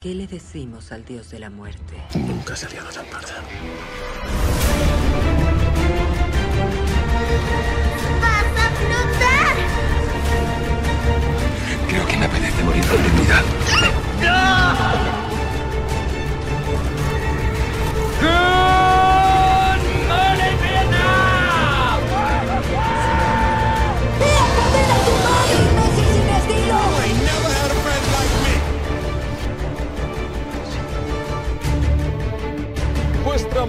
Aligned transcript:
¿Qué 0.00 0.14
le 0.14 0.28
decimos 0.28 0.92
al 0.92 1.04
dios 1.04 1.28
de 1.28 1.40
la 1.40 1.50
muerte? 1.50 1.96
Nunca 2.14 2.54
se 2.54 2.66
ha 2.66 2.68
liado 2.68 2.88
tan 2.88 3.04
parda. 3.06 3.34
¡Vas 8.20 8.44
a 8.64 8.70
flotar! 8.78 9.56
Creo 11.88 12.06
que 12.06 12.16
me 12.16 12.26
apetece 12.26 12.62
morir 12.62 12.86
con 12.86 13.02
dignidad. 13.02 13.42
¿Vuestra 14.20 15.27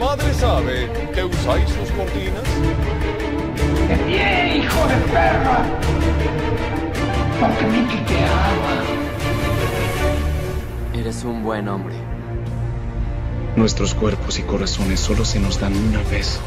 madre 0.10 0.34
sabe 0.34 0.90
que 1.14 1.24
usáis 1.24 1.70
sus 1.70 1.92
cortinas? 1.92 2.44
¡Bien, 4.08 4.58
hijo 4.58 4.88
de 4.88 4.96
perra! 5.14 5.58
Porque 7.40 7.66
Mickey 7.66 8.04
te 8.06 8.18
ama. 8.18 8.76
Eres 10.96 11.24
un 11.24 11.44
buen 11.44 11.68
hombre. 11.68 11.94
Nuestros 13.56 13.94
cuerpos 13.94 14.40
y 14.40 14.42
corazones 14.42 15.00
solo 15.00 15.24
se 15.26 15.40
nos 15.40 15.60
dan 15.60 15.76
una 15.78 16.02
vez. 16.10 16.40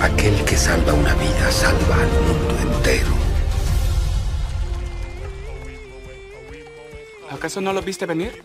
Aquel 0.00 0.34
que 0.44 0.56
salva 0.56 0.94
una 0.94 1.14
vida 1.14 1.52
salva 1.52 1.94
al 1.94 2.10
mundo 2.26 2.74
entero. 2.74 3.14
¿Acaso 7.30 7.60
no 7.60 7.72
lo 7.72 7.82
viste 7.82 8.04
venir? 8.04 8.42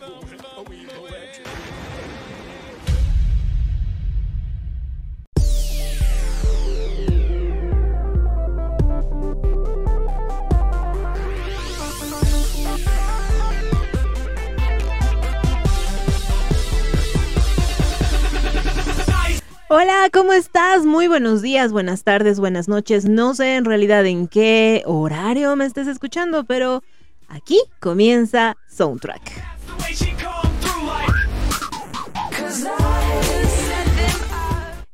¿Cómo 20.12 20.32
estás? 20.32 20.86
Muy 20.86 21.06
buenos 21.06 21.42
días, 21.42 21.72
buenas 21.72 22.02
tardes, 22.02 22.40
buenas 22.40 22.68
noches. 22.68 23.04
No 23.04 23.34
sé 23.34 23.56
en 23.56 23.64
realidad 23.64 24.06
en 24.06 24.28
qué 24.28 24.82
horario 24.86 25.54
me 25.56 25.66
estés 25.66 25.86
escuchando, 25.86 26.44
pero 26.44 26.82
aquí 27.28 27.60
comienza 27.80 28.56
Soundtrack. 28.68 29.20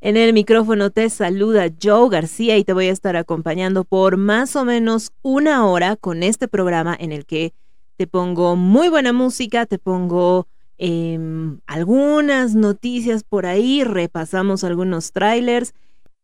En 0.01 0.17
el 0.17 0.33
micrófono 0.33 0.91
te 0.91 1.09
saluda 1.11 1.69
Joe 1.83 2.09
García 2.11 2.57
y 2.57 2.65
te 2.65 2.73
voy 2.73 2.87
a 2.87 2.93
estar 2.93 3.17
acompañando 3.17 3.85
por 3.85 4.17
más 4.17 4.57
o 4.57 4.65
menos 4.65 5.13
una 5.23 5.67
hora 5.67 5.97
con 5.97 6.23
este 6.23 6.49
programa 6.49 6.97
en 6.99 7.13
el 7.13 7.25
que 7.25 7.55
te 7.97 8.07
pongo 8.07 8.57
muy 8.57 8.89
buena 8.89 9.13
música, 9.13 9.67
te 9.67 9.79
pongo 9.79 10.49
em, 10.79 11.59
algunas 11.67 12.55
noticias 12.55 13.25
por 13.25 13.47
ahí, 13.47 13.85
repasamos 13.85 14.65
algunos 14.65 15.13
trailers 15.13 15.75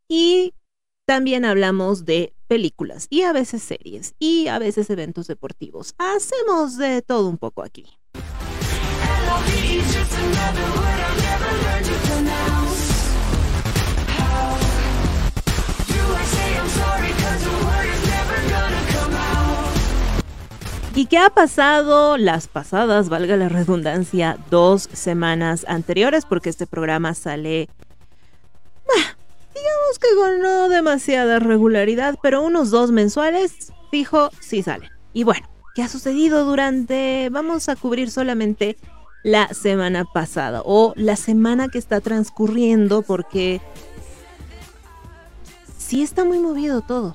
y 0.09 0.55
también 1.07 1.45
hablamos 1.45 2.05
de 2.05 2.35
películas 2.47 3.07
y 3.11 3.23
a 3.23 3.33
veces 3.33 3.63
series 3.63 4.15
y 4.19 4.49
a 4.49 4.59
veces 4.59 4.91
eventos 4.91 5.27
deportivos. 5.27 5.95
Hacemos 5.99 6.77
de 6.77 7.03
todo 7.03 7.29
un 7.29 7.39
poco 7.39 7.63
aquí. 7.63 7.87
¿Y 20.95 21.07
qué 21.07 21.19
ha 21.19 21.31
pasado 21.31 22.17
las 22.17 22.49
pasadas, 22.49 23.09
valga 23.09 23.37
la 23.37 23.49
redundancia, 23.49 24.37
dos 24.51 24.89
semanas 24.93 25.65
anteriores? 25.69 26.25
Porque 26.25 26.51
este 26.51 26.67
programa 26.67 27.15
sale, 27.15 27.69
bah, 28.87 29.17
digamos 29.55 29.99
que 30.01 30.09
con 30.17 30.43
no 30.43 30.69
demasiada 30.69 31.39
regularidad, 31.39 32.19
pero 32.21 32.43
unos 32.43 32.71
dos 32.71 32.91
mensuales, 32.91 33.73
fijo, 33.91 34.31
sí 34.41 34.65
salen. 34.65 34.91
Y 35.13 35.23
bueno, 35.23 35.49
¿qué 35.77 35.83
ha 35.83 35.89
sucedido 35.89 36.45
durante, 36.45 37.29
vamos 37.31 37.69
a 37.69 37.77
cubrir 37.77 38.11
solamente 38.11 38.77
la 39.23 39.49
semana 39.49 40.05
pasada 40.05 40.63
o 40.65 40.93
la 40.97 41.17
semana 41.17 41.69
que 41.69 41.79
está 41.79 42.01
transcurriendo 42.01 43.03
porque 43.03 43.61
sí 45.79 46.03
está 46.03 46.25
muy 46.25 46.39
movido 46.39 46.81
todo. 46.81 47.15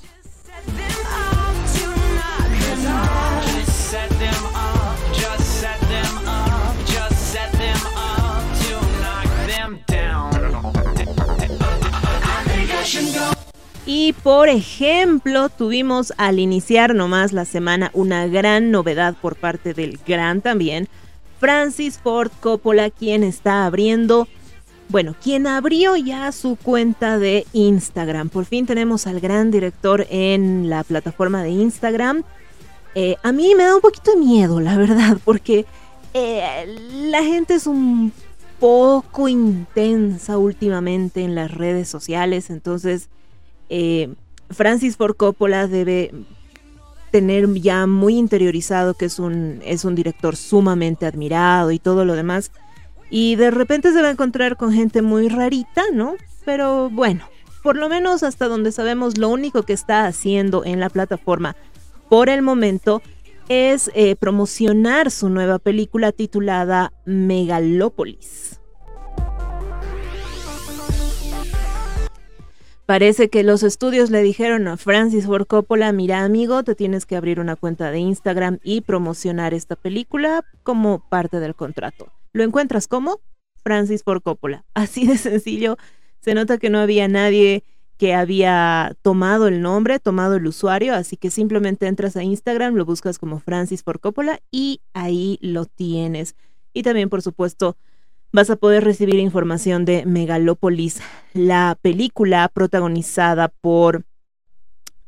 Y 13.85 14.13
por 14.23 14.49
ejemplo, 14.49 15.49
tuvimos 15.49 16.11
al 16.17 16.39
iniciar 16.39 16.95
nomás 16.95 17.33
la 17.33 17.45
semana 17.45 17.91
una 17.93 18.25
gran 18.25 18.71
novedad 18.71 19.15
por 19.21 19.35
parte 19.35 19.75
del 19.75 19.99
gran 20.07 20.41
también, 20.41 20.87
Francis 21.39 21.99
Ford 21.99 22.31
Coppola, 22.39 22.89
quien 22.89 23.23
está 23.23 23.67
abriendo, 23.67 24.27
bueno, 24.89 25.15
quien 25.21 25.45
abrió 25.45 25.95
ya 25.95 26.31
su 26.31 26.55
cuenta 26.55 27.19
de 27.19 27.45
Instagram. 27.53 28.29
Por 28.29 28.45
fin 28.45 28.65
tenemos 28.65 29.05
al 29.05 29.19
gran 29.19 29.51
director 29.51 30.07
en 30.09 30.67
la 30.67 30.83
plataforma 30.83 31.43
de 31.43 31.51
Instagram. 31.51 32.23
Eh, 32.95 33.17
a 33.21 33.31
mí 33.31 33.53
me 33.55 33.65
da 33.65 33.75
un 33.75 33.81
poquito 33.81 34.11
de 34.11 34.17
miedo, 34.17 34.59
la 34.61 34.77
verdad, 34.77 35.19
porque 35.23 35.67
eh, 36.15 36.65
la 37.09 37.23
gente 37.23 37.53
es 37.53 37.67
un 37.67 38.11
poco 38.59 39.27
intensa 39.27 40.39
últimamente 40.39 41.21
en 41.21 41.35
las 41.35 41.51
redes 41.51 41.87
sociales, 41.87 42.49
entonces 42.49 43.09
eh, 43.69 44.13
Francis 44.49 44.97
Ford 44.97 45.15
Coppola 45.15 45.67
debe 45.67 46.11
tener 47.11 47.51
ya 47.53 47.87
muy 47.87 48.17
interiorizado 48.17 48.93
que 48.93 49.05
es 49.05 49.19
un, 49.19 49.61
es 49.63 49.85
un 49.85 49.95
director 49.95 50.35
sumamente 50.35 51.05
admirado 51.05 51.71
y 51.71 51.79
todo 51.79 52.05
lo 52.05 52.15
demás. 52.15 52.51
Y 53.09 53.35
de 53.35 53.51
repente 53.51 53.93
se 53.93 54.01
va 54.01 54.09
a 54.09 54.11
encontrar 54.11 54.57
con 54.57 54.73
gente 54.73 55.01
muy 55.01 55.29
rarita, 55.29 55.83
¿no? 55.93 56.15
Pero 56.43 56.89
bueno, 56.89 57.29
por 57.63 57.77
lo 57.77 57.87
menos 57.89 58.23
hasta 58.23 58.47
donde 58.47 58.71
sabemos, 58.71 59.17
lo 59.17 59.29
único 59.29 59.63
que 59.63 59.73
está 59.73 60.05
haciendo 60.05 60.65
en 60.65 60.79
la 60.79 60.89
plataforma 60.89 61.55
por 62.09 62.29
el 62.29 62.41
momento 62.41 63.01
es 63.49 63.91
eh, 63.93 64.15
promocionar 64.15 65.11
su 65.11 65.29
nueva 65.29 65.59
película 65.59 66.11
titulada 66.11 66.93
Megalópolis. 67.05 68.59
Parece 72.85 73.29
que 73.29 73.43
los 73.43 73.63
estudios 73.63 74.11
le 74.11 74.21
dijeron 74.21 74.67
a 74.67 74.77
Francis 74.77 75.25
Ford 75.25 75.47
Coppola, 75.47 75.91
mira 75.91 76.23
amigo, 76.23 76.63
te 76.63 76.75
tienes 76.75 77.07
que 77.07 77.15
abrir 77.15 77.39
una 77.39 77.55
cuenta 77.55 77.89
de 77.89 77.97
Instagram 77.97 78.59
y 78.63 78.81
promocionar 78.81 79.55
esta 79.55 79.75
película 79.75 80.45
como 80.61 80.99
parte 81.09 81.39
del 81.39 81.55
contrato. 81.55 82.11
¿Lo 82.31 82.43
encuentras 82.43 82.87
como? 82.87 83.21
Francis 83.63 84.03
Ford 84.03 84.21
Coppola. 84.21 84.65
Así 84.75 85.07
de 85.07 85.17
sencillo. 85.17 85.77
Se 86.21 86.35
nota 86.35 86.59
que 86.59 86.69
no 86.69 86.77
había 86.79 87.07
nadie 87.07 87.63
que 87.97 88.13
había 88.13 88.95
tomado 89.01 89.47
el 89.47 89.61
nombre, 89.61 89.99
tomado 89.99 90.35
el 90.35 90.45
usuario, 90.45 90.93
así 90.95 91.15
que 91.15 91.31
simplemente 91.31 91.87
entras 91.87 92.17
a 92.17 92.23
Instagram, 92.23 92.75
lo 92.75 92.83
buscas 92.83 93.17
como 93.17 93.39
Francis 93.39 93.83
Ford 93.83 94.01
Coppola 94.01 94.41
y 94.51 94.81
ahí 94.93 95.39
lo 95.41 95.65
tienes. 95.65 96.35
Y 96.73 96.83
también, 96.83 97.09
por 97.09 97.21
supuesto, 97.21 97.77
vas 98.31 98.49
a 98.49 98.55
poder 98.55 98.83
recibir 98.83 99.15
información 99.15 99.85
de 99.85 100.05
Megalópolis, 100.05 101.01
la 101.33 101.77
película 101.81 102.49
protagonizada 102.49 103.47
por 103.47 104.03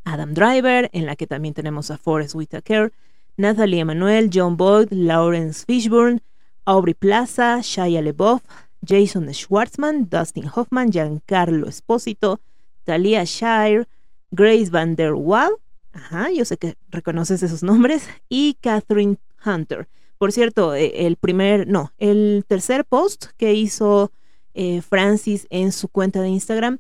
Adam 0.04 0.34
Driver, 0.34 0.90
en 0.94 1.06
la 1.06 1.16
que 1.16 1.28
también 1.28 1.54
tenemos 1.54 1.92
a 1.92 1.98
Forrest 1.98 2.36
Whitaker, 2.36 2.94
Nathalie 3.36 3.82
Emanuel, 3.82 4.30
John 4.34 4.58
Boyd, 4.58 4.92
Lawrence 4.92 5.66
Fishburne, 5.66 6.22
Aubrey 6.66 6.94
Plaza, 6.94 7.60
Shia 7.62 8.02
LeBoff, 8.02 8.42
Jason 8.82 9.32
Schwartzman, 9.34 10.10
Dustin 10.10 10.50
Hoffman, 10.54 10.92
Giancarlo 10.92 11.68
Espósito, 11.68 12.40
Talia 12.84 13.24
Shire, 13.26 13.88
Grace 14.32 14.70
Van 14.70 14.96
der 14.96 15.14
Waal, 15.14 15.52
ajá, 15.94 16.32
yo 16.32 16.46
sé 16.46 16.58
que 16.58 16.76
reconoces 16.90 17.44
esos 17.44 17.64
nombres, 17.64 18.08
y 18.30 18.58
Catherine 18.62 19.18
Hunter. 19.46 19.88
Por 20.18 20.32
cierto, 20.32 20.76
e, 20.76 21.06
el 21.08 21.16
primer, 21.18 21.68
no, 21.68 21.94
el 21.98 22.44
tercer 22.48 22.86
post 22.86 23.28
que 23.38 23.54
hizo 23.54 24.12
eh, 24.54 24.82
Francis 24.82 25.48
en 25.50 25.72
su 25.72 25.88
cuenta 25.88 26.22
de 26.22 26.30
Instagram 26.30 26.80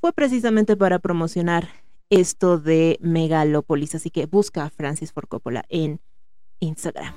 fue 0.00 0.12
precisamente 0.12 0.76
para 0.76 0.98
promocionar 0.98 1.68
esto 2.10 2.58
de 2.58 2.98
Megalópolis. 3.00 3.94
Así 3.94 4.10
que 4.10 4.26
busca 4.26 4.64
a 4.64 4.70
Francis 4.70 5.12
Ford 5.12 5.28
Coppola 5.28 5.64
en 5.68 6.00
Instagram. 6.60 7.14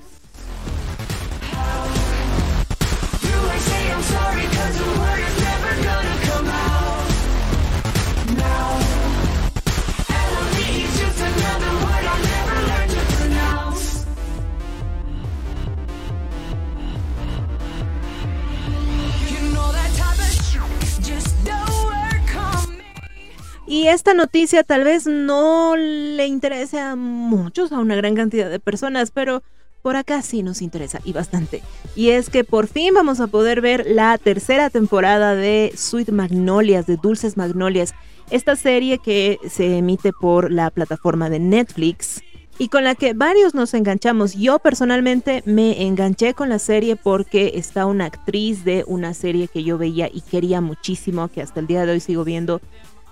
Esta 23.97 24.13
noticia 24.13 24.63
tal 24.63 24.83
vez 24.83 25.07
no 25.07 25.75
le 25.75 26.27
interese 26.27 26.79
a 26.79 26.95
muchos, 26.95 27.71
a 27.71 27.79
una 27.79 27.95
gran 27.95 28.13
cantidad 28.13 28.47
de 28.47 28.59
personas, 28.59 29.09
pero 29.09 29.41
por 29.81 29.95
acá 29.95 30.21
sí 30.21 30.43
nos 30.43 30.61
interesa 30.61 31.01
y 31.03 31.13
bastante. 31.13 31.63
Y 31.95 32.11
es 32.11 32.29
que 32.29 32.43
por 32.43 32.67
fin 32.67 32.93
vamos 32.93 33.19
a 33.19 33.25
poder 33.25 33.59
ver 33.59 33.87
la 33.87 34.15
tercera 34.19 34.69
temporada 34.69 35.33
de 35.33 35.73
Sweet 35.75 36.09
Magnolias, 36.09 36.85
de 36.85 36.97
Dulces 36.97 37.37
Magnolias, 37.37 37.95
esta 38.29 38.55
serie 38.55 38.99
que 38.99 39.39
se 39.49 39.79
emite 39.79 40.13
por 40.13 40.51
la 40.51 40.69
plataforma 40.69 41.31
de 41.31 41.39
Netflix 41.39 42.21
y 42.59 42.69
con 42.69 42.83
la 42.83 42.93
que 42.93 43.13
varios 43.13 43.55
nos 43.55 43.73
enganchamos. 43.73 44.35
Yo 44.35 44.59
personalmente 44.59 45.41
me 45.47 45.87
enganché 45.87 46.35
con 46.35 46.49
la 46.49 46.59
serie 46.59 46.97
porque 46.97 47.53
está 47.55 47.87
una 47.87 48.05
actriz 48.05 48.63
de 48.63 48.83
una 48.85 49.15
serie 49.15 49.47
que 49.47 49.63
yo 49.63 49.79
veía 49.79 50.07
y 50.13 50.21
quería 50.21 50.61
muchísimo, 50.61 51.29
que 51.29 51.41
hasta 51.41 51.61
el 51.61 51.65
día 51.65 51.83
de 51.87 51.93
hoy 51.93 51.99
sigo 51.99 52.23
viendo. 52.23 52.61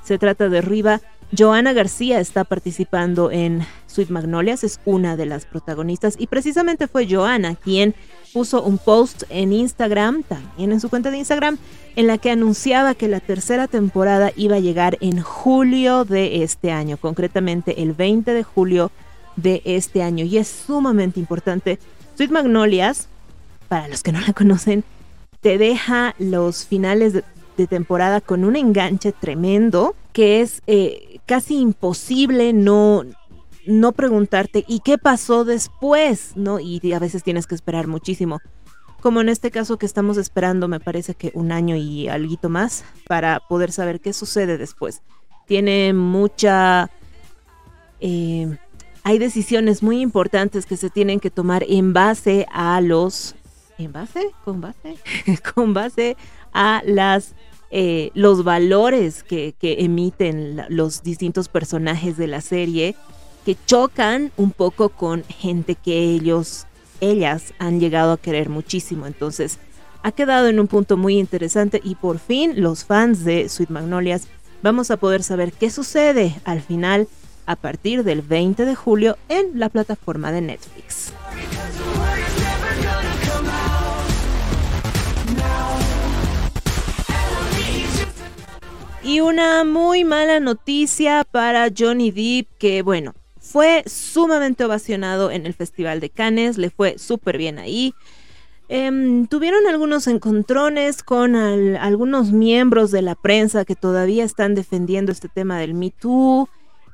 Se 0.06 0.20
trata 0.20 0.50
de 0.50 0.62
Riva. 0.62 1.02
Joana 1.36 1.74
García 1.74 2.20
está 2.20 2.44
participando 2.44 3.32
en 3.32 3.66
Sweet 3.88 4.10
Magnolias, 4.10 4.64
es 4.64 4.80
una 4.86 5.18
de 5.18 5.26
las 5.26 5.46
protagonistas 5.46 6.16
y 6.20 6.28
precisamente 6.28 6.88
fue 6.88 7.08
Joana 7.10 7.56
quien 7.56 7.96
puso 8.32 8.62
un 8.62 8.78
post 8.78 9.24
en 9.30 9.52
Instagram, 9.52 10.22
también 10.22 10.72
en 10.72 10.80
su 10.80 10.90
cuenta 10.90 11.10
de 11.10 11.18
Instagram, 11.18 11.58
en 11.96 12.06
la 12.06 12.20
que 12.20 12.30
anunciaba 12.30 12.94
que 12.94 13.08
la 13.08 13.20
tercera 13.20 13.68
temporada 13.68 14.32
iba 14.36 14.58
a 14.58 14.60
llegar 14.60 14.98
en 15.02 15.20
julio 15.22 16.06
de 16.06 16.44
este 16.44 16.72
año, 16.72 16.98
concretamente 16.98 17.82
el 17.82 17.94
20 17.94 18.32
de 18.32 18.44
julio 18.44 18.92
de 19.36 19.64
este 19.66 20.04
año. 20.04 20.24
Y 20.24 20.38
es 20.38 20.48
sumamente 20.48 21.20
importante. 21.20 21.80
Sweet 22.16 22.30
Magnolias, 22.30 23.08
para 23.68 23.88
los 23.88 24.04
que 24.04 24.12
no 24.12 24.22
la 24.22 24.34
conocen, 24.34 24.84
te 25.42 25.58
deja 25.58 26.14
los 26.20 26.66
finales 26.66 27.14
de, 27.14 27.24
temporada 27.68 28.22
con 28.22 28.44
un 28.44 28.56
enganche 28.56 29.12
tremendo 29.12 29.96
que 30.14 30.42
es 30.42 30.62
eh, 30.68 31.20
casi 31.26 31.58
imposible 31.58 32.54
no, 32.54 33.04
no 33.66 33.92
preguntarte 33.92 34.64
¿y 34.68 34.82
qué 34.82 34.98
pasó 34.98 35.46
después? 35.46 36.34
¿no? 36.36 36.60
Y 36.60 36.94
a 36.94 37.00
veces 37.00 37.24
tienes 37.24 37.48
que 37.48 37.56
esperar 37.56 37.88
muchísimo. 37.88 38.40
Como 39.02 39.22
en 39.22 39.30
este 39.30 39.52
caso 39.52 39.78
que 39.78 39.86
estamos 39.86 40.18
esperando, 40.18 40.68
me 40.68 40.80
parece 40.80 41.16
que 41.16 41.32
un 41.36 41.52
año 41.52 41.76
y 41.76 42.08
algo 42.08 42.50
más 42.50 42.84
para 43.08 43.40
poder 43.40 43.72
saber 43.72 44.02
qué 44.02 44.14
sucede 44.14 44.58
después. 44.58 45.02
Tiene 45.48 45.94
mucha 45.94 46.90
eh, 48.00 48.58
hay 49.04 49.20
decisiones 49.20 49.84
muy 49.84 50.02
importantes 50.02 50.66
que 50.66 50.78
se 50.78 50.90
tienen 50.90 51.20
que 51.20 51.30
tomar 51.30 51.64
en 51.68 51.94
base 51.94 52.48
a 52.52 52.82
los... 52.82 53.36
¿En 53.78 53.92
base? 53.92 54.32
¿Con 54.44 54.62
base? 54.62 54.98
con 55.54 55.74
base 55.76 56.18
a 56.56 56.82
las... 56.86 57.36
Eh, 57.78 58.12
los 58.14 58.46
valores 58.46 59.24
que, 59.24 59.54
que 59.60 59.84
emiten 59.84 60.62
los 60.70 61.04
distintos 61.04 61.50
personajes 61.50 62.16
de 62.16 62.28
la 62.28 62.40
serie 62.40 62.96
que 63.46 63.56
chocan 63.66 64.32
un 64.38 64.52
poco 64.52 64.90
con 64.90 65.24
gente 65.26 65.76
que 65.76 66.00
ellos, 66.00 66.66
ellas 67.02 67.54
han 67.60 67.80
llegado 67.80 68.14
a 68.14 68.18
querer 68.18 68.50
muchísimo. 68.50 69.08
Entonces, 69.08 69.60
ha 70.04 70.12
quedado 70.12 70.48
en 70.48 70.60
un 70.60 70.68
punto 70.68 70.98
muy 70.98 71.18
interesante 71.18 71.80
y 71.84 71.96
por 71.96 72.20
fin 72.20 72.62
los 72.62 72.86
fans 72.86 73.24
de 73.26 73.50
Sweet 73.50 73.70
Magnolias 73.70 74.28
vamos 74.62 74.90
a 74.90 74.98
poder 74.98 75.24
saber 75.24 75.52
qué 75.52 75.70
sucede 75.70 76.36
al 76.44 76.62
final 76.62 77.08
a 77.46 77.56
partir 77.56 78.04
del 78.04 78.22
20 78.22 78.66
de 78.66 78.76
julio 78.76 79.18
en 79.30 79.60
la 79.60 79.70
plataforma 79.70 80.32
de 80.32 80.42
Netflix. 80.42 81.14
Y 89.06 89.20
una 89.20 89.64
muy 89.64 90.04
mala 90.04 90.40
noticia 90.40 91.24
para 91.30 91.70
Johnny 91.78 92.10
Depp, 92.10 92.48
que 92.58 92.82
bueno, 92.82 93.14
fue 93.40 93.84
sumamente 93.86 94.66
ovacionado 94.66 95.30
en 95.30 95.46
el 95.46 95.54
Festival 95.54 96.00
de 96.00 96.10
Cannes, 96.10 96.58
le 96.58 96.72
fue 96.72 96.98
súper 96.98 97.38
bien 97.38 97.60
ahí. 97.60 97.94
Em, 98.68 99.28
tuvieron 99.28 99.68
algunos 99.68 100.08
encontrones 100.08 101.04
con 101.04 101.36
algunos 101.36 102.32
miembros 102.32 102.90
de 102.90 103.04
la 103.04 103.14
prensa 103.14 103.64
que 103.64 103.76
todavía 103.76 104.24
están 104.24 104.56
defendiendo 104.56 105.12
este 105.12 105.30
tema 105.30 105.60
del 105.60 105.76
Me 105.76 105.92
Too 105.92 106.50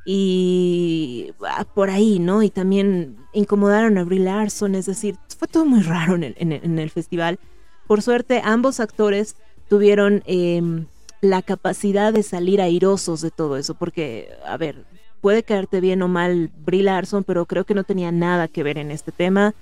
y 0.06 1.32
ah, 1.48 1.64
por 1.64 1.90
ahí, 1.90 2.20
¿no? 2.20 2.44
Y 2.44 2.50
también 2.50 3.16
incomodaron 3.32 3.98
a 3.98 4.04
Brie 4.04 4.20
Larson, 4.20 4.76
es 4.76 4.86
decir, 4.86 5.16
fue 5.40 5.48
todo 5.48 5.64
muy 5.64 5.82
raro 5.82 6.16
en 6.16 6.80
el, 6.80 6.90
festival. 6.90 7.40
Por 7.88 8.02
suerte, 8.02 8.42
ambos 8.44 8.82
actores 8.82 9.38
tuvieron 9.70 10.24
em, 10.26 10.88
la 11.22 11.42
capacidad 11.42 12.12
de 12.12 12.24
salir 12.24 12.62
airosos 12.62 13.22
de 13.22 13.32
todo 13.32 13.58
eso, 13.58 13.76
porque, 13.76 14.30
a 14.46 14.58
ver, 14.58 14.86
puede 15.22 15.44
caerte 15.44 15.80
bien 15.80 16.02
o 16.02 16.08
mal 16.08 16.50
Brie 16.66 16.84
Larson, 16.84 17.24
pero 17.24 17.46
creo 17.46 17.64
que 17.64 17.76
no 17.76 17.84
tenía 17.84 18.12
nada 18.12 18.48
que 18.48 18.64
ver 18.64 18.78
en 18.78 18.92
este 18.92 19.12
tema, 19.12 19.54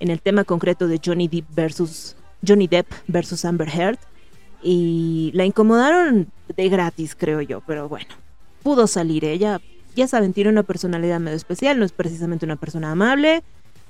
en 0.00 0.10
el 0.10 0.20
tema 0.20 0.44
concreto 0.44 0.86
de 0.86 1.00
Johnny 1.04 1.26
Depp 1.26 1.46
versus 1.54 2.16
Johnny 2.46 2.68
Depp 2.68 2.86
versus 3.08 3.44
Amber 3.44 3.68
Heard, 3.68 3.98
y 4.62 5.30
la 5.34 5.44
incomodaron 5.44 6.28
de 6.56 6.68
gratis, 6.68 7.14
creo 7.16 7.40
yo, 7.40 7.62
pero 7.66 7.88
bueno, 7.88 8.14
pudo 8.62 8.86
salir 8.86 9.24
ella. 9.24 9.60
Ya 9.94 10.06
saben, 10.06 10.32
tiene 10.32 10.50
una 10.50 10.62
personalidad 10.62 11.18
medio 11.18 11.36
especial, 11.36 11.78
no 11.78 11.84
es 11.84 11.92
precisamente 11.92 12.44
una 12.44 12.56
persona 12.56 12.92
amable, 12.92 13.42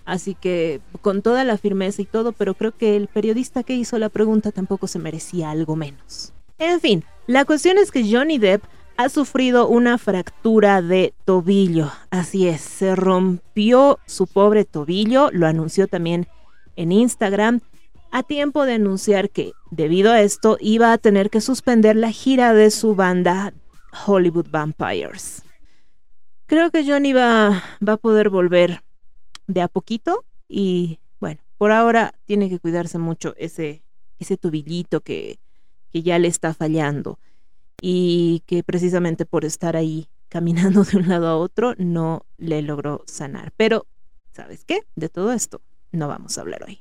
así 0.07 0.35
que 0.35 0.81
con 1.03 1.21
toda 1.21 1.45
la 1.45 1.59
firmeza 1.59 2.01
y 2.01 2.07
todo, 2.07 2.33
pero 2.33 2.55
creo 2.55 2.73
que 2.73 2.97
el 2.97 3.09
periodista 3.09 3.63
que 3.63 3.75
hizo 3.75 3.99
la 3.99 4.09
pregunta 4.09 4.53
tampoco 4.53 4.87
se 4.87 4.99
merecía 4.99 5.51
algo 5.51 5.77
menos. 5.77 6.33
En 6.59 6.81
fin, 6.81 7.05
la 7.29 7.45
cuestión 7.45 7.77
es 7.77 7.93
que 7.93 8.11
Johnny 8.11 8.39
Depp 8.39 8.65
ha 8.97 9.11
sufrido 9.11 9.69
una 9.69 9.99
fractura 9.99 10.81
de 10.81 11.13
tobillo. 11.27 11.93
Así 12.11 12.49
es, 12.49 12.63
se 12.63 12.97
rompió 12.97 13.99
su 14.07 14.27
pobre 14.27 14.65
tobillo, 14.65 15.29
lo 15.31 15.47
anunció 15.47 15.87
también 15.89 16.27
en 16.75 16.91
Instagram, 16.91 17.61
a 18.11 18.23
tiempo 18.23 18.65
de 18.65 18.73
anunciar 18.73 19.29
que, 19.29 19.53
debido 19.71 20.11
a 20.11 20.23
esto, 20.23 20.57
iba 20.59 20.91
a 20.91 20.97
tener 20.97 21.29
que 21.29 21.43
suspender 21.43 21.97
la 21.97 22.11
gira 22.11 22.55
de 22.55 22.71
su 22.71 22.95
banda 22.95 23.53
Hollywood 24.07 24.49
Vampires. 24.51 25.43
Creo 26.47 26.71
que 26.71 26.85
Johnny 26.85 27.13
va, 27.13 27.63
va 27.87 27.93
a 27.93 27.99
poder 27.99 28.31
volver 28.31 28.83
de 29.47 29.61
a 29.61 29.69
poquito 29.69 30.25
y 30.49 30.99
bueno, 31.21 31.43
por 31.59 31.73
ahora 31.73 32.15
tiene 32.25 32.49
que 32.49 32.59
cuidarse 32.59 32.97
mucho 32.97 33.35
ese, 33.37 33.83
ese 34.19 34.39
tubillito 34.39 35.03
que, 35.03 35.39
que 35.93 36.03
ya 36.03 36.19
le 36.19 36.29
está 36.29 36.55
fallando 36.55 37.19
y 37.81 38.43
que 38.47 38.63
precisamente 38.63 39.25
por 39.25 39.45
estar 39.45 39.77
ahí 39.77 40.09
caminando 40.29 40.85
de 40.85 40.97
un 40.97 41.09
lado 41.09 41.29
a 41.29 41.37
otro 41.37 41.75
no 41.79 42.25
le 42.37 42.63
logró 42.63 43.03
sanar. 43.07 43.53
Pero, 43.57 43.87
¿sabes 44.33 44.65
qué? 44.65 44.81
De 44.97 45.09
todo 45.09 45.33
esto 45.33 45.61
no 45.93 46.09
vamos 46.09 46.39
a 46.39 46.43
hablar 46.43 46.65
hoy. 46.65 46.81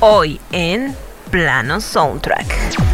Hoy 0.00 0.40
en 0.50 0.94
Plano 1.30 1.80
Soundtrack. 1.80 2.91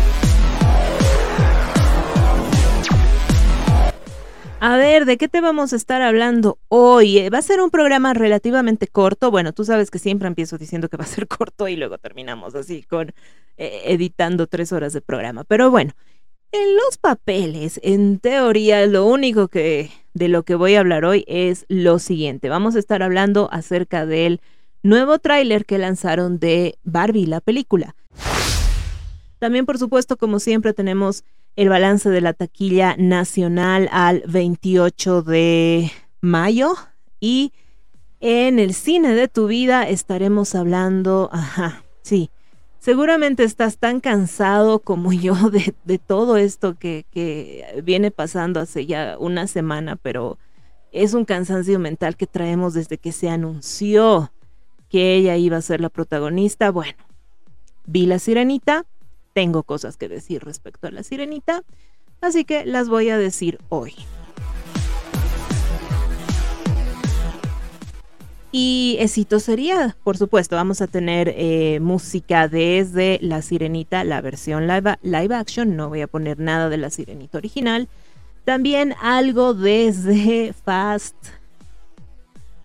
A 4.61 4.77
ver, 4.77 5.05
¿de 5.05 5.19
qué 5.19 5.29
te 5.29 5.41
vamos 5.41 5.73
a 5.73 5.77
estar 5.77 6.03
hablando 6.03 6.59
hoy? 6.67 7.19
Eh, 7.19 7.31
va 7.31 7.39
a 7.39 7.43
ser 7.43 7.61
un 7.61 7.71
programa 7.71 8.13
relativamente 8.13 8.89
corto. 8.89 9.31
Bueno, 9.31 9.53
tú 9.53 9.65
sabes 9.65 9.89
que 9.89 10.01
siempre 10.01 10.27
empiezo 10.27 10.59
diciendo 10.59 10.89
que 10.89 10.97
va 10.97 11.05
a 11.05 11.07
ser 11.07 11.29
corto 11.29 11.69
y 11.69 11.77
luego 11.77 11.99
terminamos 11.99 12.57
así 12.57 12.83
con 12.83 13.13
eh, 13.57 13.83
editando 13.85 14.49
tres 14.49 14.73
horas 14.73 14.93
de 14.93 15.01
programa. 15.01 15.45
Pero 15.45 15.71
bueno, 15.71 15.93
en 16.51 16.75
los 16.75 16.99
papeles, 16.99 17.79
en 17.85 18.19
teoría, 18.19 18.85
lo 18.87 19.07
único 19.07 19.47
que 19.47 19.91
de 20.15 20.27
lo 20.27 20.43
que 20.43 20.57
voy 20.57 20.75
a 20.75 20.81
hablar 20.81 21.05
hoy 21.05 21.25
es 21.29 21.65
lo 21.69 22.01
siguiente. 22.01 22.49
Vamos 22.49 22.75
a 22.75 22.81
estar 22.81 23.05
hablando 23.05 23.49
acerca 23.53 24.07
del 24.07 24.41
nuevo 24.83 25.21
tráiler 25.21 25.67
que 25.67 25.79
lanzaron 25.79 26.41
de 26.41 26.77
Barbie, 26.83 27.27
la 27.27 27.41
película. 27.41 27.95
También, 29.39 29.67
por 29.67 29.79
supuesto, 29.79 30.17
como 30.17 30.41
siempre, 30.41 30.73
tenemos 30.73 31.23
el 31.59 31.69
balance 31.69 32.09
de 32.09 32.21
la 32.21 32.35
taquilla 32.35 32.95
nacional 32.97 33.89
al 33.91 34.23
28 34.29 35.23
de 35.23 35.91
mayo 36.21 36.77
y 37.19 37.53
en 38.21 38.61
el 38.61 38.73
cine 38.75 39.13
de 39.13 39.27
tu 39.27 39.49
vida 39.49 39.89
estaremos 39.89 40.55
hablando, 40.55 41.29
ajá, 41.33 41.83
sí, 42.03 42.31
seguramente 42.79 43.43
estás 43.43 43.79
tan 43.79 43.99
cansado 43.99 44.79
como 44.79 45.13
yo 45.13 45.35
de, 45.85 45.99
todo 45.99 46.37
esto 46.37 46.79
que, 46.79 47.07
que, 47.11 47.83
viene 47.83 48.13
pasando 48.13 48.61
hace 48.61 48.87
ya 48.87 49.17
una 49.19 49.49
semana, 49.49 49.97
pero 49.97 50.39
es 50.93 51.13
un 51.13 51.25
cansancio 51.25 51.81
mental 51.81 52.17
que 52.17 52.29
traemos 52.29 52.73
desde 52.75 52.99
que 52.99 53.11
se 53.11 53.31
anunció 53.31 54.31
que 54.89 55.17
ella 55.17 55.35
iba 55.35 55.57
a 55.57 55.63
ser 55.63 55.81
la 55.81 55.89
protagonista. 55.89 56.71
Bueno, 56.71 56.99
vi 57.85 58.07
la 58.07 58.21
sirenita, 58.21 58.87
tengo 59.39 59.63
cosas 59.63 59.97
que 59.97 60.09
decir 60.09 60.43
respecto 60.43 60.89
a 60.89 60.91
la 60.91 61.05
sirenita, 61.05 61.63
así 62.21 62.45
que 62.45 62.67
las 62.67 62.89
voy 62.89 63.09
a 63.09 63.17
decir 63.17 63.61
hoy. 63.69 63.95
Y 68.51 68.99
sería, 69.39 69.97
por 70.03 70.17
supuesto, 70.17 70.57
vamos 70.57 70.81
a 70.81 70.89
tener 70.89 71.33
eh, 71.37 71.79
música 71.79 72.49
desde 72.49 73.21
La 73.23 73.41
Sirenita, 73.41 74.03
la 74.03 74.21
versión 74.21 74.67
live, 74.67 74.99
live 75.03 75.33
action, 75.33 75.77
no 75.77 75.89
voy 75.89 76.01
a 76.01 76.09
poner 76.09 76.41
nada 76.41 76.69
de 76.69 76.79
La 76.79 76.91
Sirenita 76.91 77.39
original. 77.39 77.87
También 78.45 78.97
algo 79.01 79.55
desde 79.55 80.53
Fast, 80.53 81.15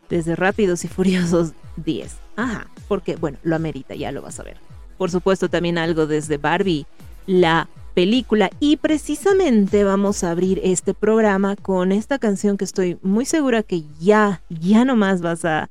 desde 0.10 0.36
Rápidos 0.36 0.86
y 0.86 0.88
Furiosos 0.88 1.52
10. 1.76 2.16
Ajá, 2.36 2.68
porque 2.88 3.16
bueno, 3.16 3.38
lo 3.44 3.56
amerita, 3.56 3.94
ya 3.94 4.12
lo 4.12 4.24
vas 4.24 4.40
a 4.40 4.44
ver. 4.44 4.73
Por 4.98 5.12
supuesto, 5.12 5.50
también 5.50 5.78
algo 5.78 6.08
desde 6.08 6.38
Barbie, 6.38 6.86
la 7.26 7.68
película. 7.94 8.50
Y 8.60 8.78
precisamente 8.78 9.84
vamos 9.84 10.24
a 10.24 10.32
abrir 10.32 10.60
este 10.64 10.94
programa 10.94 11.56
con 11.56 11.92
esta 11.92 12.20
canción 12.20 12.58
que 12.58 12.66
estoy 12.66 12.98
muy 13.02 13.26
segura 13.26 13.64
que 13.64 13.84
ya, 14.00 14.42
ya 14.50 14.86
nomás 14.86 15.22
vas 15.22 15.46
a, 15.46 15.70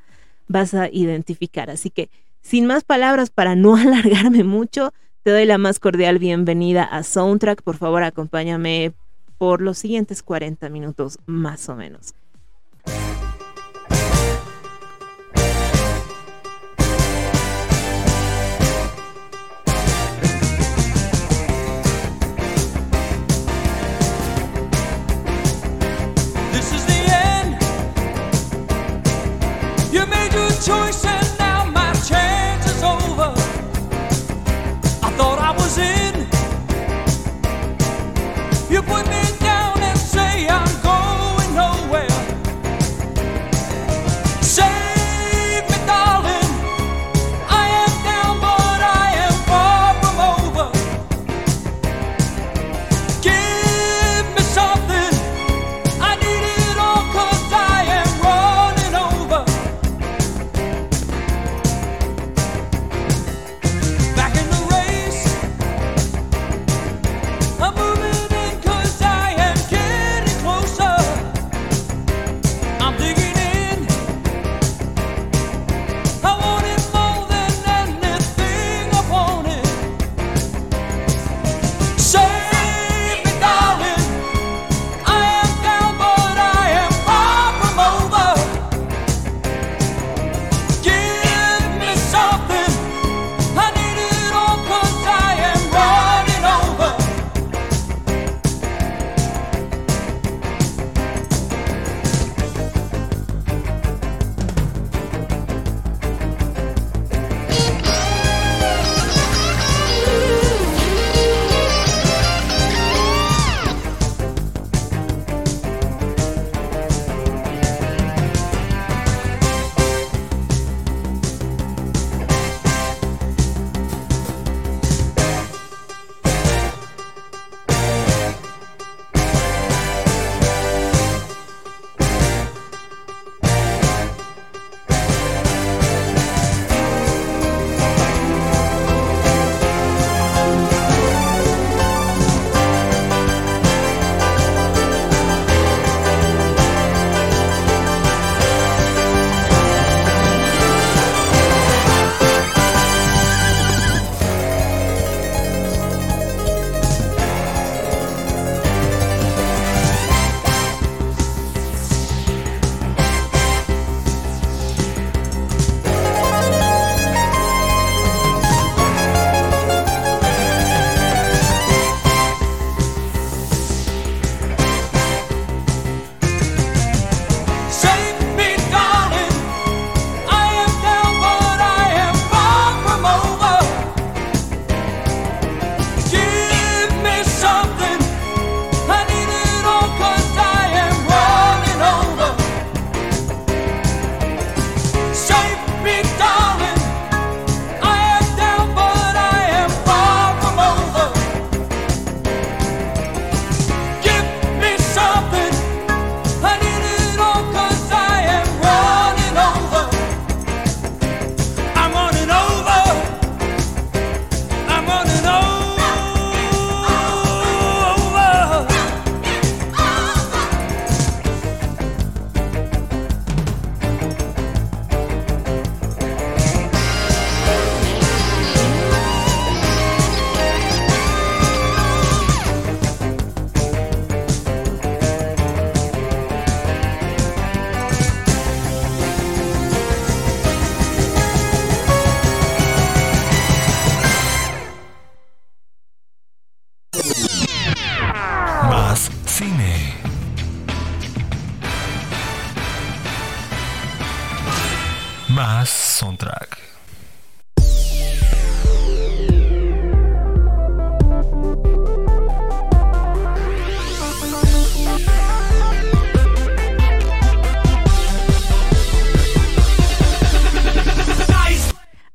vas 0.49 0.75
a 0.75 0.89
identificar. 0.89 1.71
Así 1.71 1.91
que, 1.91 2.11
sin 2.41 2.67
más 2.67 2.85
palabras, 2.85 3.31
para 3.31 3.55
no 3.55 3.77
alargarme 3.77 4.45
mucho, 4.45 4.93
te 5.23 5.31
doy 5.31 5.47
la 5.47 5.59
más 5.59 5.79
cordial 5.79 6.19
bienvenida 6.19 6.85
a 6.85 7.03
Soundtrack. 7.03 7.63
Por 7.63 7.77
favor, 7.77 8.03
acompáñame 8.03 8.93
por 9.39 9.61
los 9.61 9.79
siguientes 9.79 10.23
40 10.23 10.69
minutos 10.69 11.19
más 11.27 11.69
o 11.69 11.77
menos. 11.77 12.15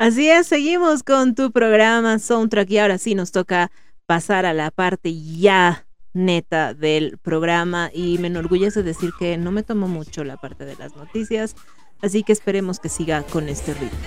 Así 0.08 0.30
es, 0.30 0.48
seguimos 0.48 1.04
con 1.04 1.36
tu 1.36 1.52
programa 1.52 2.18
Soundtrack 2.18 2.72
y 2.72 2.78
ahora 2.78 2.98
sí 2.98 3.14
nos 3.14 3.34
toca 3.34 3.72
pasar 4.06 4.46
a 4.46 4.54
la 4.54 4.72
parte 4.72 5.14
ya 5.14 5.86
neta 6.14 6.74
del 6.74 7.18
programa 7.18 7.90
y 7.94 8.18
me 8.18 8.28
enorgullece 8.28 8.84
decir 8.84 9.12
que 9.20 9.36
no 9.36 9.52
me 9.52 9.64
tomo 9.64 9.90
mucho 9.90 10.24
la 10.24 10.38
parte 10.38 10.64
de 10.64 10.78
las 10.78 10.96
noticias, 10.96 11.58
así 12.02 12.24
que 12.24 12.32
esperemos 12.32 12.80
que 12.80 12.88
siga 12.88 13.22
con 13.24 13.50
este 13.50 13.74
ritmo. 13.74 14.00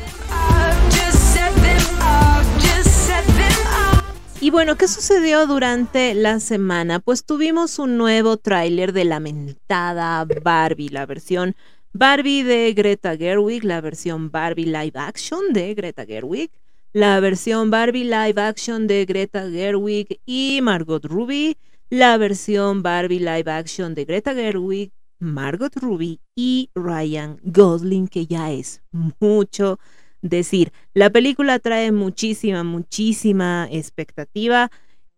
Y 4.40 4.48
bueno, 4.48 4.76
¿qué 4.76 4.88
sucedió 4.88 5.46
durante 5.46 6.14
la 6.14 6.40
semana? 6.40 7.00
Pues 7.00 7.26
tuvimos 7.26 7.78
un 7.78 7.98
nuevo 7.98 8.38
tráiler 8.38 8.94
de 8.94 9.04
lamentada 9.04 10.26
Barbie, 10.42 10.88
la 10.88 11.04
versión 11.04 11.54
Barbie 11.92 12.44
de 12.44 12.72
Greta 12.72 13.16
Gerwig, 13.16 13.64
la 13.64 13.80
versión 13.80 14.30
Barbie 14.30 14.66
live 14.66 14.92
action 14.94 15.52
de 15.52 15.74
Greta 15.74 16.06
Gerwig, 16.06 16.52
la 16.92 17.18
versión 17.18 17.72
Barbie 17.72 18.04
live 18.04 18.40
action 18.40 18.86
de 18.86 19.04
Greta 19.04 19.50
Gerwig 19.50 20.20
y 20.24 20.60
Margot 20.62 21.04
Ruby, 21.04 21.56
la 21.88 22.16
versión 22.16 22.84
Barbie 22.84 23.18
live 23.18 23.50
action 23.50 23.96
de 23.96 24.04
Greta 24.04 24.34
Gerwig, 24.34 24.92
Margot 25.18 25.74
Ruby 25.74 26.20
y 26.36 26.70
Ryan 26.76 27.40
Gosling, 27.42 28.06
que 28.06 28.24
ya 28.24 28.52
es 28.52 28.82
mucho 29.18 29.80
decir. 30.22 30.72
La 30.94 31.10
película 31.10 31.58
trae 31.58 31.90
muchísima, 31.90 32.62
muchísima 32.62 33.66
expectativa. 33.68 34.70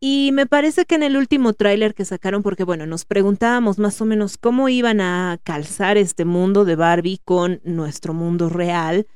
Y 0.05 0.31
me 0.33 0.47
parece 0.47 0.85
que 0.85 0.97
en 0.97 1.05
el 1.05 1.17
último 1.17 1.53
tráiler 1.53 1.95
que 1.95 2.05
sacaron, 2.05 2.43
porque 2.43 2.65
bueno, 2.65 2.87
nos 2.87 3.05
preguntábamos 3.05 3.79
más 3.79 4.01
o 4.01 4.05
menos 4.05 4.37
cómo 4.37 4.69
iban 4.69 5.01
a 5.01 5.39
calzar 5.45 5.97
este 5.97 6.25
mundo 6.25 6.65
de 6.65 6.75
Barbie 6.75 7.21
con 7.25 7.61
nuestro 7.63 8.13
mundo 8.13 8.49
real 8.49 9.07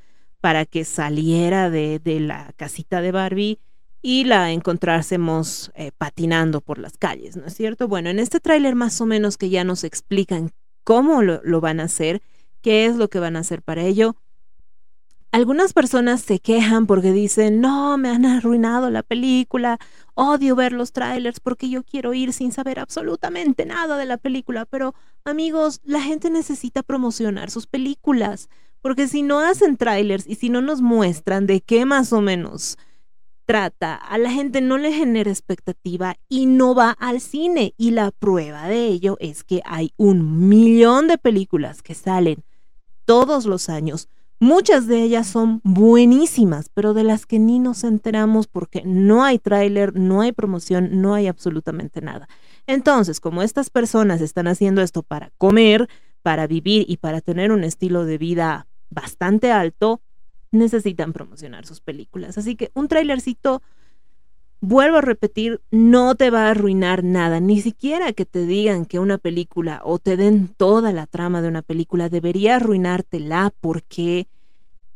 para 0.40 0.64
que 0.64 0.84
saliera 0.84 1.70
de, 1.70 1.98
de 1.98 2.20
la 2.20 2.52
casita 2.54 3.00
de 3.00 3.10
Barbie 3.10 3.58
y 4.00 4.26
la 4.26 4.52
encontrásemos 4.52 5.72
eh, 5.74 5.90
patinando 5.98 6.60
por 6.60 6.78
las 6.78 6.96
calles, 6.98 7.36
¿no 7.36 7.46
es 7.46 7.54
cierto? 7.54 7.88
Bueno, 7.88 8.08
en 8.08 8.20
este 8.20 8.38
tráiler 8.38 8.76
más 8.76 9.00
o 9.00 9.06
menos 9.06 9.38
que 9.38 9.50
ya 9.50 9.64
nos 9.64 9.82
explican 9.82 10.52
cómo 10.84 11.20
lo, 11.20 11.40
lo 11.42 11.60
van 11.60 11.80
a 11.80 11.86
hacer, 11.86 12.22
qué 12.62 12.86
es 12.86 12.94
lo 12.94 13.08
que 13.08 13.18
van 13.18 13.34
a 13.34 13.40
hacer 13.40 13.60
para 13.60 13.82
ello. 13.82 14.14
Algunas 15.32 15.72
personas 15.72 16.22
se 16.22 16.38
quejan 16.38 16.86
porque 16.86 17.12
dicen, 17.12 17.60
no, 17.60 17.98
me 17.98 18.08
han 18.08 18.24
arruinado 18.24 18.90
la 18.90 19.02
película, 19.02 19.78
odio 20.14 20.56
ver 20.56 20.72
los 20.72 20.92
trailers 20.92 21.40
porque 21.40 21.68
yo 21.68 21.82
quiero 21.82 22.14
ir 22.14 22.32
sin 22.32 22.52
saber 22.52 22.78
absolutamente 22.78 23.66
nada 23.66 23.98
de 23.98 24.06
la 24.06 24.16
película, 24.16 24.64
pero 24.64 24.94
amigos, 25.24 25.80
la 25.84 26.00
gente 26.00 26.30
necesita 26.30 26.82
promocionar 26.82 27.50
sus 27.50 27.66
películas, 27.66 28.48
porque 28.80 29.08
si 29.08 29.22
no 29.22 29.40
hacen 29.40 29.76
trailers 29.76 30.26
y 30.26 30.36
si 30.36 30.48
no 30.48 30.62
nos 30.62 30.80
muestran 30.80 31.46
de 31.46 31.60
qué 31.60 31.84
más 31.84 32.12
o 32.12 32.20
menos 32.20 32.78
trata, 33.46 33.94
a 33.94 34.18
la 34.18 34.30
gente 34.30 34.60
no 34.60 34.76
le 34.76 34.92
genera 34.92 35.30
expectativa 35.30 36.16
y 36.28 36.46
no 36.46 36.74
va 36.74 36.90
al 36.90 37.20
cine. 37.20 37.74
Y 37.78 37.92
la 37.92 38.10
prueba 38.10 38.68
de 38.68 38.86
ello 38.86 39.16
es 39.20 39.44
que 39.44 39.62
hay 39.64 39.92
un 39.96 40.48
millón 40.48 41.08
de 41.08 41.16
películas 41.16 41.80
que 41.80 41.94
salen 41.94 42.44
todos 43.04 43.46
los 43.46 43.68
años. 43.68 44.08
Muchas 44.38 44.86
de 44.86 45.02
ellas 45.02 45.26
son 45.26 45.60
buenísimas, 45.64 46.68
pero 46.74 46.92
de 46.92 47.04
las 47.04 47.24
que 47.24 47.38
ni 47.38 47.58
nos 47.58 47.84
enteramos 47.84 48.46
porque 48.46 48.82
no 48.84 49.24
hay 49.24 49.38
tráiler, 49.38 49.98
no 49.98 50.20
hay 50.20 50.32
promoción, 50.32 51.00
no 51.00 51.14
hay 51.14 51.26
absolutamente 51.26 52.02
nada. 52.02 52.28
Entonces, 52.66 53.18
como 53.18 53.42
estas 53.42 53.70
personas 53.70 54.20
están 54.20 54.46
haciendo 54.46 54.82
esto 54.82 55.02
para 55.02 55.30
comer, 55.38 55.88
para 56.22 56.46
vivir 56.46 56.84
y 56.86 56.98
para 56.98 57.22
tener 57.22 57.50
un 57.50 57.64
estilo 57.64 58.04
de 58.04 58.18
vida 58.18 58.66
bastante 58.90 59.52
alto, 59.52 60.02
necesitan 60.50 61.14
promocionar 61.14 61.64
sus 61.64 61.80
películas. 61.80 62.36
Así 62.36 62.56
que 62.56 62.70
un 62.74 62.88
trailercito, 62.88 63.62
vuelvo 64.60 64.98
a 64.98 65.02
repetir, 65.02 65.60
no 65.70 66.14
te 66.14 66.30
va 66.30 66.46
a 66.46 66.50
arruinar 66.50 67.04
nada, 67.04 67.40
ni 67.40 67.60
siquiera 67.60 68.12
que 68.12 68.24
te 68.24 68.46
digan 68.46 68.86
que 68.86 68.98
una 68.98 69.18
película 69.18 69.80
o 69.84 69.98
te 69.98 70.16
den 70.16 70.48
toda 70.48 70.92
la 70.92 71.06
trama 71.06 71.42
de 71.42 71.48
una 71.48 71.62
película 71.62 72.08
debería 72.08 72.56
arruinártela 72.56 73.52
porque 73.60 74.28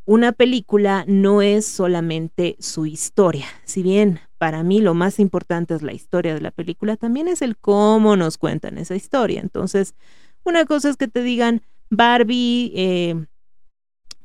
una 0.05 0.33
película 0.33 1.05
no 1.07 1.43
es 1.43 1.67
solamente 1.67 2.57
su 2.59 2.87
historia. 2.87 3.47
Si 3.65 3.83
bien 3.83 4.21
para 4.39 4.63
mí 4.63 4.81
lo 4.81 4.95
más 4.95 5.21
importante 5.21 5.75
es 5.75 5.83
la 5.83 5.93
historia 5.93 6.35
de 6.35 6.41
la 6.41 6.51
película, 6.51 6.97
también 6.97 7.29
es 7.29 7.43
el 7.43 7.57
cómo 7.57 8.17
nos 8.17 8.39
cuentan 8.39 8.79
esa 8.79 8.97
historia. 8.97 9.41
Entonces, 9.41 9.95
una 10.43 10.65
cosa 10.65 10.89
es 10.89 10.97
que 10.97 11.07
te 11.07 11.23
digan, 11.23 11.63
Barbie 11.91 12.73
eh, 12.75 13.27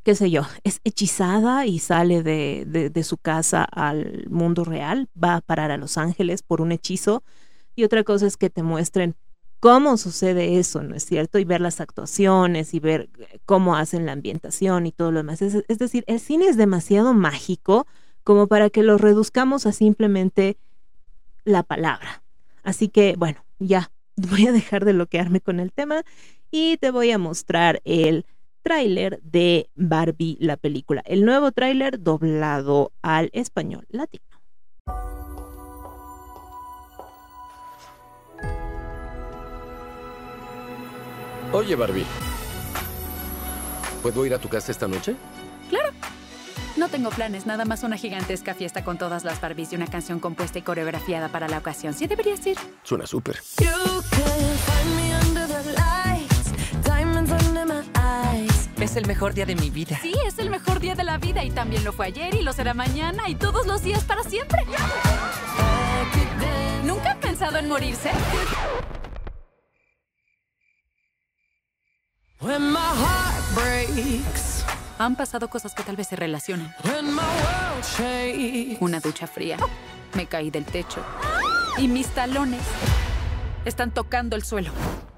qué 0.06 0.14
sé 0.14 0.30
yo, 0.30 0.44
es 0.64 0.82
hechizada 0.84 1.66
y 1.66 1.80
sale 1.80 2.22
de, 2.22 2.92
de, 2.94 3.04
su 3.04 3.18
casa 3.18 3.64
al 3.64 4.28
mundo 4.30 4.64
real, 4.64 5.10
va 5.22 5.38
a 5.38 5.42
parar 5.42 5.72
a 5.72 5.78
Los 5.78 5.98
Ángeles 5.98 6.44
por 6.44 6.62
un 6.62 6.72
hechizo. 6.72 7.24
Y 7.76 7.86
otra 7.86 8.04
cosa 8.04 8.28
es 8.28 8.38
que 8.38 8.52
te 8.52 8.62
muestren 8.62 9.16
cómo 9.60 9.98
sucede 9.98 10.60
eso, 10.60 10.84
¿no 10.84 10.94
es 10.94 11.06
cierto? 11.06 11.40
Y 11.40 11.44
ver 11.44 11.60
las 11.60 11.82
actuaciones 11.82 12.76
y 12.76 12.80
ver 12.80 13.10
eh, 13.18 13.40
cómo 13.48 13.76
hacen 13.78 14.06
la 14.06 14.12
ambientación 14.12 14.86
y 14.86 14.92
todo 14.92 15.12
lo 15.12 15.18
demás. 15.18 15.42
Es, 15.42 15.66
es 15.68 15.80
decir, 15.80 16.04
el 16.06 16.20
cine 16.20 16.46
es 16.46 16.56
demasiado 16.56 17.16
mágico 17.16 17.88
como 18.24 18.46
para 18.46 18.70
que 18.70 18.84
lo 18.84 19.00
reduzcamos 19.00 19.66
a 19.66 19.72
simplemente 19.72 20.56
la 21.46 21.64
palabra. 21.64 22.22
Así 22.62 22.90
que, 22.90 23.16
bueno, 23.18 23.44
ya 23.58 23.92
voy 24.18 24.46
a 24.46 24.52
dejar 24.52 24.86
de 24.86 24.94
bloquearme 24.94 25.42
con 25.42 25.60
el 25.60 25.72
tema 25.72 26.04
y 26.52 26.78
te 26.78 26.92
voy 26.92 27.10
a 27.10 27.18
mostrar 27.18 27.82
el 27.86 28.28
tráiler 28.66 29.22
de 29.22 29.70
Barbie 29.76 30.38
la 30.42 30.58
película. 30.58 31.04
El 31.06 31.24
nuevo 31.24 31.52
tráiler 31.52 32.02
doblado 32.02 32.92
al 33.04 33.30
español 33.32 33.86
latino. 33.90 34.26
Oye, 41.54 41.76
Barbie. 41.76 42.06
¿Puedo 44.02 44.26
ir 44.26 44.34
a 44.34 44.40
tu 44.40 44.50
casa 44.50 44.72
esta 44.72 44.88
noche? 44.88 45.16
Claro. 45.70 45.92
No 46.76 46.90
tengo 46.90 47.12
planes, 47.12 47.46
nada 47.46 47.66
más 47.66 47.84
una 47.84 47.98
gigantesca 47.98 48.56
fiesta 48.56 48.84
con 48.84 48.98
todas 48.98 49.24
las 49.24 49.40
Barbies 49.40 49.74
y 49.74 49.76
una 49.76 49.88
canción 49.88 50.20
compuesta 50.20 50.58
y 50.58 50.64
coreografiada 50.64 51.30
para 51.30 51.48
la 51.48 51.60
ocasión. 51.60 51.94
¿Sí 51.94 52.08
deberías 52.08 52.46
ir? 52.48 52.58
Suena 52.84 53.06
súper. 53.06 53.38
Es 58.86 58.96
el 58.98 59.08
mejor 59.08 59.34
día 59.34 59.48
de 59.48 59.56
mi 59.56 59.72
vida. 59.72 59.98
Sí, 60.00 60.14
es 60.28 60.38
el 60.38 60.52
mejor 60.52 60.80
día 60.80 60.94
de 60.94 61.04
la 61.04 61.18
vida 61.18 61.44
y 61.44 61.50
también 61.50 61.84
lo 61.84 61.92
fue 61.92 62.06
ayer 62.06 62.36
y 62.36 62.44
lo 62.44 62.54
será 62.54 62.76
mañana 62.76 63.28
y 63.28 63.34
todos 63.34 63.66
los 63.66 63.82
días 63.82 64.04
para 64.04 64.22
siempre. 64.22 64.62
¿Nunca 66.84 67.14
han 67.14 67.20
pensado 67.20 67.58
en 67.58 67.68
morirse? 67.68 68.12
Han 75.00 75.16
pasado 75.16 75.50
cosas 75.50 75.74
que 75.74 75.82
tal 75.82 75.96
vez 75.96 76.08
se 76.08 76.16
relacionen. 76.16 76.72
Una 78.82 79.00
ducha 79.00 79.26
fría. 79.26 79.58
Me 80.14 80.28
caí 80.28 80.52
del 80.52 80.66
techo. 80.66 81.04
Y 81.80 81.88
mis 81.88 82.06
talones 82.10 82.62
están 83.66 83.90
tocando 83.90 84.36
el 84.36 84.44
suelo. 84.44 84.72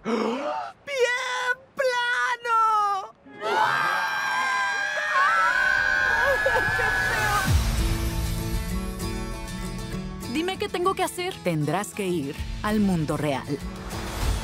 Dime 10.33 10.57
qué 10.57 10.69
tengo 10.69 10.93
que 10.93 11.03
hacer. 11.03 11.33
Tendrás 11.43 11.93
que 11.93 12.07
ir 12.07 12.35
al 12.63 12.79
mundo 12.79 13.17
real. 13.17 13.57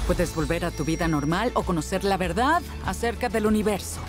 Puedes 0.08 0.36
volver 0.36 0.66
a 0.66 0.72
tu 0.72 0.84
vida 0.84 1.08
normal 1.08 1.52
o 1.54 1.64
conocer 1.64 2.04
la 2.04 2.18
verdad 2.18 2.62
acerca 2.86 3.30
del 3.30 3.46
universo. 3.46 4.02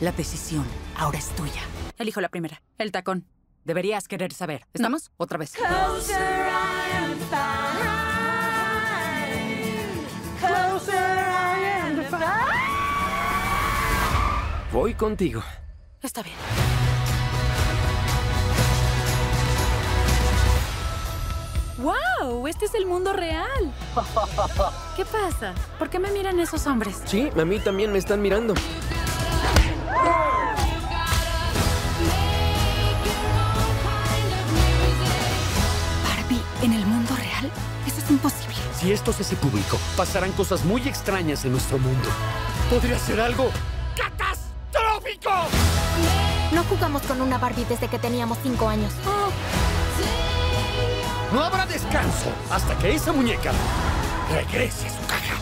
La 0.00 0.12
decisión 0.12 0.64
ahora 0.96 1.18
es 1.18 1.28
tuya. 1.30 1.62
Elijo 1.98 2.20
la 2.20 2.28
primera, 2.28 2.62
el 2.78 2.92
tacón. 2.92 3.26
Deberías 3.64 4.08
querer 4.08 4.32
saber. 4.32 4.66
¿Estamos? 4.72 5.10
Otra 5.16 5.38
vez. 5.38 5.54
Voy 14.72 14.94
contigo. 14.94 15.42
Está 16.00 16.22
bien. 16.22 16.34
¡Wow! 21.76 22.46
Este 22.46 22.64
es 22.64 22.74
el 22.74 22.86
mundo 22.86 23.12
real. 23.12 23.70
¿Qué 24.96 25.04
pasa? 25.04 25.52
¿Por 25.78 25.90
qué 25.90 25.98
me 25.98 26.10
miran 26.10 26.40
esos 26.40 26.66
hombres? 26.66 27.02
Sí, 27.04 27.28
a 27.38 27.44
mí 27.44 27.58
también 27.58 27.92
me 27.92 27.98
están 27.98 28.22
mirando. 28.22 28.54
Barbie, 36.02 36.40
¿en 36.62 36.72
el 36.72 36.86
mundo 36.86 37.14
real? 37.16 37.50
Eso 37.86 37.98
es 37.98 38.10
imposible. 38.10 38.56
Si 38.80 38.90
esto 38.90 39.12
se 39.12 39.22
hace 39.22 39.36
público, 39.36 39.78
pasarán 39.98 40.32
cosas 40.32 40.64
muy 40.64 40.80
extrañas 40.88 41.44
en 41.44 41.52
nuestro 41.52 41.78
mundo. 41.78 42.08
Podría 42.70 42.98
ser 42.98 43.20
algo 43.20 43.50
No 46.52 46.64
jugamos 46.64 47.02
con 47.02 47.20
una 47.20 47.38
Barbie 47.38 47.64
desde 47.64 47.88
que 47.88 47.98
teníamos 47.98 48.38
cinco 48.42 48.68
años. 48.68 48.92
No 51.32 51.42
habrá 51.42 51.66
descanso 51.66 52.30
hasta 52.50 52.76
que 52.78 52.94
esa 52.94 53.12
muñeca 53.12 53.52
regrese 54.30 54.86
a 54.86 54.90
su 54.90 55.06
caja. 55.06 55.34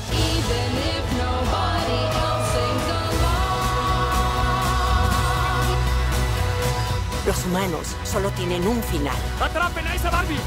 Los 7.26 7.44
humanos 7.44 7.86
solo 8.04 8.30
tienen 8.30 8.66
un 8.66 8.82
final. 8.82 9.16
¡Atrapen 9.40 9.86
a 9.86 9.94
esa 9.94 10.10
Barbie! 10.10 10.40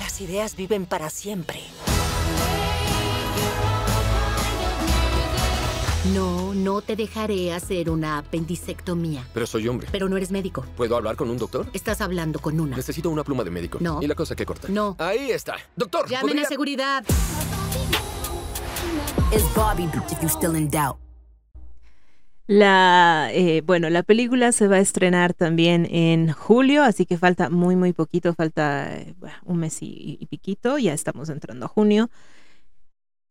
Las 0.00 0.20
ideas 0.20 0.54
viven 0.54 0.86
para 0.86 1.08
siempre. 1.10 1.60
No, 6.12 6.52
no 6.54 6.82
te 6.82 6.96
dejaré 6.96 7.52
hacer 7.54 7.88
una 7.88 8.18
apendicectomía. 8.18 9.26
Pero 9.32 9.46
soy 9.46 9.66
hombre. 9.68 9.88
Pero 9.90 10.08
no 10.08 10.16
eres 10.18 10.30
médico. 10.30 10.66
¿Puedo 10.76 10.96
hablar 10.96 11.16
con 11.16 11.30
un 11.30 11.38
doctor? 11.38 11.66
Estás 11.72 12.02
hablando 12.02 12.40
con 12.40 12.60
una. 12.60 12.76
Necesito 12.76 13.08
una 13.08 13.24
pluma 13.24 13.42
de 13.42 13.50
médico. 13.50 13.78
No. 13.80 14.02
¿Y 14.02 14.06
la 14.06 14.14
cosa 14.14 14.36
que 14.36 14.44
corta? 14.44 14.68
No. 14.68 14.96
Ahí 14.98 15.30
está. 15.30 15.56
Doctor, 15.76 16.06
Llamen 16.08 16.26
¿podría- 16.28 16.42
a 16.44 16.48
seguridad. 16.48 17.04
Es 19.32 19.42
Bobby, 19.54 19.84
if 19.84 20.20
you're 20.20 20.28
still 20.28 20.54
in 20.56 20.68
doubt. 20.70 20.98
La, 22.46 23.30
eh, 23.32 23.62
bueno, 23.64 23.88
la 23.88 24.02
película 24.02 24.52
se 24.52 24.68
va 24.68 24.76
a 24.76 24.80
estrenar 24.80 25.32
también 25.32 25.86
en 25.90 26.30
julio, 26.30 26.82
así 26.84 27.06
que 27.06 27.16
falta 27.16 27.48
muy, 27.48 27.74
muy 27.74 27.94
poquito, 27.94 28.34
falta 28.34 28.94
eh, 28.94 29.14
un 29.44 29.56
mes 29.56 29.80
y, 29.80 30.18
y 30.20 30.26
piquito, 30.26 30.76
ya 30.76 30.92
estamos 30.92 31.30
entrando 31.30 31.64
a 31.64 31.68
junio. 31.70 32.10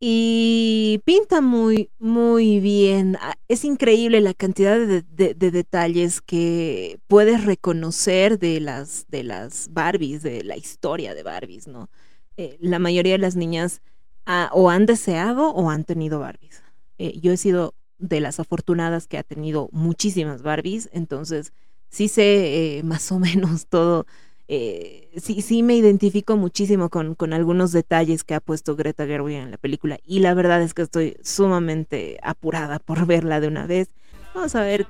Y 0.06 1.00
pinta 1.06 1.40
muy, 1.40 1.90
muy 1.98 2.60
bien. 2.60 3.16
Ah, 3.22 3.36
Es 3.48 3.64
increíble 3.64 4.20
la 4.20 4.34
cantidad 4.34 4.78
de 4.78 5.34
detalles 5.34 6.20
que 6.20 7.00
puedes 7.06 7.46
reconocer 7.46 8.38
de 8.38 8.60
las, 8.60 9.06
de 9.08 9.22
las 9.22 9.68
Barbies, 9.72 10.22
de 10.22 10.44
la 10.44 10.58
historia 10.58 11.14
de 11.14 11.22
Barbies, 11.22 11.68
¿no? 11.68 11.88
Eh, 12.36 12.58
la 12.60 12.78
mayoría 12.78 13.12
de 13.12 13.18
las 13.18 13.34
niñas 13.34 13.80
ah, 14.26 14.50
o 14.52 14.68
han 14.68 14.84
deseado 14.84 15.48
o 15.52 15.70
han 15.70 15.84
tenido 15.84 16.18
Barbies. 16.18 16.62
Eh, 16.98 17.18
yo 17.20 17.32
he 17.32 17.38
sido 17.38 17.74
de 17.96 18.20
las 18.20 18.38
afortunadas 18.40 19.06
que 19.06 19.16
ha 19.16 19.22
tenido 19.22 19.70
muchísimas 19.72 20.42
Barbies, 20.42 20.90
entonces 20.92 21.54
sí 21.88 22.08
sé 22.08 22.76
eh, 22.76 22.82
más 22.84 23.10
o 23.10 23.18
menos 23.18 23.68
todo. 23.68 24.04
Eh, 24.46 25.10
sí, 25.16 25.40
sí 25.40 25.62
me 25.62 25.74
identifico 25.74 26.36
muchísimo 26.36 26.90
con, 26.90 27.14
con 27.14 27.32
algunos 27.32 27.72
detalles 27.72 28.24
que 28.24 28.34
ha 28.34 28.40
puesto 28.40 28.76
Greta 28.76 29.06
Gerwig 29.06 29.36
en 29.36 29.50
la 29.50 29.56
película 29.56 29.98
y 30.04 30.20
la 30.20 30.34
verdad 30.34 30.60
es 30.62 30.74
que 30.74 30.82
estoy 30.82 31.16
sumamente 31.22 32.18
apurada 32.22 32.78
por 32.78 33.06
verla 33.06 33.40
de 33.40 33.48
una 33.48 33.66
vez. 33.66 33.88
Vamos 34.34 34.54
a 34.54 34.62
ver 34.62 34.86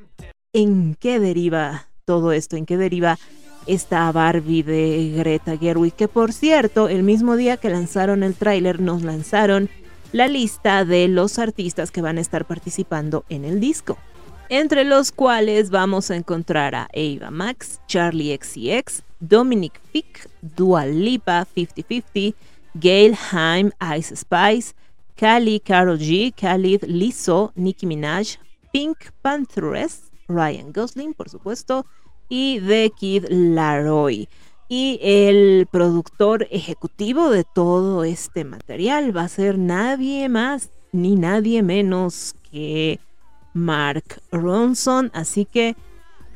en 0.53 0.97
qué 0.99 1.21
deriva 1.21 1.89
todo 2.05 2.33
esto, 2.33 2.57
en 2.57 2.67
qué 2.67 2.77
deriva 2.77 3.19
esta 3.67 4.11
Barbie 4.13 4.63
de 4.63 5.13
Greta 5.17 5.57
Gerwig, 5.57 5.95
que 5.95 6.09
por 6.09 6.33
cierto, 6.33 6.89
el 6.89 7.03
mismo 7.03 7.37
día 7.37 7.57
que 7.57 7.71
lanzaron 7.71 8.23
el 8.23 8.35
tráiler 8.35 8.81
nos 8.81 9.03
lanzaron 9.03 9.71
la 10.13 10.29
lista 10.29 10.85
de 10.85 11.09
los 11.09 11.39
artistas 11.39 11.91
que 11.91 12.03
van 12.03 12.19
a 12.19 12.21
estar 12.21 12.45
participando 12.45 13.25
en 13.29 13.45
el 13.45 13.61
disco, 13.61 13.99
entre 14.49 14.85
los 14.85 15.13
cuales 15.13 15.71
vamos 15.71 16.11
a 16.11 16.17
encontrar 16.17 16.75
a 16.75 16.89
Ava 16.95 17.31
Max, 17.31 17.81
Charlie 17.87 18.37
XCX, 18.37 19.03
Dominic 19.21 19.81
Fick, 19.93 20.29
Dua 20.43 20.87
Lipa 20.87 21.47
5050, 21.55 22.37
Gail 22.75 23.17
Haim, 23.33 23.71
Ice 23.97 24.15
Spice, 24.17 24.75
Kali 25.17 25.61
Karol 25.61 25.99
G, 25.99 26.35
Khalid 26.35 26.83
Lizzo, 26.83 27.53
Nicki 27.55 27.87
Minaj, 27.87 28.37
Pink 28.73 29.11
Panthers, 29.23 30.11
Ryan 30.29 30.73
Gosling, 30.73 31.15
por 31.15 31.29
supuesto, 31.29 31.87
y 32.29 32.61
The 32.61 32.91
Kid 32.91 33.27
Laroi. 33.29 34.29
Y 34.69 34.99
el 35.03 35.67
productor 35.71 36.49
ejecutivo 36.51 37.31
de 37.31 37.45
todo 37.45 38.03
este 38.03 38.45
material 38.45 39.17
va 39.17 39.23
a 39.23 39.29
ser 39.29 39.59
nadie 39.59 40.29
más 40.29 40.71
ni 40.91 41.17
nadie 41.17 41.63
menos 41.63 42.35
que 42.51 42.99
Mark 43.55 44.21
Ronson. 44.31 45.11
Así 45.15 45.47
que 45.47 45.77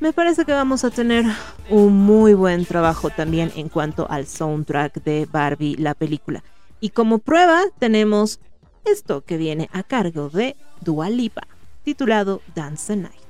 me 0.00 0.12
parece 0.12 0.44
que 0.44 0.52
vamos 0.52 0.84
a 0.84 0.90
tener 0.90 1.26
un 1.68 1.92
muy 1.92 2.32
buen 2.32 2.64
trabajo 2.64 3.10
también 3.10 3.52
en 3.56 3.68
cuanto 3.68 4.10
al 4.10 4.26
soundtrack 4.26 5.02
de 5.02 5.26
Barbie, 5.30 5.76
la 5.76 5.94
película. 5.94 6.42
Y 6.80 6.90
como 6.90 7.18
prueba 7.18 7.62
tenemos 7.78 8.40
esto 8.84 9.22
que 9.22 9.36
viene 9.36 9.68
a 9.72 9.82
cargo 9.82 10.30
de 10.30 10.56
Dua 10.80 11.10
Lipa, 11.10 11.46
titulado 11.84 12.40
Dance 12.54 12.94
the 12.94 13.00
Night. 13.02 13.27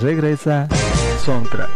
Regresa 0.00 0.68
Soundtrack. 1.24 1.70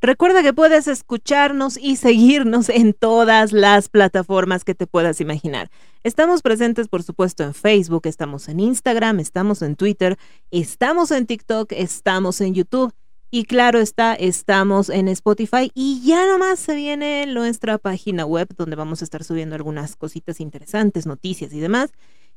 Recuerda 0.00 0.44
que 0.44 0.52
puedes 0.52 0.86
escucharnos 0.86 1.76
y 1.76 1.96
seguirnos 1.96 2.68
en 2.68 2.92
todas 2.92 3.52
las 3.52 3.88
plataformas 3.88 4.64
que 4.64 4.76
te 4.76 4.86
puedas 4.86 5.20
imaginar. 5.20 5.70
Estamos 6.04 6.40
presentes, 6.40 6.86
por 6.86 7.02
supuesto, 7.02 7.42
en 7.42 7.52
Facebook, 7.52 8.02
estamos 8.04 8.48
en 8.48 8.60
Instagram, 8.60 9.18
estamos 9.18 9.60
en 9.60 9.74
Twitter, 9.74 10.16
estamos 10.52 11.10
en 11.10 11.26
TikTok, 11.26 11.72
estamos 11.72 12.40
en 12.40 12.54
YouTube. 12.54 12.92
Y 13.30 13.44
claro 13.44 13.78
está, 13.78 14.14
estamos 14.14 14.88
en 14.88 15.08
Spotify 15.08 15.70
y 15.74 16.00
ya 16.02 16.26
nomás 16.26 16.60
se 16.60 16.74
viene 16.74 17.26
nuestra 17.26 17.76
página 17.76 18.24
web 18.24 18.48
donde 18.56 18.74
vamos 18.74 19.02
a 19.02 19.04
estar 19.04 19.22
subiendo 19.22 19.54
algunas 19.54 19.96
cositas 19.96 20.40
interesantes, 20.40 21.06
noticias 21.06 21.52
y 21.52 21.60
demás. 21.60 21.90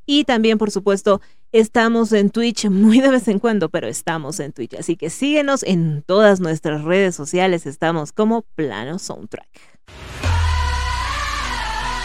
Y 0.05 0.23
también, 0.25 0.57
por 0.57 0.71
supuesto, 0.71 1.21
estamos 1.51 2.11
en 2.13 2.29
Twitch 2.29 2.69
muy 2.69 3.01
de 3.01 3.09
vez 3.09 3.27
en 3.27 3.39
cuando, 3.39 3.69
pero 3.69 3.87
estamos 3.87 4.39
en 4.39 4.53
Twitch. 4.53 4.75
Así 4.75 4.95
que 4.95 5.09
síguenos 5.09 5.63
en 5.63 6.03
todas 6.05 6.39
nuestras 6.39 6.83
redes 6.83 7.15
sociales. 7.15 7.65
Estamos 7.65 8.11
como 8.11 8.43
Plano 8.55 8.99
Soundtrack. 8.99 9.49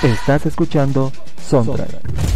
Estás 0.03 0.47
escuchando 0.47 1.11
Soundtrack. 1.49 1.91
Soy 1.91 2.36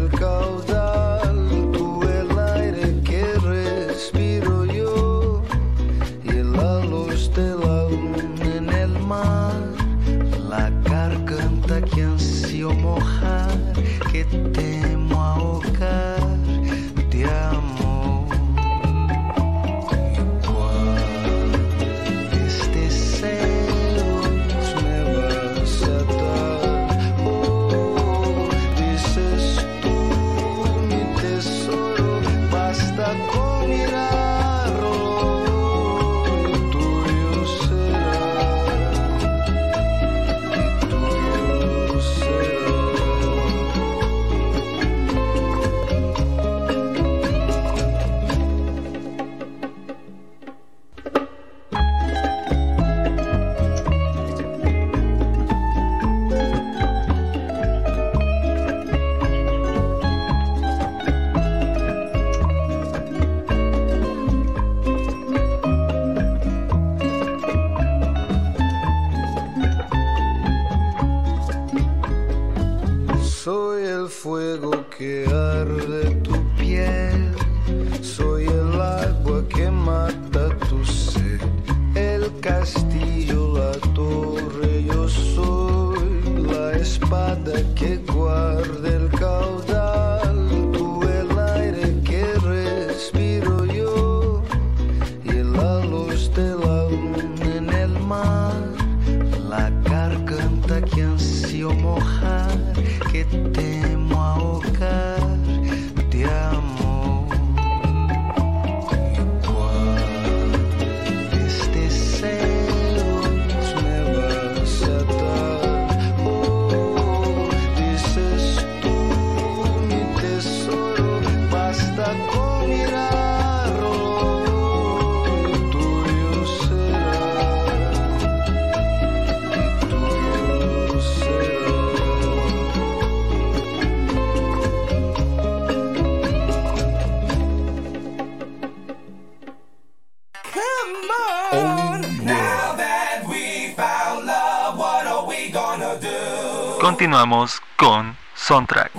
Continuamos 147.11 147.59
con 147.75 148.15
Soundtrack. 148.35 148.89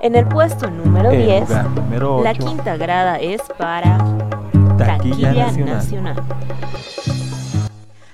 En 0.00 0.16
el 0.16 0.26
puesto 0.26 0.68
número 0.68 1.12
En 1.12 1.26
10, 1.26 1.48
lugar 1.48 1.70
número 1.70 2.24
la 2.24 2.34
quinta 2.34 2.76
grada 2.76 3.20
es 3.20 3.40
para 3.56 3.98
Taquilla 4.78 5.28
Taquilla 5.28 5.32
Nacional. 5.46 5.74
Nacional. 5.76 6.22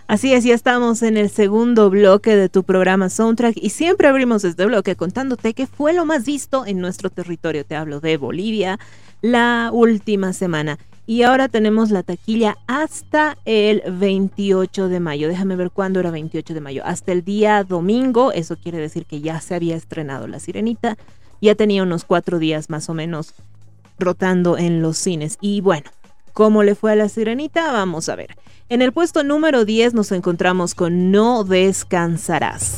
Así 0.06 0.34
es, 0.34 0.44
ya 0.44 0.52
estamos 0.54 1.02
en 1.02 1.16
el 1.16 1.30
segundo 1.30 1.88
bloque 1.88 2.36
de 2.36 2.50
tu 2.50 2.62
programa 2.62 3.08
Soundtrack 3.08 3.56
y 3.56 3.70
siempre 3.70 4.08
abrimos 4.08 4.44
este 4.44 4.66
bloque 4.66 4.96
contándote 4.96 5.54
qué 5.54 5.66
fue 5.66 5.94
lo 5.94 6.04
más 6.04 6.26
visto 6.26 6.66
en 6.66 6.82
nuestro 6.82 7.08
territorio. 7.08 7.64
Te 7.64 7.74
hablo 7.74 8.00
de 8.00 8.18
Bolivia 8.18 8.78
la 9.22 9.70
última 9.72 10.34
semana. 10.34 10.78
Y 11.08 11.22
ahora 11.22 11.48
tenemos 11.48 11.92
la 11.92 12.02
taquilla 12.02 12.58
hasta 12.66 13.38
el 13.44 13.82
28 13.88 14.88
de 14.88 14.98
mayo. 14.98 15.28
Déjame 15.28 15.54
ver 15.54 15.70
cuándo 15.70 16.00
era 16.00 16.10
28 16.10 16.52
de 16.52 16.60
mayo. 16.60 16.82
Hasta 16.84 17.12
el 17.12 17.24
día 17.24 17.62
domingo. 17.62 18.32
Eso 18.32 18.56
quiere 18.56 18.78
decir 18.78 19.06
que 19.06 19.20
ya 19.20 19.40
se 19.40 19.54
había 19.54 19.76
estrenado 19.76 20.26
La 20.26 20.40
Sirenita. 20.40 20.96
Ya 21.40 21.54
tenía 21.54 21.84
unos 21.84 22.04
cuatro 22.04 22.40
días 22.40 22.70
más 22.70 22.88
o 22.88 22.94
menos 22.94 23.34
rotando 24.00 24.58
en 24.58 24.82
los 24.82 24.98
cines. 24.98 25.38
Y 25.40 25.60
bueno, 25.60 25.90
¿cómo 26.32 26.64
le 26.64 26.74
fue 26.74 26.92
a 26.92 26.96
La 26.96 27.08
Sirenita? 27.08 27.70
Vamos 27.70 28.08
a 28.08 28.16
ver. 28.16 28.36
En 28.68 28.82
el 28.82 28.92
puesto 28.92 29.22
número 29.22 29.64
10 29.64 29.94
nos 29.94 30.10
encontramos 30.10 30.74
con 30.74 31.12
No 31.12 31.44
Descansarás. 31.44 32.74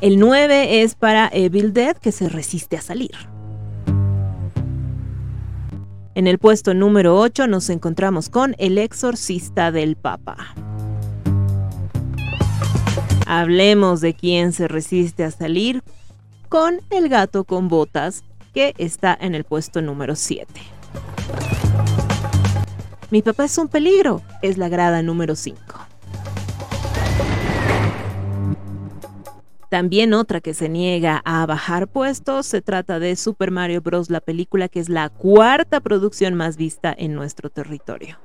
El 0.00 0.18
9 0.18 0.82
es 0.82 0.94
para 0.94 1.28
Evil 1.30 1.74
Dead 1.74 1.98
que 1.98 2.12
se 2.12 2.30
resiste 2.30 2.78
a 2.78 2.80
salir. 2.80 3.37
En 6.18 6.26
el 6.26 6.40
puesto 6.40 6.74
número 6.74 7.16
8 7.16 7.46
nos 7.46 7.70
encontramos 7.70 8.28
con 8.28 8.56
El 8.58 8.76
exorcista 8.76 9.70
del 9.70 9.94
Papa. 9.94 10.52
Hablemos 13.24 14.00
de 14.00 14.14
quién 14.14 14.52
se 14.52 14.66
resiste 14.66 15.22
a 15.22 15.30
salir 15.30 15.84
con 16.48 16.80
El 16.90 17.08
gato 17.08 17.44
con 17.44 17.68
botas 17.68 18.24
que 18.52 18.74
está 18.78 19.16
en 19.20 19.36
el 19.36 19.44
puesto 19.44 19.80
número 19.80 20.16
7. 20.16 20.52
Mi 23.12 23.22
papá 23.22 23.44
es 23.44 23.56
un 23.56 23.68
peligro, 23.68 24.20
es 24.42 24.58
la 24.58 24.68
grada 24.68 25.02
número 25.02 25.36
5. 25.36 25.87
También 29.68 30.14
otra 30.14 30.40
que 30.40 30.54
se 30.54 30.70
niega 30.70 31.20
a 31.26 31.44
bajar 31.44 31.88
puestos 31.88 32.46
se 32.46 32.62
trata 32.62 32.98
de 32.98 33.16
Super 33.16 33.50
Mario 33.50 33.82
Bros. 33.82 34.08
la 34.08 34.20
película 34.20 34.68
que 34.68 34.80
es 34.80 34.88
la 34.88 35.10
cuarta 35.10 35.80
producción 35.80 36.34
más 36.34 36.56
vista 36.56 36.94
en 36.96 37.14
nuestro 37.14 37.50
territorio. 37.50 38.16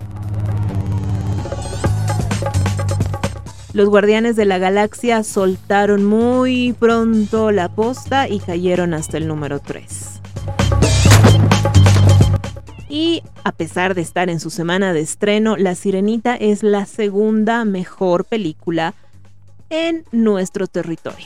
Los 3.73 3.89
Guardianes 3.89 4.37
de 4.37 4.45
la 4.45 4.57
Galaxia 4.57 5.23
soltaron 5.23 6.05
muy 6.05 6.73
pronto 6.79 7.51
la 7.51 7.67
posta 7.67 8.29
y 8.29 8.39
cayeron 8.39 8.93
hasta 8.93 9.17
el 9.17 9.27
número 9.27 9.59
3. 9.59 10.21
Y 12.87 13.21
a 13.43 13.51
pesar 13.51 13.95
de 13.95 14.01
estar 14.01 14.29
en 14.29 14.39
su 14.39 14.49
semana 14.49 14.93
de 14.93 15.01
estreno, 15.01 15.57
La 15.57 15.75
Sirenita 15.75 16.35
es 16.35 16.63
la 16.63 16.85
segunda 16.85 17.65
mejor 17.65 18.23
película 18.23 18.93
en 19.73 20.05
nuestro 20.11 20.67
territorio. 20.67 21.25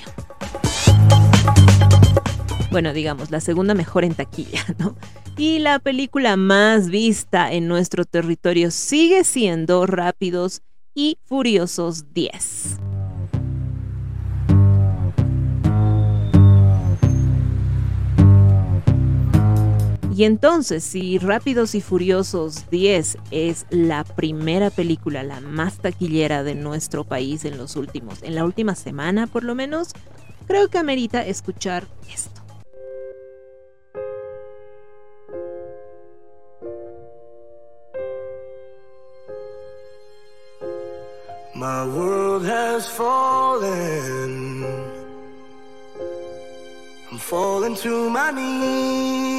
Bueno, 2.72 2.94
digamos, 2.94 3.30
la 3.30 3.42
segunda 3.42 3.74
mejor 3.74 4.06
en 4.06 4.16
taquilla, 4.16 4.64
¿no? 4.78 4.96
Y 5.38 5.60
la 5.60 5.80
película 5.80 6.38
más 6.38 6.90
vista 6.90 7.52
en 7.52 7.68
nuestro 7.68 8.06
territorio 8.06 8.72
sigue 8.72 9.26
siendo 9.26 9.86
Rápidos 9.86 10.62
y 10.96 11.18
Furiosos 11.26 12.14
10. 12.14 12.87
Y 20.18 20.24
entonces, 20.24 20.84
si 20.84 21.20
Rápidos 21.20 21.76
y 21.76 21.82
Furiosos 21.82 22.68
10 22.72 23.20
es 23.30 23.68
la 23.70 24.04
primera 24.04 24.72
película, 24.72 25.22
la 25.22 25.42
más 25.42 25.78
taquillera 25.78 26.42
de 26.42 26.56
nuestro 26.56 27.04
país 27.04 27.46
en 27.46 27.60
los 27.60 27.76
últimos, 27.76 28.24
en 28.24 28.34
la 28.34 28.44
última 28.44 28.74
semana 28.74 29.28
por 29.28 29.44
lo 29.44 29.54
menos, 29.54 29.90
creo 30.48 30.70
que 30.70 30.80
amerita 30.80 31.24
escuchar 31.24 31.86
esto. 32.12 32.42
My 41.54 41.86
world 41.86 42.44
has 42.44 42.90
fallen. 42.90 44.66
I'm 47.12 47.20
falling 47.20 47.76
to 47.76 48.10
my. 48.10 49.37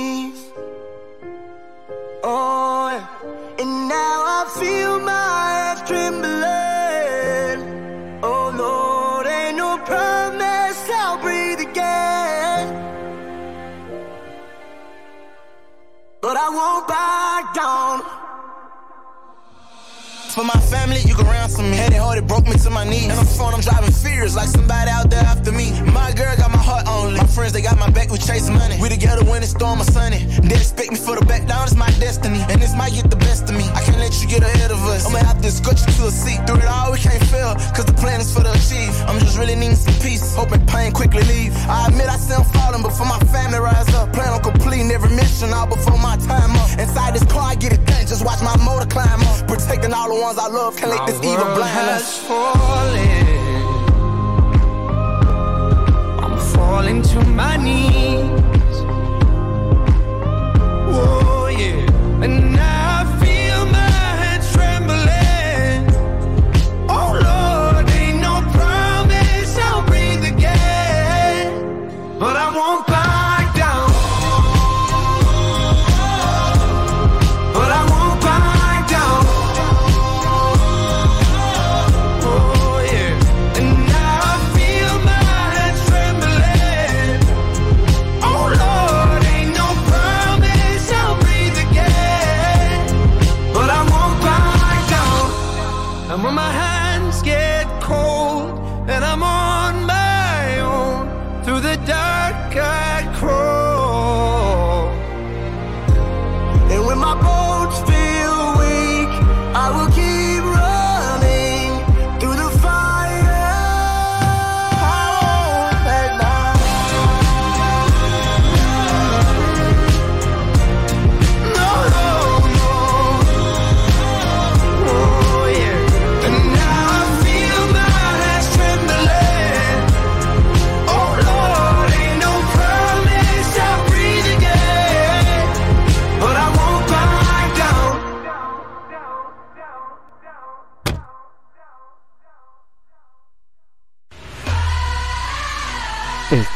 Yeah. 2.29 3.09
and 3.59 3.89
now 3.89 4.17
I 4.37 4.45
feel 4.61 5.01
my 5.01 5.39
head 5.57 5.87
trembling. 5.87 7.59
Oh 8.23 8.53
Lord, 8.55 9.27
ain't 9.27 9.57
no 9.57 9.79
promise 9.79 10.81
I'll 10.91 11.19
breathe 11.23 11.61
again. 11.61 12.67
But 16.21 16.37
I 16.37 16.49
won't 16.59 16.87
back 16.87 17.55
down. 17.55 18.03
For 20.35 20.45
my 20.45 20.61
family, 20.69 21.01
you 21.07 21.15
can 21.15 21.27
ransom 21.27 21.71
me. 21.71 21.77
Had 21.79 21.93
it 21.95 21.97
hard, 21.97 22.19
it 22.19 22.27
broke 22.27 22.47
me 22.47 22.59
to 22.59 22.71
my 22.71 22.85
knees. 22.85 23.05
And 23.05 23.19
I'm 23.19 23.25
phone, 23.25 23.55
I'm 23.55 23.61
driving 23.63 23.91
fears 23.91 24.37
like 24.37 24.49
somebody 24.49 24.91
out 24.91 25.09
there 25.09 25.25
after 25.25 25.51
me. 25.51 25.73
My 25.93 26.13
girl 26.13 26.37
got 26.37 26.51
my 26.51 26.58
My 27.17 27.27
friends, 27.27 27.53
they 27.53 27.63
got 27.63 27.79
my 27.79 27.91
back, 27.91 28.11
we 28.11 28.19
chase 28.19 28.49
money. 28.51 28.77
We 28.81 28.89
together 28.89 29.25
when 29.25 29.43
it's 29.43 29.53
storm 29.53 29.81
or 29.81 29.85
sunny. 29.85 30.25
They 30.43 30.57
expect 30.57 30.91
me 30.91 30.97
for 30.97 31.17
the 31.17 31.25
back 31.25 31.47
down, 31.47 31.65
it's 31.65 31.77
my 31.77 31.91
destiny. 31.99 32.41
And 32.49 32.61
this 32.61 32.75
might 32.75 32.93
get 32.93 33.11
the 33.11 33.17
best 33.17 33.49
of 33.49 33.57
me. 33.57 33.65
I 33.75 33.83
can't 33.83 33.99
let 33.99 34.13
you 34.21 34.29
get 34.29 34.43
ahead 34.43 34.71
of 34.71 34.79
us. 34.87 35.07
I'ma 35.07 35.19
have 35.19 35.41
to 35.43 35.49
escort 35.49 35.81
you 35.81 35.87
to 35.87 36.03
a 36.09 36.11
seat. 36.11 36.41
Through 36.47 36.61
it 36.61 36.69
all, 36.69 36.93
we 36.93 36.99
can't 36.99 37.23
fail. 37.33 37.55
Cause 37.75 37.87
the 37.87 37.95
plan 37.95 38.21
is 38.21 38.33
for 38.33 38.43
the 38.43 38.53
achieve. 38.53 38.93
I'm 39.09 39.19
just 39.19 39.39
really 39.39 39.55
needing 39.55 39.77
some 39.77 39.95
peace. 40.01 40.35
Hoping 40.35 40.65
pain 40.67 40.93
quickly 40.93 41.23
leave. 41.25 41.57
I 41.69 41.89
admit 41.89 42.09
I 42.09 42.17
see 42.17 42.35
I'm 42.35 42.45
falling, 42.45 42.83
but 42.83 42.93
for 42.93 43.07
my 43.07 43.19
family, 43.33 43.59
rise 43.59 43.89
up. 43.95 44.13
Plan 44.13 44.33
on 44.33 44.43
completing 44.43 44.91
every 44.91 45.11
mission 45.11 45.53
all 45.53 45.67
before 45.67 45.99
my 45.99 46.17
time 46.17 46.53
up. 46.57 46.69
Inside 46.79 47.15
this 47.15 47.25
car, 47.25 47.53
I 47.53 47.55
get 47.55 47.73
it 47.73 47.85
done. 47.87 48.07
Just 48.07 48.25
watch 48.25 48.43
my 48.43 48.57
motor 48.65 48.87
climb 48.87 49.23
up. 49.23 49.49
Protecting 49.49 49.93
all 49.93 50.09
the 50.15 50.21
ones 50.21 50.39
I 50.39 50.49
love. 50.49 50.77
Can't 50.77 50.91
let 50.91 51.07
this 51.07 51.19
evil 51.25 51.45
blind 51.55 51.89
us. 51.89 52.19
falling. 52.27 53.68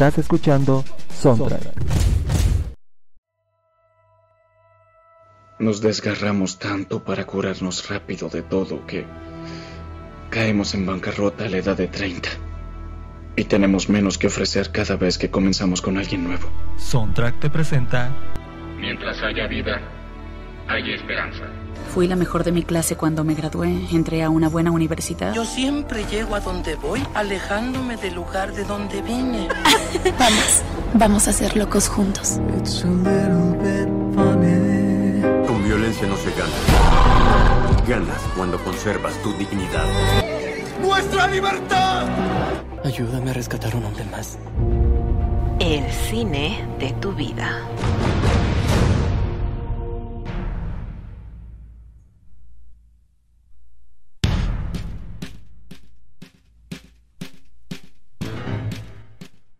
Estás 0.02 0.18
escuchando 0.18 0.84
Soundtrack. 1.10 1.62
Nos 5.60 5.80
desgarramos 5.80 6.58
tanto 6.58 7.04
para 7.04 7.24
curarnos 7.24 7.88
rápido 7.88 8.28
de 8.28 8.42
todo 8.42 8.84
que 8.84 9.06
caemos 10.28 10.74
en 10.74 10.86
bancarrota 10.86 11.44
a 11.44 11.48
la 11.48 11.58
edad 11.58 11.76
de 11.76 11.86
30. 11.86 12.30
Y 13.36 13.44
tenemos 13.44 13.88
menos 13.88 14.18
que 14.18 14.26
ofrecer 14.26 14.72
cada 14.72 14.96
vez 14.96 15.18
que 15.18 15.30
comenzamos 15.30 15.80
con 15.80 15.96
alguien 15.96 16.24
nuevo. 16.24 16.48
Soundtrack 16.78 17.38
te 17.38 17.48
presenta 17.48 18.10
Mientras 18.80 19.22
haya 19.22 19.46
vida, 19.46 19.80
hay 20.66 20.94
esperanza. 20.94 21.61
Fui 21.92 22.08
la 22.08 22.16
mejor 22.16 22.42
de 22.42 22.52
mi 22.52 22.62
clase 22.62 22.96
cuando 22.96 23.22
me 23.22 23.34
gradué. 23.34 23.68
Entré 23.92 24.22
a 24.22 24.30
una 24.30 24.48
buena 24.48 24.70
universidad. 24.70 25.34
Yo 25.34 25.44
siempre 25.44 26.06
llego 26.06 26.34
a 26.34 26.40
donde 26.40 26.74
voy, 26.74 27.06
alejándome 27.12 27.98
del 27.98 28.14
lugar 28.14 28.54
de 28.54 28.64
donde 28.64 29.02
vine. 29.02 29.46
Vamos, 30.18 30.62
vamos 30.94 31.28
a 31.28 31.34
ser 31.34 31.54
locos 31.54 31.88
juntos. 31.88 32.40
Con 35.46 35.64
violencia 35.64 36.08
no 36.08 36.16
se 36.16 36.30
gana. 36.30 37.84
Ganas 37.86 38.22
cuando 38.34 38.56
conservas 38.64 39.12
tu 39.22 39.34
dignidad. 39.34 39.84
¡Nuestra 40.80 41.26
libertad! 41.26 42.06
Ayúdame 42.84 43.32
a 43.32 43.34
rescatar 43.34 43.76
un 43.76 43.84
hombre 43.84 44.04
más. 44.06 44.38
El 45.60 45.92
cine 45.92 46.66
de 46.78 46.90
tu 46.92 47.12
vida. 47.12 47.60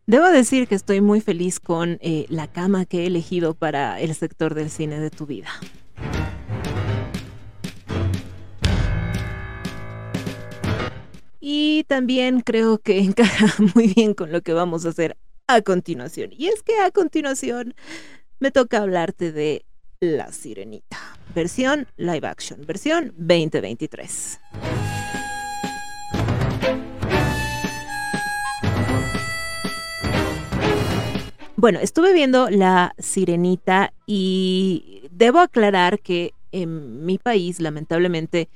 Debo 0.06 0.26
decir 0.26 0.66
que 0.66 0.74
estoy 0.74 1.00
muy 1.00 1.20
feliz 1.20 1.60
con 1.60 1.98
eh, 2.00 2.26
la 2.28 2.48
cama 2.48 2.86
que 2.86 3.02
he 3.02 3.06
elegido 3.06 3.54
para 3.54 4.00
el 4.00 4.14
sector 4.16 4.54
del 4.54 4.68
cine 4.68 4.98
de 4.98 5.10
tu 5.10 5.26
vida. 5.26 5.48
Y 11.40 11.84
también 11.84 12.40
creo 12.40 12.78
que 12.78 12.98
encaja 12.98 13.54
muy 13.74 13.92
bien 13.94 14.14
con 14.14 14.32
lo 14.32 14.42
que 14.42 14.52
vamos 14.52 14.86
a 14.86 14.88
hacer 14.88 15.16
a 15.46 15.62
continuación. 15.62 16.30
Y 16.36 16.48
es 16.48 16.62
que 16.62 16.80
a 16.80 16.90
continuación 16.90 17.74
me 18.40 18.50
toca 18.50 18.78
hablarte 18.78 19.30
de 19.30 19.64
La 20.00 20.32
Sirenita, 20.32 20.98
versión 21.32 21.86
live 21.96 22.26
action, 22.26 22.66
versión 22.66 23.14
2023. 23.18 24.40
Bueno, 31.62 31.78
estuve 31.78 32.12
viendo 32.12 32.50
La 32.50 32.92
Sirenita 32.98 33.92
y 34.04 35.04
debo 35.12 35.38
aclarar 35.38 36.00
que 36.00 36.34
en 36.50 37.06
mi 37.06 37.18
país, 37.18 37.60
lamentablemente, 37.60 38.48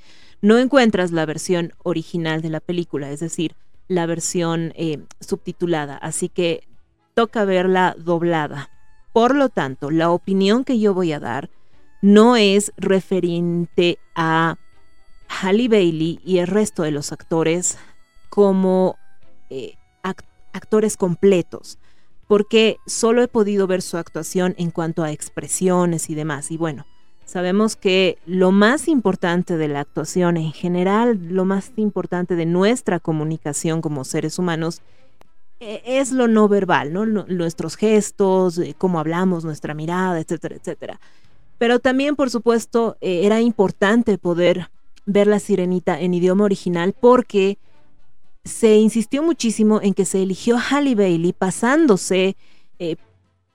no 0.42 0.58
encuentras 0.58 1.12
la 1.12 1.24
versión 1.24 1.72
original 1.84 2.42
de 2.42 2.50
la 2.50 2.58
película, 2.58 3.12
es 3.12 3.20
decir, 3.20 3.54
la 3.86 4.06
versión 4.06 4.72
eh, 4.74 4.98
subtitulada, 5.20 5.96
así 5.98 6.28
que 6.28 6.66
toca 7.14 7.44
verla 7.44 7.94
doblada. 7.96 8.70
Por 9.12 9.36
lo 9.36 9.50
tanto, 9.50 9.92
la 9.92 10.10
opinión 10.10 10.64
que 10.64 10.80
yo 10.80 10.92
voy 10.92 11.12
a 11.12 11.20
dar 11.20 11.48
no 12.02 12.34
es 12.34 12.72
referente 12.76 14.00
a 14.16 14.56
Halle 15.28 15.68
Bailey 15.68 16.18
y 16.24 16.38
el 16.38 16.48
resto 16.48 16.82
de 16.82 16.90
los 16.90 17.12
actores 17.12 17.78
como 18.30 18.98
eh, 19.48 19.74
act- 20.02 20.26
actores 20.52 20.96
completos, 20.96 21.78
porque 22.26 22.78
solo 22.86 23.22
he 23.22 23.28
podido 23.28 23.66
ver 23.66 23.82
su 23.82 23.96
actuación 23.96 24.54
en 24.58 24.70
cuanto 24.70 25.02
a 25.02 25.12
expresiones 25.12 26.10
y 26.10 26.14
demás. 26.14 26.50
Y 26.50 26.56
bueno, 26.56 26.86
sabemos 27.24 27.76
que 27.76 28.18
lo 28.26 28.52
más 28.52 28.88
importante 28.88 29.56
de 29.56 29.68
la 29.68 29.80
actuación 29.80 30.36
en 30.36 30.52
general, 30.52 31.18
lo 31.28 31.44
más 31.44 31.72
importante 31.76 32.34
de 32.34 32.46
nuestra 32.46 33.00
comunicación 33.00 33.80
como 33.80 34.04
seres 34.04 34.38
humanos, 34.38 34.82
eh, 35.58 35.82
es 35.86 36.12
lo 36.12 36.28
no 36.28 36.48
verbal, 36.48 36.92
¿no? 36.92 37.06
Nuestros 37.06 37.76
gestos, 37.76 38.58
eh, 38.58 38.74
cómo 38.76 39.00
hablamos, 39.00 39.44
nuestra 39.44 39.72
mirada, 39.72 40.20
etcétera, 40.20 40.56
etcétera. 40.56 41.00
Pero 41.58 41.78
también, 41.78 42.16
por 42.16 42.28
supuesto, 42.28 42.98
eh, 43.00 43.22
era 43.24 43.40
importante 43.40 44.18
poder 44.18 44.68
ver 45.06 45.26
la 45.26 45.38
sirenita 45.38 45.98
en 45.98 46.12
idioma 46.12 46.44
original 46.44 46.94
porque 46.98 47.58
se 48.46 48.76
insistió 48.76 49.22
muchísimo 49.22 49.80
en 49.82 49.92
que 49.92 50.04
se 50.04 50.22
eligió 50.22 50.56
Halle 50.56 50.94
Bailey 50.94 51.32
pasándose 51.32 52.36
eh, 52.78 52.96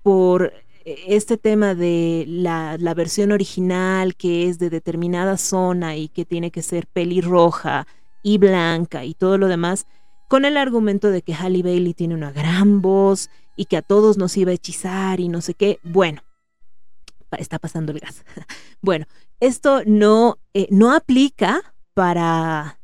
por 0.03 0.53
eh, 0.83 0.95
este 1.07 1.37
tema 1.37 1.75
de 1.75 2.25
la, 2.27 2.77
versión 2.93 3.31
original 3.31 4.15
que 4.15 4.49
es 4.49 4.59
de 4.59 4.69
determinada 4.69 5.37
zona 5.37 5.95
y 5.95 6.09
que 6.09 6.25
tiene 6.25 6.51
que 6.51 6.61
ser 6.61 6.87
pelirroja 6.87 7.87
y 8.21 8.37
blanca 8.37 9.05
y 9.05 9.13
todo 9.13 9.37
lo 9.37 9.47
demás, 9.47 9.87
con 10.27 10.43
el 10.45 10.57
argumento 10.57 11.09
de 11.09 11.21
que 11.21 11.33
Halle 11.33 11.63
Bailey 11.63 11.93
tiene 11.93 12.13
una 12.13 12.31
gran 12.31 12.81
voz 12.81 13.29
y 13.55 13.65
que 13.65 13.77
a 13.77 13.81
todos 13.81 14.17
nos 14.17 14.35
iba 14.35 14.51
a 14.51 14.55
hechizar 14.55 15.19
y 15.19 15.29
no 15.29 15.41
sé 15.41 15.53
qué. 15.53 15.79
Bueno, 15.83 16.21
está 17.37 17.59
pasando 17.59 17.93
el 17.93 17.99
gas. 17.99 18.25
bueno, 18.81 19.05
esto 19.39 19.81
no, 19.85 20.37
eh, 20.53 20.67
no 20.69 20.93
aplica 20.93 21.61
para, 21.93 22.80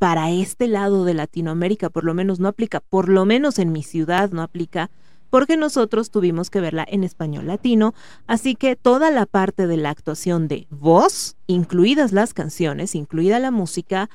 para 0.00 0.30
este 0.30 0.66
lado 0.66 1.04
de 1.04 1.12
Latinoamérica, 1.12 1.90
por 1.90 2.04
lo 2.04 2.14
menos 2.14 2.40
no 2.40 2.48
aplica, 2.48 2.80
por 2.80 3.10
lo 3.10 3.26
menos 3.26 3.58
en 3.58 3.70
mi 3.70 3.82
ciudad 3.82 4.30
no 4.30 4.40
aplica, 4.40 4.90
porque 5.28 5.58
nosotros 5.58 6.10
tuvimos 6.10 6.48
que 6.48 6.62
verla 6.62 6.86
en 6.88 7.04
español 7.04 7.46
latino, 7.46 7.92
así 8.26 8.54
que 8.54 8.76
toda 8.76 9.10
la 9.10 9.26
parte 9.26 9.66
de 9.66 9.76
la 9.76 9.90
actuación 9.90 10.48
de 10.48 10.66
voz, 10.70 11.36
incluidas 11.46 12.12
las 12.12 12.32
canciones, 12.32 12.94
incluida 12.94 13.38
la 13.40 13.50
música, 13.50 14.08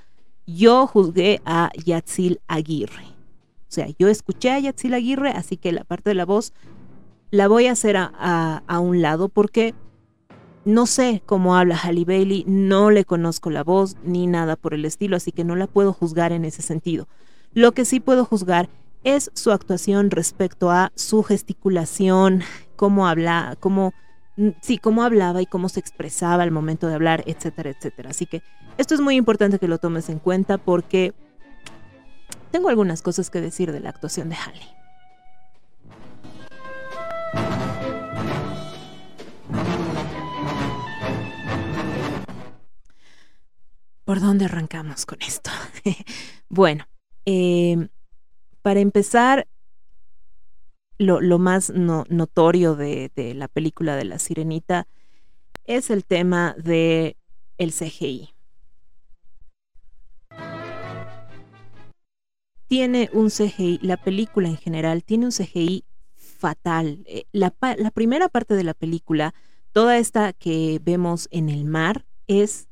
yo 0.48 0.88
juzgué 0.88 1.40
a 1.46 1.70
Yatzil 1.86 2.42
Aguirre. 2.48 3.06
O 3.70 3.72
sea, 3.76 3.88
yo 4.00 4.08
escuché 4.08 4.50
a 4.52 4.60
Yatzil 4.60 4.96
Aguirre, 4.96 5.30
así 5.30 5.56
que 5.56 5.72
la 5.72 5.84
parte 5.84 6.10
de 6.10 6.16
la 6.16 6.26
voz 6.26 6.52
la 7.30 7.48
voy 7.48 7.68
a 7.68 7.74
hacer 7.74 7.96
a, 7.96 8.12
a- 8.18 8.64
a 8.66 8.80
un 8.80 9.04
lado 9.04 9.30
porque 9.30 9.76
no 10.66 10.88
sé 10.88 11.22
cómo 11.26 11.56
habla 11.56 11.78
Halle 11.78 12.06
Bailey, 12.06 12.44
no 12.48 12.90
le 12.90 13.06
conozco 13.06 13.52
la 13.52 13.64
voz 13.64 13.96
ni 14.04 14.26
nada 14.26 14.56
por 14.56 14.74
el 14.74 14.84
estilo, 14.84 15.16
así 15.16 15.32
que 15.32 15.44
no 15.44 15.56
la 15.56 15.68
puedo 15.68 15.94
juzgar 15.94 16.32
en 16.32 16.44
ese 16.44 16.64
sentido. 16.64 17.08
Lo 17.54 17.72
que 17.72 17.86
sí 17.86 18.00
puedo 18.00 18.26
juzgar 18.26 18.68
es 19.04 19.30
su 19.36 19.52
actuación 19.52 20.10
respecto 20.10 20.72
a 20.72 20.92
su 20.96 21.22
gesticulación, 21.22 22.42
cómo 22.76 23.08
habla, 23.08 23.56
cómo 23.60 23.94
mm, 24.38 24.50
sí, 24.62 24.80
cómo 24.80 25.04
hablaba 25.04 25.42
y 25.42 25.46
cómo 25.46 25.70
se 25.70 25.80
expresaba 25.80 26.42
al 26.42 26.52
momento 26.52 26.88
de 26.88 26.96
hablar, 26.96 27.24
etcétera, 27.28 27.70
etcétera. 27.70 28.10
Así 28.10 28.26
que 28.26 28.42
esto 28.78 28.96
es 28.96 29.02
muy 29.02 29.16
importante 29.16 29.60
que 29.60 29.68
lo 29.68 29.78
tomes 29.78 30.10
en 30.10 30.18
cuenta 30.18 30.58
porque 30.58 31.14
tengo 32.52 32.70
algunas 32.70 33.04
cosas 33.04 33.30
que 33.30 33.40
decir 33.40 33.72
de 33.72 33.80
la 33.82 33.90
actuación 33.90 34.30
de 34.30 34.36
Halle. 34.36 34.76
¿Por 44.06 44.20
dónde 44.22 44.46
arrancamos 44.46 45.08
con 45.08 45.20
esto? 45.24 45.50
bueno, 46.50 46.88
eh, 47.26 47.88
para 48.62 48.80
empezar, 48.80 49.48
lo, 51.00 51.40
más 51.40 51.72
no- 51.72 52.06
notorio 52.08 52.76
de, 52.76 53.12
la 53.36 53.48
película 53.48 53.96
de 53.96 54.06
La 54.06 54.20
Sirenita 54.20 54.88
es 55.66 55.90
el 55.90 56.06
tema 56.06 56.56
de 56.58 57.18
el 57.58 57.72
CGI. 57.72 58.30
Tiene 62.68 63.10
un 63.12 63.30
CGI, 63.32 63.80
la 63.82 63.98
película 63.98 64.48
en 64.50 64.58
general 64.58 65.04
tiene 65.04 65.26
un 65.26 65.32
CGI 65.32 65.84
fatal. 66.16 67.04
Eh, 67.08 67.26
la 67.32 67.50
primera 67.92 68.30
parte 68.30 68.54
de 68.54 68.64
la 68.64 68.76
película, 68.76 69.34
toda 69.72 69.98
esta 69.98 70.32
que 70.32 70.80
vemos 70.84 71.28
en 71.32 71.50
el 71.50 71.66
mar, 71.66 72.06
es 72.28 72.68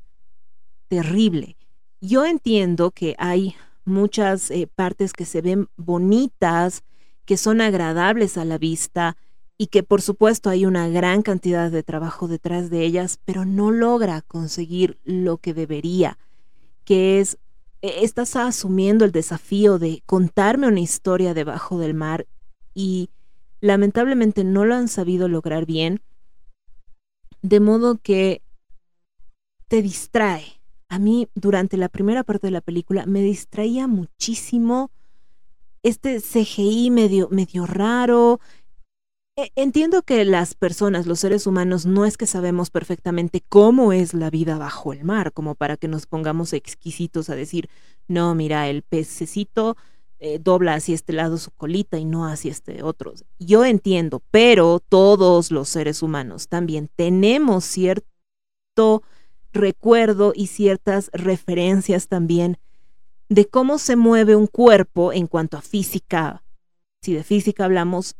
terrible. 0.88 1.56
Yo 2.00 2.24
entiendo 2.24 2.90
que 2.90 3.14
hay 3.18 3.54
muchas 3.84 4.50
eh, 4.50 4.68
partes 4.72 5.12
que 5.12 5.24
se 5.24 5.42
ven 5.42 5.68
bonitas, 5.76 6.82
que 7.24 7.36
son 7.36 7.60
agradables 7.60 8.36
a 8.36 8.44
la 8.44 8.58
vista 8.58 9.16
y 9.56 9.68
que 9.68 9.82
por 9.82 10.02
supuesto 10.02 10.50
hay 10.50 10.66
una 10.66 10.88
gran 10.88 11.22
cantidad 11.22 11.70
de 11.70 11.82
trabajo 11.82 12.28
detrás 12.28 12.70
de 12.70 12.84
ellas, 12.84 13.20
pero 13.24 13.44
no 13.44 13.70
logra 13.70 14.22
conseguir 14.22 14.98
lo 15.04 15.38
que 15.38 15.54
debería, 15.54 16.18
que 16.84 17.20
es, 17.20 17.38
eh, 17.82 18.00
estás 18.02 18.36
asumiendo 18.36 19.04
el 19.04 19.12
desafío 19.12 19.78
de 19.78 20.02
contarme 20.06 20.68
una 20.68 20.80
historia 20.80 21.34
debajo 21.34 21.78
del 21.78 21.94
mar 21.94 22.26
y 22.74 23.10
lamentablemente 23.60 24.44
no 24.44 24.64
lo 24.64 24.74
han 24.74 24.88
sabido 24.88 25.28
lograr 25.28 25.66
bien, 25.66 26.02
de 27.42 27.60
modo 27.60 27.98
que 27.98 28.42
te 29.68 29.82
distrae. 29.82 30.60
A 30.94 31.00
mí 31.00 31.26
durante 31.34 31.76
la 31.76 31.88
primera 31.88 32.22
parte 32.22 32.46
de 32.46 32.52
la 32.52 32.60
película 32.60 33.04
me 33.04 33.20
distraía 33.20 33.88
muchísimo 33.88 34.92
este 35.82 36.20
CGI 36.20 36.90
medio, 36.92 37.28
raro. 37.66 38.38
E- 39.36 39.50
Entiendo 39.56 40.02
que 40.02 40.24
las 40.24 40.54
personas, 40.54 41.08
los 41.08 41.18
seres 41.18 41.48
humanos, 41.48 41.84
no 41.84 42.04
es 42.04 42.16
que 42.16 42.26
sabemos 42.28 42.70
perfectamente 42.70 43.42
cómo 43.48 43.92
es 43.92 44.14
la 44.14 44.30
vida 44.30 44.56
bajo 44.56 44.92
el 44.92 45.02
mar, 45.02 45.32
como 45.32 45.56
para 45.56 45.76
que 45.76 45.88
nos 45.88 46.06
pongamos 46.06 46.52
exquisitos 46.52 47.28
a 47.28 47.34
decir, 47.34 47.68
no, 48.06 48.36
mira, 48.36 48.68
el 48.68 48.82
pececito 48.82 49.76
eh, 50.20 50.38
dobla 50.38 50.74
hacia 50.74 50.94
este 50.94 51.12
lado 51.12 51.38
su 51.38 51.50
colita 51.50 51.98
y 51.98 52.04
no 52.04 52.28
hacia 52.28 52.52
este 52.52 52.84
otro. 52.84 53.14
Yo 53.40 53.64
entiendo, 53.64 54.22
pero 54.30 54.78
todos 54.78 55.50
los 55.50 55.68
seres 55.68 56.04
humanos 56.04 56.46
también 56.46 56.88
tenemos 56.94 57.64
cierto 57.64 59.02
recuerdo 59.54 60.32
y 60.34 60.48
ciertas 60.48 61.10
referencias 61.14 62.08
también 62.08 62.58
de 63.28 63.46
cómo 63.46 63.78
se 63.78 63.96
mueve 63.96 64.36
un 64.36 64.46
cuerpo 64.46 65.12
en 65.12 65.26
cuanto 65.26 65.56
a 65.56 65.62
física, 65.62 66.42
si 67.00 67.14
de 67.14 67.24
física 67.24 67.64
hablamos, 67.64 68.16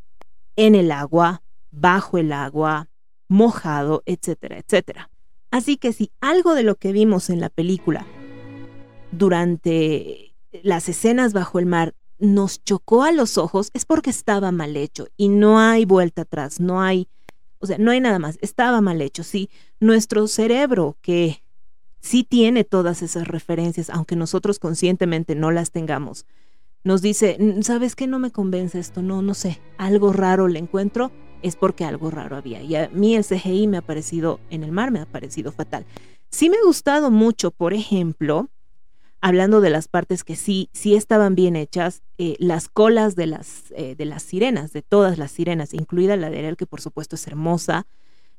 en 0.55 0.73
el 0.73 0.91
agua, 0.91 1.43
bajo 1.71 2.17
el 2.17 2.31
agua, 2.31 2.87
mojado, 3.27 4.01
etcétera, 4.05 4.57
etcétera. 4.57 5.09
Así 5.51 5.77
que 5.77 5.93
si 5.93 6.11
algo 6.21 6.55
de 6.55 6.63
lo 6.63 6.75
que 6.75 6.91
vimos 6.91 7.29
en 7.29 7.39
la 7.39 7.49
película 7.49 8.05
durante 9.11 10.33
las 10.63 10.89
escenas 10.89 11.33
bajo 11.33 11.59
el 11.59 11.65
mar 11.65 11.93
nos 12.17 12.63
chocó 12.63 13.03
a 13.03 13.11
los 13.11 13.37
ojos 13.37 13.69
es 13.73 13.85
porque 13.85 14.09
estaba 14.09 14.51
mal 14.51 14.75
hecho 14.77 15.07
y 15.17 15.27
no 15.29 15.59
hay 15.59 15.85
vuelta 15.85 16.23
atrás, 16.23 16.59
no 16.59 16.81
hay, 16.81 17.07
o 17.65 17.67
sea, 17.67 17.77
no 17.77 17.91
hay 17.91 17.99
nada 17.99 18.19
más, 18.19 18.37
estaba 18.41 18.79
mal 18.81 19.01
hecho, 19.01 19.23
sí, 19.23 19.49
nuestro 19.79 20.27
cerebro 20.27 20.97
que 21.01 21.43
sí 21.99 22.23
tiene 22.23 22.63
todas 22.63 23.01
esas 23.01 23.27
referencias, 23.27 23.89
aunque 23.89 24.15
nosotros 24.15 24.59
conscientemente 24.59 25.35
no 25.35 25.51
las 25.51 25.71
tengamos, 25.71 26.25
nos 26.83 27.01
dice, 27.01 27.37
"Mm, 27.39 27.63
¿sabes 27.63 27.95
qué? 27.95 28.05
No 28.05 28.19
me 28.19 28.31
convence 28.31 28.77
esto, 28.79 29.01
no, 29.01 29.21
no 29.23 29.33
sé, 29.33 29.59
algo 29.77 30.13
raro 30.13 30.47
le 30.47 30.59
encuentro, 30.59 31.11
es 31.41 31.55
porque 31.55 31.83
algo 31.83 32.11
raro 32.11 32.35
había. 32.35 32.61
Y 32.61 32.75
a 32.75 32.89
mí 32.93 33.15
el 33.15 33.23
CGI 33.23 33.67
me 33.67 33.77
ha 33.77 33.81
parecido, 33.81 34.39
en 34.49 34.63
el 34.63 34.71
mar 34.71 34.91
me 34.91 34.99
ha 34.99 35.05
parecido 35.05 35.51
fatal. 35.51 35.85
Sí 36.29 36.49
me 36.49 36.57
ha 36.57 36.63
gustado 36.63 37.09
mucho, 37.11 37.49
por 37.51 37.73
ejemplo, 37.73 38.49
hablando 39.25 39.59
de 39.59 39.71
las 39.71 39.87
partes 39.87 40.23
que 40.23 40.35
sí, 40.35 40.69
sí 40.71 40.93
estaban 40.93 41.33
bien 41.33 41.55
hechas, 41.55 42.03
eh, 42.19 42.35
las 42.37 42.69
colas 42.69 43.15
de 43.15 43.25
las, 43.25 43.71
eh, 43.75 43.95
de 43.95 44.05
las 44.05 44.21
sirenas, 44.21 44.71
de 44.71 44.83
todas 44.83 45.17
las 45.17 45.31
sirenas, 45.31 45.73
incluida 45.73 46.15
la 46.15 46.29
de 46.29 46.37
Ariel, 46.37 46.57
que 46.57 46.67
por 46.67 46.79
supuesto 46.79 47.15
es 47.15 47.25
hermosa, 47.25 47.87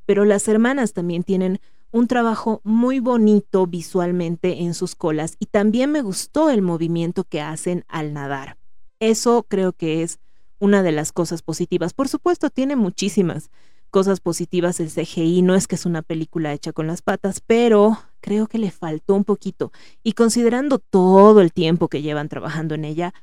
pero 0.05 0.25
las 0.25 0.47
hermanas 0.47 0.93
también 0.93 1.25
tienen 1.25 1.59
un 1.91 2.07
trabajo 2.07 2.61
muy 2.63 3.01
bonito 3.01 3.67
visualmente 3.67 4.61
en 4.63 4.75
sus 4.75 4.95
colas 4.95 5.35
y 5.41 5.47
también 5.47 5.91
me 5.91 6.03
gustó 6.03 6.51
el 6.51 6.63
movimiento 6.63 7.25
que 7.25 7.41
hacen 7.41 7.85
al 7.89 8.13
nadar. 8.13 8.57
Eso 9.01 9.45
creo 9.49 9.73
que 9.73 10.05
es 10.05 10.21
una 10.61 10.85
de 10.85 10.93
las 10.93 11.11
cosas 11.11 11.43
positivas. 11.43 11.95
Por 11.95 12.07
supuesto, 12.07 12.49
tiene 12.49 12.77
muchísimas 12.77 13.51
cosas 13.91 14.21
positivas 14.21 14.79
el 14.79 14.91
CGI, 14.91 15.43
no 15.43 15.57
es 15.57 15.67
que 15.67 15.75
es 15.75 15.85
una 15.85 16.03
película 16.03 16.53
hecha 16.53 16.73
con 16.73 16.87
las 16.87 17.03
patas, 17.03 17.41
pero 17.41 17.99
creo 18.27 18.49
que 18.49 18.59
le 18.59 18.73
faltó 18.73 19.15
un 19.15 19.23
poquito. 19.23 19.71
Y 20.03 20.15
considerando 20.15 20.81
todo 20.81 21.41
el 21.41 21.53
tiempo 21.53 21.87
que 21.87 22.03
llevan 22.03 22.29
trabajando 22.29 22.75
en 22.75 22.85
ella, 22.85 23.15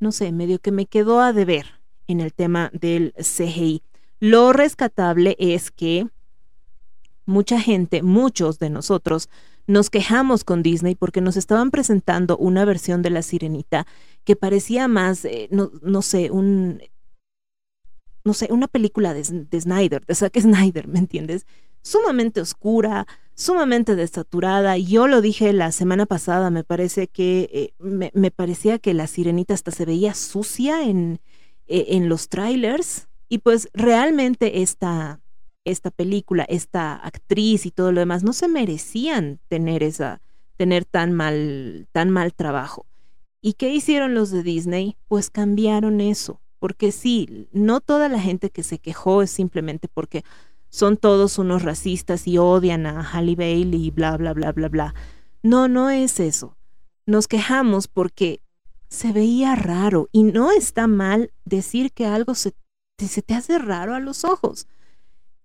no 0.00 0.12
sé, 0.12 0.32
medio 0.32 0.58
que 0.60 0.72
me 0.72 0.86
quedó 0.86 1.20
a 1.20 1.34
deber 1.34 1.66
en 2.06 2.20
el 2.20 2.32
tema 2.32 2.70
del 2.72 3.12
CGI. 3.18 3.82
Lo 4.18 4.54
rescatable 4.54 5.36
es 5.38 5.70
que 5.70 6.08
mucha 7.26 7.60
gente, 7.60 8.02
muchos 8.02 8.58
de 8.58 8.70
nosotros, 8.70 9.28
nos 9.66 9.90
quejamos 9.90 10.42
con 10.42 10.62
Disney 10.62 10.94
porque 10.94 11.20
nos 11.20 11.36
estaban 11.36 11.70
presentando 11.70 12.38
una 12.38 12.64
versión 12.64 13.02
de 13.02 13.10
La 13.10 13.20
Sirenita 13.20 13.86
que 14.24 14.36
parecía 14.36 14.88
más, 14.88 15.26
eh, 15.26 15.48
no, 15.50 15.70
no, 15.82 16.00
sé, 16.00 16.30
un, 16.30 16.80
no 18.24 18.32
sé, 18.32 18.48
una 18.50 18.68
película 18.68 19.12
de, 19.12 19.22
de 19.22 19.60
Snyder, 19.60 20.06
de 20.06 20.14
Zack 20.14 20.40
Snyder, 20.40 20.88
¿me 20.88 20.98
entiendes? 20.98 21.44
Sumamente 21.86 22.40
oscura, 22.40 23.06
sumamente 23.34 23.94
desaturada. 23.94 24.76
Yo 24.76 25.06
lo 25.06 25.20
dije 25.20 25.52
la 25.52 25.70
semana 25.70 26.04
pasada, 26.04 26.50
me 26.50 26.64
parece 26.64 27.06
que, 27.06 27.48
eh, 27.52 27.74
me, 27.78 28.32
parecía 28.32 28.80
que 28.80 28.92
La 28.92 29.06
Sirenita 29.06 29.54
hasta 29.54 29.70
se 29.70 29.84
veía 29.84 30.12
sucia 30.12 30.82
en, 30.82 31.20
eh, 31.68 31.86
en 31.90 32.08
los 32.08 32.28
trailers. 32.28 33.06
Y 33.28 33.38
pues 33.38 33.68
realmente 33.72 34.62
esta, 34.62 35.20
esta 35.64 35.92
película, 35.92 36.44
esta 36.48 36.96
actriz 36.96 37.66
y 37.66 37.70
todo 37.70 37.92
lo 37.92 38.00
demás 38.00 38.24
no 38.24 38.32
se 38.32 38.48
merecían 38.48 39.38
tener 39.46 39.84
esa 39.84 40.20
tener 40.56 40.84
tan 40.86 41.12
mal 41.12 41.86
tan 41.92 42.10
mal 42.10 42.34
trabajo. 42.34 42.84
¿Y 43.40 43.52
qué 43.52 43.72
hicieron 43.72 44.12
los 44.12 44.32
de 44.32 44.42
Disney? 44.42 44.96
Pues 45.06 45.30
cambiaron 45.30 46.00
eso, 46.00 46.40
porque 46.58 46.90
sí, 46.90 47.46
no 47.52 47.80
toda 47.80 48.08
la 48.08 48.18
gente 48.18 48.50
que 48.50 48.64
se 48.64 48.80
quejó 48.80 49.22
es 49.22 49.30
simplemente 49.30 49.86
porque 49.86 50.24
son 50.76 50.98
todos 50.98 51.38
unos 51.38 51.62
racistas 51.62 52.28
y 52.28 52.36
odian 52.36 52.84
a 52.84 53.00
Halle 53.00 53.34
Bailey 53.34 53.86
y 53.86 53.90
bla 53.90 54.14
bla 54.18 54.34
bla 54.34 54.52
bla 54.52 54.68
bla. 54.68 54.94
No, 55.42 55.68
no 55.68 55.88
es 55.88 56.20
eso. 56.20 56.58
Nos 57.06 57.28
quejamos 57.28 57.88
porque 57.88 58.42
se 58.90 59.10
veía 59.10 59.56
raro 59.56 60.10
y 60.12 60.24
no 60.24 60.52
está 60.52 60.86
mal 60.86 61.32
decir 61.46 61.92
que 61.92 62.04
algo 62.04 62.34
se, 62.34 62.52
se 62.98 63.22
te 63.22 63.32
hace 63.32 63.58
raro 63.58 63.94
a 63.94 64.00
los 64.00 64.22
ojos. 64.26 64.66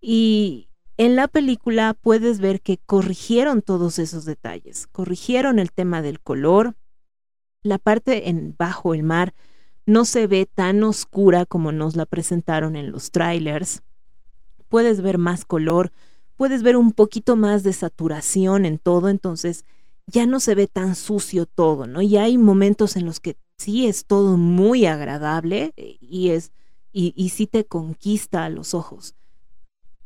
Y 0.02 0.68
en 0.98 1.16
la 1.16 1.30
película 1.30 1.94
puedes 1.94 2.42
ver 2.42 2.60
que 2.60 2.78
corrigieron 2.86 3.62
todos 3.62 4.00
esos 4.00 4.26
detalles, 4.26 4.86
corrigieron 4.88 5.60
el 5.60 5.72
tema 5.72 6.02
del 6.02 6.20
color, 6.20 6.76
la 7.64 7.78
parte 7.78 8.28
en 8.28 8.54
bajo 8.58 8.94
el 8.94 9.04
mar 9.04 9.34
no 9.86 10.04
se 10.04 10.28
ve 10.28 10.46
tan 10.46 10.84
oscura 10.84 11.46
como 11.46 11.72
nos 11.72 11.96
la 11.96 12.06
presentaron 12.06 12.76
en 12.76 12.92
los 12.92 13.12
trailers. 13.12 13.82
Puedes 14.72 15.02
ver 15.02 15.20
más 15.20 15.46
color, 15.46 15.92
puedes 16.36 16.64
ver 16.64 16.78
un 16.78 16.94
poquito 16.94 17.36
más 17.36 17.62
de 17.62 17.74
saturación 17.74 18.66
en 18.66 18.80
todo, 18.80 19.10
entonces 19.10 19.66
ya 20.08 20.26
no 20.26 20.40
se 20.40 20.56
ve 20.56 20.66
tan 20.66 20.96
sucio 20.96 21.46
todo, 21.46 21.86
¿no? 21.86 22.02
Y 22.02 22.18
hay 22.18 22.40
momentos 22.40 22.96
en 22.96 23.06
los 23.06 23.20
que 23.20 23.38
sí 23.60 23.86
es 23.86 24.06
todo 24.06 24.38
muy 24.38 24.88
agradable 24.88 25.74
eh, 25.78 25.98
y 26.02 26.30
es 26.30 26.52
y, 26.94 27.30
sí 27.30 27.48
te 27.48 27.64
conquista 27.66 28.46
a 28.46 28.50
los 28.50 28.74
ojos 28.74 29.14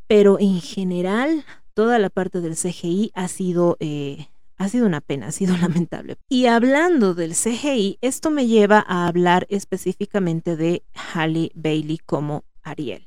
pero 0.06 0.38
en 0.38 0.60
general 0.60 1.44
toda 1.74 1.98
la 1.98 2.10
parte 2.10 2.40
del 2.40 2.54
CGI 2.54 3.10
ha 3.14 3.28
sido, 3.28 3.76
eh, 3.80 4.28
ha 4.56 4.68
sido 4.68 4.86
una 4.86 5.00
pena, 5.00 5.28
ha 5.28 5.32
sido 5.32 5.56
lamentable. 5.58 6.16
Y 6.28 6.46
hablando 6.46 7.14
del 7.14 7.32
CGI, 7.32 7.98
esto 8.00 8.30
me 8.30 8.46
lleva 8.46 8.84
a 8.86 9.06
hablar 9.06 9.46
específicamente 9.50 10.56
de 10.56 10.82
Halle 10.94 11.50
Bailey 11.54 11.98
como 11.98 12.44
Ariel. 12.62 13.06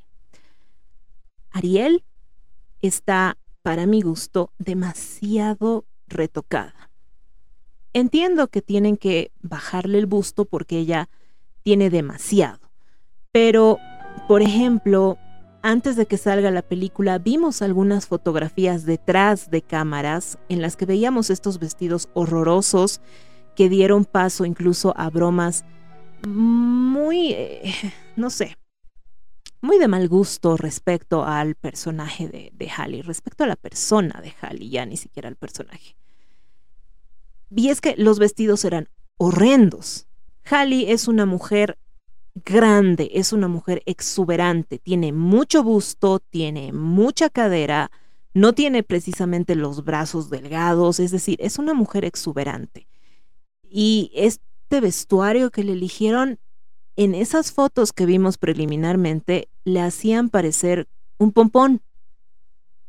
Ariel 1.52 2.04
está, 2.82 3.38
para 3.62 3.86
mi 3.86 4.02
gusto, 4.02 4.52
demasiado 4.58 5.86
retocada. 6.08 6.90
Entiendo 7.94 8.48
que 8.48 8.62
tienen 8.62 8.98
que 8.98 9.32
bajarle 9.42 9.98
el 9.98 10.06
busto 10.06 10.46
porque 10.46 10.78
ella 10.78 11.10
tiene 11.64 11.90
demasiado. 11.90 12.60
Pero, 13.32 13.80
por 14.28 14.42
ejemplo, 14.42 15.18
antes 15.62 15.96
de 15.96 16.06
que 16.06 16.18
salga 16.18 16.52
la 16.52 16.62
película 16.62 17.18
vimos 17.18 17.62
algunas 17.62 18.08
fotografías 18.08 18.86
detrás 18.86 19.50
de 19.50 19.62
cámaras 19.62 20.38
en 20.48 20.62
las 20.62 20.78
que 20.78 20.86
veíamos 20.86 21.30
estos 21.30 21.60
vestidos 21.60 22.10
horrorosos 22.14 23.02
que 23.56 23.70
dieron 23.70 24.06
paso 24.06 24.46
incluso 24.46 24.94
a 24.96 25.10
bromas 25.10 25.66
muy, 26.28 27.34
eh, 27.34 27.74
no 28.16 28.30
sé, 28.30 28.58
muy 29.62 29.78
de 29.78 29.88
mal 29.88 30.08
gusto 30.08 30.58
respecto 30.58 31.26
al 31.26 31.56
personaje 31.56 32.28
de, 32.28 32.52
de 32.54 32.70
Halle, 32.70 33.02
respecto 33.02 33.44
a 33.44 33.48
la 33.48 33.56
persona 33.56 34.22
de 34.22 34.34
Halle, 34.42 34.70
ya 34.70 34.86
ni 34.86 34.98
siquiera 34.98 35.28
al 35.28 35.36
personaje. 35.36 35.96
Y 37.56 37.70
es 37.70 37.82
que 37.82 37.96
los 37.98 38.20
vestidos 38.20 38.64
eran 38.66 38.90
horrendos. 39.18 40.08
Halle 40.50 40.92
es 40.92 41.08
una 41.08 41.26
mujer 41.26 41.78
grande, 42.46 43.12
es 43.14 43.34
una 43.34 43.48
mujer 43.48 43.82
exuberante, 43.86 44.80
tiene 44.80 45.12
mucho 45.12 45.64
busto, 45.64 46.20
tiene 46.20 46.72
mucha 46.72 47.30
cadera, 47.30 47.92
no 48.34 48.54
tiene 48.54 48.84
precisamente 48.84 49.56
los 49.56 49.84
brazos 49.84 50.30
delgados, 50.30 51.00
es 51.00 51.12
decir, 51.12 51.38
es 51.42 51.60
una 51.60 51.74
mujer 51.74 52.06
exuberante. 52.06 52.88
Y 53.64 54.12
este 54.16 54.82
vestuario 54.82 55.52
que 55.52 55.64
le 55.64 55.74
eligieron 55.74 56.40
en 57.00 57.16
esas 57.16 57.54
fotos 57.54 57.94
que 57.94 58.06
vimos 58.06 58.38
preliminarmente 58.38 59.48
le 59.64 59.80
hacían 59.80 60.30
parecer 60.30 60.90
un 61.18 61.32
pompón. 61.32 61.82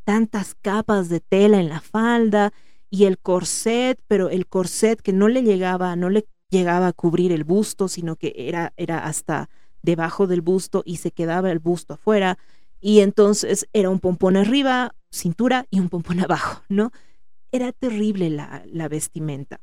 Tantas 0.02 0.56
capas 0.56 1.08
de 1.08 1.20
tela 1.20 1.60
en 1.60 1.68
la 1.68 1.80
falda 1.80 2.52
y 2.90 3.04
el 3.04 3.18
corset, 3.18 4.00
pero 4.08 4.28
el 4.28 4.48
corset 4.48 5.00
que 5.00 5.12
no 5.12 5.28
le 5.28 5.44
llegaba, 5.44 5.94
no 5.94 6.10
le 6.10 6.26
llegaba 6.48 6.88
a 6.88 6.92
cubrir 6.92 7.30
el 7.30 7.44
busto, 7.44 7.86
sino 7.86 8.16
que 8.16 8.34
era, 8.36 8.72
era 8.76 9.06
hasta 9.06 9.48
debajo 9.80 10.26
del 10.26 10.40
busto 10.40 10.82
y 10.84 10.96
se 10.96 11.12
quedaba 11.12 11.52
el 11.52 11.60
busto 11.60 11.94
afuera. 11.94 12.36
Y 12.80 13.02
entonces 13.02 13.68
era 13.72 13.90
un 13.90 14.00
pompón 14.00 14.36
arriba, 14.36 14.92
cintura 15.12 15.68
y 15.70 15.78
un 15.78 15.88
pompón 15.88 16.18
abajo, 16.24 16.64
¿no? 16.68 16.90
Era 17.52 17.70
terrible 17.70 18.28
la, 18.28 18.64
la 18.66 18.88
vestimenta, 18.88 19.60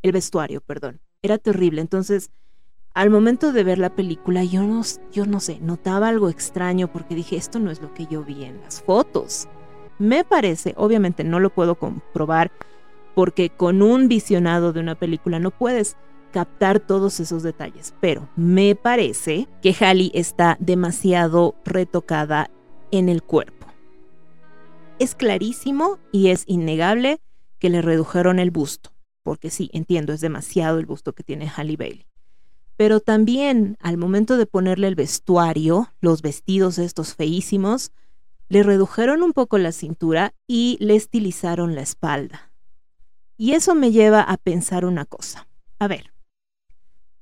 el 0.00 0.12
vestuario, 0.12 0.62
perdón. 0.62 1.02
Era 1.20 1.36
terrible. 1.36 1.82
Entonces, 1.82 2.30
al 2.94 3.10
momento 3.10 3.52
de 3.52 3.64
ver 3.64 3.78
la 3.78 3.94
película, 3.94 4.44
yo 4.44 4.62
no, 4.62 4.82
yo 5.12 5.26
no 5.26 5.40
sé, 5.40 5.58
notaba 5.60 6.08
algo 6.08 6.28
extraño 6.28 6.92
porque 6.92 7.14
dije, 7.14 7.36
esto 7.36 7.58
no 7.60 7.70
es 7.70 7.80
lo 7.80 7.94
que 7.94 8.06
yo 8.06 8.24
vi 8.24 8.44
en 8.44 8.60
las 8.60 8.82
fotos. 8.82 9.48
Me 9.98 10.24
parece, 10.24 10.74
obviamente 10.76 11.24
no 11.24 11.40
lo 11.40 11.50
puedo 11.50 11.76
comprobar 11.76 12.50
porque 13.14 13.50
con 13.50 13.82
un 13.82 14.08
visionado 14.08 14.72
de 14.72 14.80
una 14.80 14.94
película 14.94 15.38
no 15.38 15.50
puedes 15.50 15.96
captar 16.32 16.80
todos 16.80 17.20
esos 17.20 17.42
detalles, 17.42 17.94
pero 18.00 18.28
me 18.36 18.74
parece 18.74 19.48
que 19.62 19.72
Halle 19.72 20.10
está 20.14 20.56
demasiado 20.60 21.54
retocada 21.64 22.50
en 22.90 23.08
el 23.08 23.22
cuerpo. 23.22 23.66
Es 24.98 25.14
clarísimo 25.14 25.98
y 26.12 26.28
es 26.28 26.44
innegable 26.46 27.20
que 27.58 27.70
le 27.70 27.82
redujeron 27.82 28.38
el 28.38 28.50
busto, 28.50 28.90
porque 29.22 29.50
sí, 29.50 29.70
entiendo, 29.72 30.12
es 30.12 30.20
demasiado 30.20 30.78
el 30.78 30.86
busto 30.86 31.12
que 31.12 31.22
tiene 31.22 31.50
Halle 31.54 31.76
Bailey. 31.76 32.09
Pero 32.80 33.00
también 33.00 33.76
al 33.80 33.98
momento 33.98 34.38
de 34.38 34.46
ponerle 34.46 34.88
el 34.88 34.94
vestuario, 34.94 35.92
los 36.00 36.22
vestidos 36.22 36.78
estos 36.78 37.14
feísimos, 37.14 37.92
le 38.48 38.62
redujeron 38.62 39.22
un 39.22 39.34
poco 39.34 39.58
la 39.58 39.72
cintura 39.72 40.32
y 40.46 40.78
le 40.80 40.96
estilizaron 40.96 41.74
la 41.74 41.82
espalda. 41.82 42.50
Y 43.36 43.52
eso 43.52 43.74
me 43.74 43.92
lleva 43.92 44.22
a 44.22 44.38
pensar 44.38 44.86
una 44.86 45.04
cosa. 45.04 45.46
A 45.78 45.88
ver, 45.88 46.14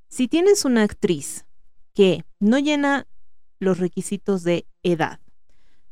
si 0.06 0.28
tienes 0.28 0.64
una 0.64 0.84
actriz 0.84 1.44
que 1.92 2.24
no 2.38 2.60
llena 2.60 3.08
los 3.58 3.78
requisitos 3.78 4.44
de 4.44 4.64
edad, 4.84 5.18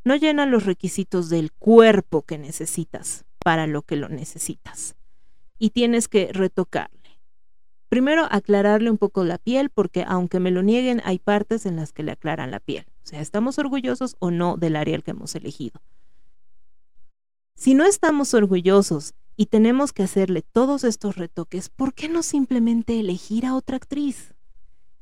no 0.04 0.14
llena 0.14 0.46
los 0.46 0.64
requisitos 0.64 1.28
del 1.28 1.50
cuerpo 1.50 2.22
que 2.22 2.38
necesitas 2.38 3.24
para 3.40 3.66
lo 3.66 3.82
que 3.82 3.96
lo 3.96 4.08
necesitas, 4.08 4.94
y 5.58 5.70
tienes 5.70 6.06
que 6.06 6.32
retocarle. 6.32 6.95
Primero, 7.88 8.26
aclararle 8.30 8.90
un 8.90 8.98
poco 8.98 9.24
la 9.24 9.38
piel, 9.38 9.70
porque 9.70 10.04
aunque 10.06 10.40
me 10.40 10.50
lo 10.50 10.62
nieguen, 10.62 11.00
hay 11.04 11.18
partes 11.18 11.66
en 11.66 11.76
las 11.76 11.92
que 11.92 12.02
le 12.02 12.12
aclaran 12.12 12.50
la 12.50 12.60
piel. 12.60 12.86
O 13.04 13.06
sea, 13.06 13.20
¿estamos 13.20 13.58
orgullosos 13.58 14.16
o 14.18 14.30
no 14.30 14.56
del 14.56 14.76
Ariel 14.76 15.04
que 15.04 15.12
hemos 15.12 15.34
elegido? 15.36 15.80
Si 17.54 17.74
no 17.74 17.84
estamos 17.84 18.34
orgullosos 18.34 19.14
y 19.36 19.46
tenemos 19.46 19.92
que 19.92 20.02
hacerle 20.02 20.42
todos 20.42 20.84
estos 20.84 21.16
retoques, 21.16 21.68
¿por 21.68 21.94
qué 21.94 22.08
no 22.08 22.22
simplemente 22.22 22.98
elegir 22.98 23.46
a 23.46 23.54
otra 23.54 23.76
actriz? 23.76 24.34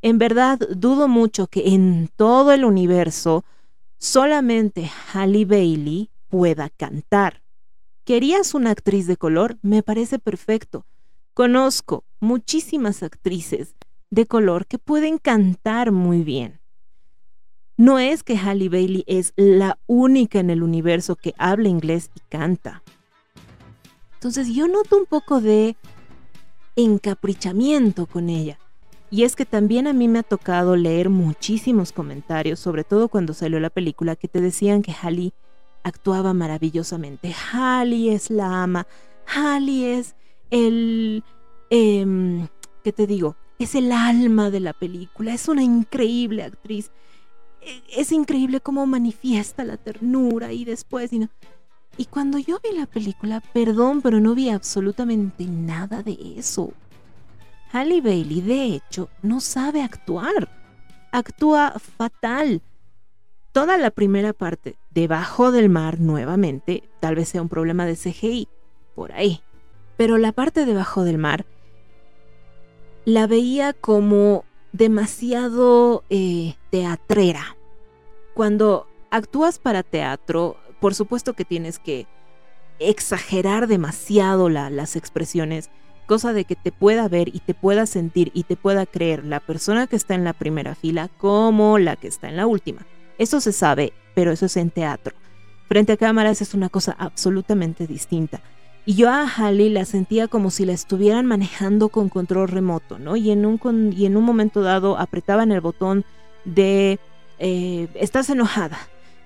En 0.03 0.19
verdad, 0.19 0.59
dudo 0.77 1.09
mucho 1.09 1.47
que 1.47 1.75
en 1.75 2.11
todo 2.15 2.53
el 2.53 2.65
universo 2.65 3.45
solamente 3.97 4.91
Halle 5.13 5.47
Bailey 5.47 6.11
pueda 6.29 6.69
cantar. 6.69 7.43
¿Querías 8.05 8.53
una 8.53 8.71
actriz 8.71 9.07
de 9.07 9.17
color? 9.17 9.57
Me 9.63 9.83
parece 9.83 10.19
perfecto. 10.19 10.85
Conozco 11.35 12.05
muchísimas 12.21 13.03
actrices 13.03 13.75
de 14.11 14.25
color 14.25 14.67
que 14.67 14.79
pueden 14.79 15.19
cantar 15.19 15.91
muy 15.91 16.23
bien. 16.23 16.61
No 17.77 17.99
es 17.99 18.23
que 18.23 18.37
Halle 18.37 18.69
Bailey 18.69 19.03
es 19.09 19.33
la 19.35 19.77
única 19.89 20.39
en 20.39 20.51
el 20.51 20.63
universo 20.63 21.17
que 21.17 21.35
habla 21.37 21.69
inglés 21.69 22.13
y 22.15 22.21
canta. 22.29 22.85
Entonces 24.15 24.55
yo 24.55 24.69
noto 24.69 24.97
un 24.97 25.07
poco 25.07 25.41
de 25.41 25.77
encaprichamiento 26.77 28.07
con 28.07 28.29
ella. 28.29 28.61
Y 29.11 29.25
es 29.25 29.35
que 29.35 29.45
también 29.45 29.89
a 29.89 29.93
mí 29.93 30.07
me 30.07 30.21
ha 30.21 30.23
tocado 30.23 30.77
leer 30.77 31.11
muchísimos 31.11 31.91
comentarios, 31.91 32.61
sobre 32.61 32.85
todo 32.85 33.09
cuando 33.09 33.35
salió 33.35 33.59
la 33.59 33.71
película, 33.71 34.15
que 34.15 34.29
te 34.29 34.41
decían 34.41 34.83
que 34.83 34.93
Halle 34.93 35.33
actuaba 35.83 36.33
maravillosamente. 36.33 37.35
Halle 37.53 38.15
es 38.15 38.31
la 38.31 38.63
ama. 38.63 38.87
Halle 39.27 39.99
es 39.99 40.15
el... 40.51 41.25
Eh, 41.71 42.47
¿Qué 42.83 42.93
te 42.93 43.07
digo? 43.07 43.37
Es 43.59 43.75
el 43.75 43.93
alma 43.93 44.51
de 44.51 44.61
la 44.61 44.73
película. 44.73 45.33
Es 45.33 45.49
una 45.49 45.63
increíble 45.63 46.43
actriz. 46.43 46.91
E, 47.61 47.83
Es 47.97 48.13
increíble 48.13 48.61
cómo 48.61 48.87
manifiesta 48.87 49.65
la 49.65 49.77
ternura 49.77 50.53
y 50.53 50.65
después... 50.65 51.13
Y, 51.13 51.21
no. 51.21 51.29
y 51.97 52.05
cuando 52.07 52.39
yo 52.39 52.61
vi 52.63 52.77
la 52.77 52.87
película, 52.87 53.41
perdón, 53.53 54.03
pero 54.03 54.21
no 54.21 54.35
vi 54.35 54.51
absolutamente 54.51 55.45
nada 55.47 56.03
de 56.03 56.17
eso. 56.37 56.73
Halle 57.73 58.01
Bailey, 58.01 58.41
de 58.41 58.67
hecho, 58.67 59.09
no 59.23 59.41
sabe 59.41 59.83
actuar. 59.83 60.49
Actúa 61.11 61.75
fatal. 61.79 62.63
Toda 63.53 63.79
la 63.79 63.91
primera 63.91 64.33
parte, 64.33 64.77
debajo 64.91 65.53
del 65.53 65.69
mar 65.69 66.01
nuevamente, 66.01 66.89
tal 67.01 67.15
vez 67.15 67.29
sea 67.29 67.43
un 67.43 67.49
problema 67.49 67.87
de 67.87 67.97
CGI, 67.97 68.49
por 68.95 69.13
ahí. 69.13 69.41
Pero 69.97 70.19
la 70.19 70.33
parte 70.33 70.65
debajo 70.67 71.05
del 71.05 71.19
mar 71.19 71.45
la 73.05 73.27
veía 73.27 73.73
como 73.73 74.45
demasiado 74.73 76.03
eh, 76.11 76.55
teatrera. 76.71 77.57
Cuando 78.35 78.87
actúas 79.11 79.59
para 79.59 79.83
teatro, 79.83 80.57
por 80.81 80.95
supuesto 80.95 81.35
que 81.35 81.45
tienes 81.45 81.79
que 81.79 82.07
exagerar 82.81 83.69
demasiado 83.69 84.49
la- 84.49 84.71
las 84.71 84.97
expresiones, 84.97 85.71
cosa 86.07 86.33
de 86.33 86.45
que 86.45 86.57
te 86.57 86.73
pueda 86.73 87.07
ver 87.09 87.29
y 87.29 87.39
te 87.41 87.55
pueda 87.55 87.87
sentir 87.87 88.31
y 88.35 88.43
te 88.43 88.57
pueda 88.57 88.85
creer 88.85 89.25
la 89.25 89.39
persona 89.41 89.87
que 89.87 89.97
está 89.97 90.15
en 90.15 90.25
la 90.25 90.33
primera 90.33 90.75
fila 90.75 91.09
como 91.19 91.79
la 91.79 91.95
que 91.97 92.09
está 92.09 92.29
en 92.29 92.37
la 92.37 92.47
última. 92.47 92.85
Eso 93.17 93.41
se 93.41 93.53
sabe, 93.53 93.93
pero 94.15 94.33
eso 94.33 94.47
es 94.47 94.57
en 94.57 94.71
teatro. 94.71 95.15
Frente 95.69 95.93
a 95.93 95.97
cámaras 95.97 96.43
es 96.43 96.53
una 96.53 96.69
cosa 96.69 96.97
absolutamente 96.99 97.87
distinta. 97.87 98.41
Y 98.87 98.95
yo 98.97 99.09
a 99.11 99.27
Halle 99.27 99.71
la 99.71 99.85
sentía 99.87 100.29
como 100.29 100.51
si 100.51 100.67
la 100.67 100.73
estuvieran 100.75 101.25
manejando 101.27 101.89
con 101.89 102.09
control 102.11 102.49
remoto, 102.49 102.99
¿no? 102.99 103.17
Y 103.17 103.31
en 103.31 103.47
un, 103.47 103.57
con- 103.59 103.93
y 103.93 104.05
en 104.07 104.17
un 104.17 104.25
momento 104.25 104.61
dado 104.61 104.99
apretaban 104.99 105.53
el 105.53 105.61
botón 105.61 106.05
de 106.45 106.99
eh, 107.39 107.89
estás 107.95 108.29
enojada. 108.31 108.79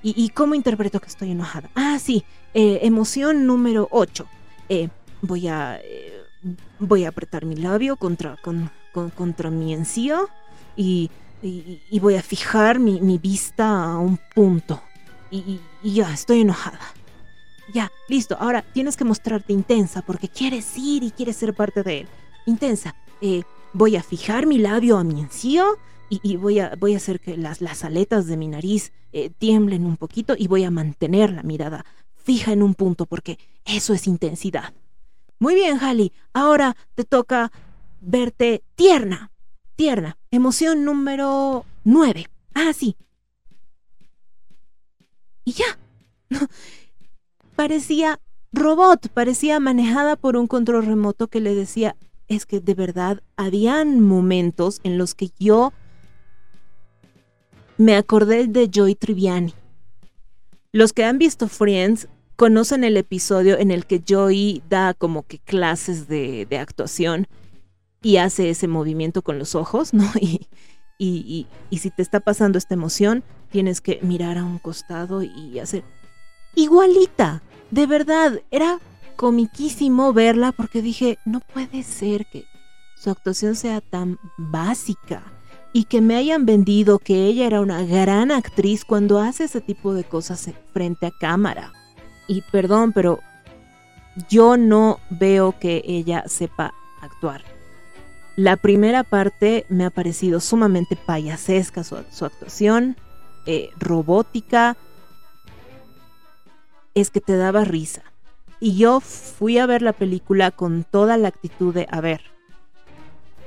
¿Y, 0.02 0.14
y 0.16 0.28
cómo 0.28 0.54
interpreto 0.54 1.00
que 1.00 1.08
estoy 1.08 1.32
enojada? 1.32 1.70
Ah, 1.74 1.98
sí, 2.00 2.24
eh, 2.54 2.78
emoción 2.82 3.46
número 3.46 3.88
8. 3.90 4.26
voy 5.22 5.48
a 5.48 5.80
eh, 5.82 6.22
voy 6.78 7.04
a 7.04 7.08
apretar 7.08 7.44
mi 7.44 7.56
labio 7.56 7.96
contra, 7.96 8.36
con- 8.36 8.70
con- 8.92 9.10
contra 9.10 9.50
mi 9.50 9.74
encío 9.74 10.28
y, 10.76 11.10
y- 11.42 11.80
voy 11.98 12.14
a 12.14 12.22
fijar 12.22 12.78
mi, 12.78 13.00
vista 13.18 13.84
a 13.92 13.98
un 13.98 14.20
punto. 14.34 14.80
Y 15.30 15.60
ya, 15.94 16.12
estoy 16.12 16.42
enojada. 16.42 16.78
Ya, 17.72 17.92
listo. 18.08 18.36
Ahora 18.38 18.62
tienes 18.62 18.96
que 18.96 19.04
mostrarte 19.04 19.52
intensa 19.52 20.02
porque 20.02 20.28
quieres 20.28 20.76
ir 20.78 21.02
y 21.02 21.10
quieres 21.10 21.36
ser 21.36 21.54
parte 21.54 21.82
de 21.82 22.00
él. 22.00 22.08
Intensa. 22.46 22.94
Eh, 23.20 23.42
voy 23.72 23.96
a 23.96 24.02
fijar 24.02 24.46
mi 24.46 24.58
labio 24.58 24.96
a 24.96 25.04
mi 25.04 25.20
encío 25.20 25.76
y, 26.08 26.36
voy, 26.36 26.58
a, 26.58 26.74
voy 26.78 26.94
a 26.94 26.96
hacer 26.96 27.20
que 27.20 27.36
las, 27.36 27.60
las 27.60 27.84
aletas 27.84 28.26
de 28.26 28.38
mi 28.38 28.48
nariz 28.48 28.92
eh, 29.12 29.30
tiemblen 29.30 29.84
un 29.84 29.98
poquito 29.98 30.34
y 30.38 30.46
voy 30.46 30.64
a 30.64 30.70
mantener 30.70 31.30
la 31.30 31.42
mirada 31.42 31.84
fija 32.16 32.52
en 32.52 32.62
un 32.62 32.74
punto 32.74 33.04
porque 33.04 33.38
eso 33.64 33.92
es 33.92 34.06
intensidad. 34.06 34.72
Muy 35.38 35.54
bien, 35.54 35.78
Halle. 35.78 36.12
Ahora 36.32 36.76
te 36.94 37.04
toca 37.04 37.52
verte 38.00 38.62
tierna. 38.74 39.30
Tierna. 39.76 40.16
Emoción 40.30 40.84
número 40.84 41.64
9. 41.84 42.26
Ah, 42.54 42.72
sí. 42.72 42.96
Y 45.44 45.52
ya. 45.52 45.78
parecía 47.58 48.20
robot, 48.52 49.08
parecía 49.08 49.58
manejada 49.58 50.14
por 50.14 50.36
un 50.36 50.46
control 50.46 50.86
remoto 50.86 51.26
que 51.26 51.40
le 51.40 51.56
decía, 51.56 51.96
es 52.28 52.46
que 52.46 52.60
de 52.60 52.74
verdad 52.74 53.20
habían 53.36 54.00
momentos 54.00 54.78
en 54.84 54.96
los 54.96 55.16
que 55.16 55.30
yo 55.40 55.72
me 57.76 57.96
acordé 57.96 58.46
de 58.46 58.70
Joy 58.72 58.94
Triviani. 58.94 59.54
Los 60.70 60.92
que 60.92 61.02
han 61.02 61.18
visto 61.18 61.48
Friends 61.48 62.06
conocen 62.36 62.84
el 62.84 62.96
episodio 62.96 63.58
en 63.58 63.72
el 63.72 63.86
que 63.86 64.04
Joey 64.08 64.62
da 64.70 64.94
como 64.94 65.24
que 65.26 65.40
clases 65.40 66.06
de, 66.06 66.46
actuación 66.60 67.26
y 68.02 68.18
hace 68.18 68.50
ese 68.50 68.68
movimiento 68.68 69.22
con 69.22 69.36
los 69.36 69.56
ojos, 69.56 69.92
¿no? 69.92 70.08
Y, 71.00 71.06
y- 71.28 71.46
y 71.70 71.78
si 71.78 71.90
te 71.90 72.02
está 72.02 72.18
pasando 72.18 72.58
esta 72.58 72.74
emoción, 72.74 73.22
tienes 73.50 73.80
que 73.80 74.00
mirar 74.02 74.36
a 74.36 74.44
un 74.44 74.58
costado 74.58 75.22
y 75.22 75.60
hacer 75.60 75.84
igualita. 76.56 77.40
De 77.70 77.86
verdad, 77.86 78.40
era 78.50 78.78
comiquísimo 79.16 80.12
verla 80.12 80.52
porque 80.52 80.80
dije, 80.80 81.18
no 81.24 81.40
puede 81.40 81.82
ser 81.82 82.26
que 82.26 82.46
su 82.96 83.10
actuación 83.10 83.56
sea 83.56 83.80
tan 83.80 84.18
básica 84.36 85.22
y 85.72 85.84
que 85.84 86.00
me 86.00 86.16
hayan 86.16 86.46
vendido 86.46 86.98
que 86.98 87.26
ella 87.26 87.46
era 87.46 87.60
una 87.60 87.82
gran 87.84 88.30
actriz 88.30 88.84
cuando 88.84 89.20
hace 89.20 89.44
ese 89.44 89.60
tipo 89.60 89.92
de 89.92 90.04
cosas 90.04 90.50
frente 90.72 91.06
a 91.06 91.12
cámara. 91.20 91.72
Y 92.26 92.42
perdón, 92.50 92.92
pero 92.92 93.20
yo 94.28 94.56
no 94.56 94.98
veo 95.10 95.58
que 95.58 95.82
ella 95.86 96.24
sepa 96.26 96.72
actuar. 97.02 97.42
La 98.36 98.56
primera 98.56 99.04
parte 99.04 99.66
me 99.68 99.84
ha 99.84 99.90
parecido 99.90 100.40
sumamente 100.40 100.96
payasesca 100.96 101.82
su, 101.84 101.96
actuación, 101.96 102.96
eh, 103.46 103.70
robótica, 103.78 104.76
es 107.00 107.10
que 107.10 107.20
te 107.20 107.36
daba 107.36 107.64
risa. 107.64 108.02
Y 108.60 108.76
yo 108.76 109.00
fui 109.00 109.58
a 109.58 109.66
ver 109.66 109.82
la 109.82 109.92
película 109.92 110.50
con 110.50 110.84
toda 110.84 111.16
la 111.16 111.28
actitud 111.28 111.72
de, 111.72 111.86
a 111.90 112.00
ver, 112.00 112.22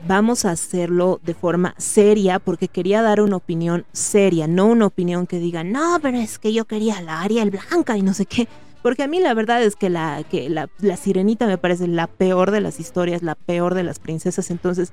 vamos 0.08 0.46
a 0.46 0.52
hacerlo 0.52 1.20
de 1.24 1.34
forma 1.34 1.76
seria 1.78 2.40
porque 2.40 2.68
quería 2.68 3.02
dar 3.02 3.22
una 3.22 3.36
opinión 3.36 3.86
seria, 3.92 4.48
no 4.48 4.68
una 4.68 4.86
opinión 4.86 5.28
que 5.28 5.40
diga, 5.40 5.64
no, 5.64 6.00
pero 6.02 6.18
es 6.18 6.40
que 6.40 6.54
yo 6.54 6.66
quería 6.66 7.02
la 7.02 7.22
Ariel 7.22 7.52
Blanca 7.52 7.98
y 7.98 8.02
no 8.02 8.14
sé 8.14 8.26
qué. 8.26 8.48
Porque 8.82 9.04
a 9.04 9.08
mí 9.08 9.20
la 9.20 9.34
verdad 9.36 9.62
es 9.62 9.76
que 9.76 9.90
la, 9.90 10.24
que 10.24 10.50
la, 10.50 10.70
la 10.80 10.98
sirenita 10.98 11.46
me 11.46 11.60
parece 11.60 11.88
la 11.88 12.08
peor 12.08 12.50
de 12.50 12.62
las 12.62 12.80
historias, 12.80 13.22
la 13.22 13.36
peor 13.36 13.76
de 13.76 13.84
las 13.84 14.00
princesas, 14.00 14.50
entonces 14.50 14.92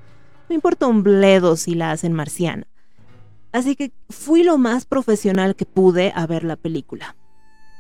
me 0.49 0.55
importa 0.55 0.87
un 0.87 1.03
bledo 1.03 1.57
si 1.57 1.75
la 1.75 1.93
hacen 1.93 2.13
marciana. 2.13 2.67
Así 3.53 3.77
que 3.77 3.93
fui 4.11 4.43
lo 4.43 4.59
más 4.59 4.85
profesional 4.85 5.57
que 5.57 5.65
pude 5.65 6.13
a 6.15 6.27
ver 6.27 6.45
la 6.45 6.57
película. 6.57 7.17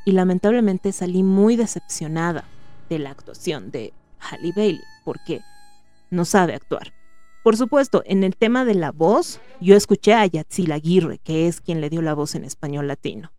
Y 0.08 0.12
lamentablemente 0.12 0.90
salí 0.92 1.22
muy 1.22 1.56
decepcionada 1.56 2.44
de 2.88 2.98
la 2.98 3.10
actuación 3.10 3.70
de 3.70 3.92
Halle 4.18 4.54
Bailey, 4.56 4.80
porque 5.04 5.42
no 6.10 6.24
sabe 6.24 6.54
actuar. 6.54 6.94
Por 7.44 7.58
supuesto, 7.58 8.02
en 8.06 8.24
el 8.24 8.34
tema 8.34 8.64
de 8.64 8.72
la 8.72 8.90
voz, 8.90 9.38
yo 9.60 9.76
escuché 9.76 10.14
a 10.14 10.24
Yatzil 10.24 10.72
Aguirre, 10.72 11.18
que 11.18 11.46
es 11.46 11.60
quien 11.60 11.82
le 11.82 11.90
dio 11.90 12.00
la 12.00 12.14
voz 12.14 12.34
en 12.34 12.44
español 12.44 12.88
latino. 12.88 13.32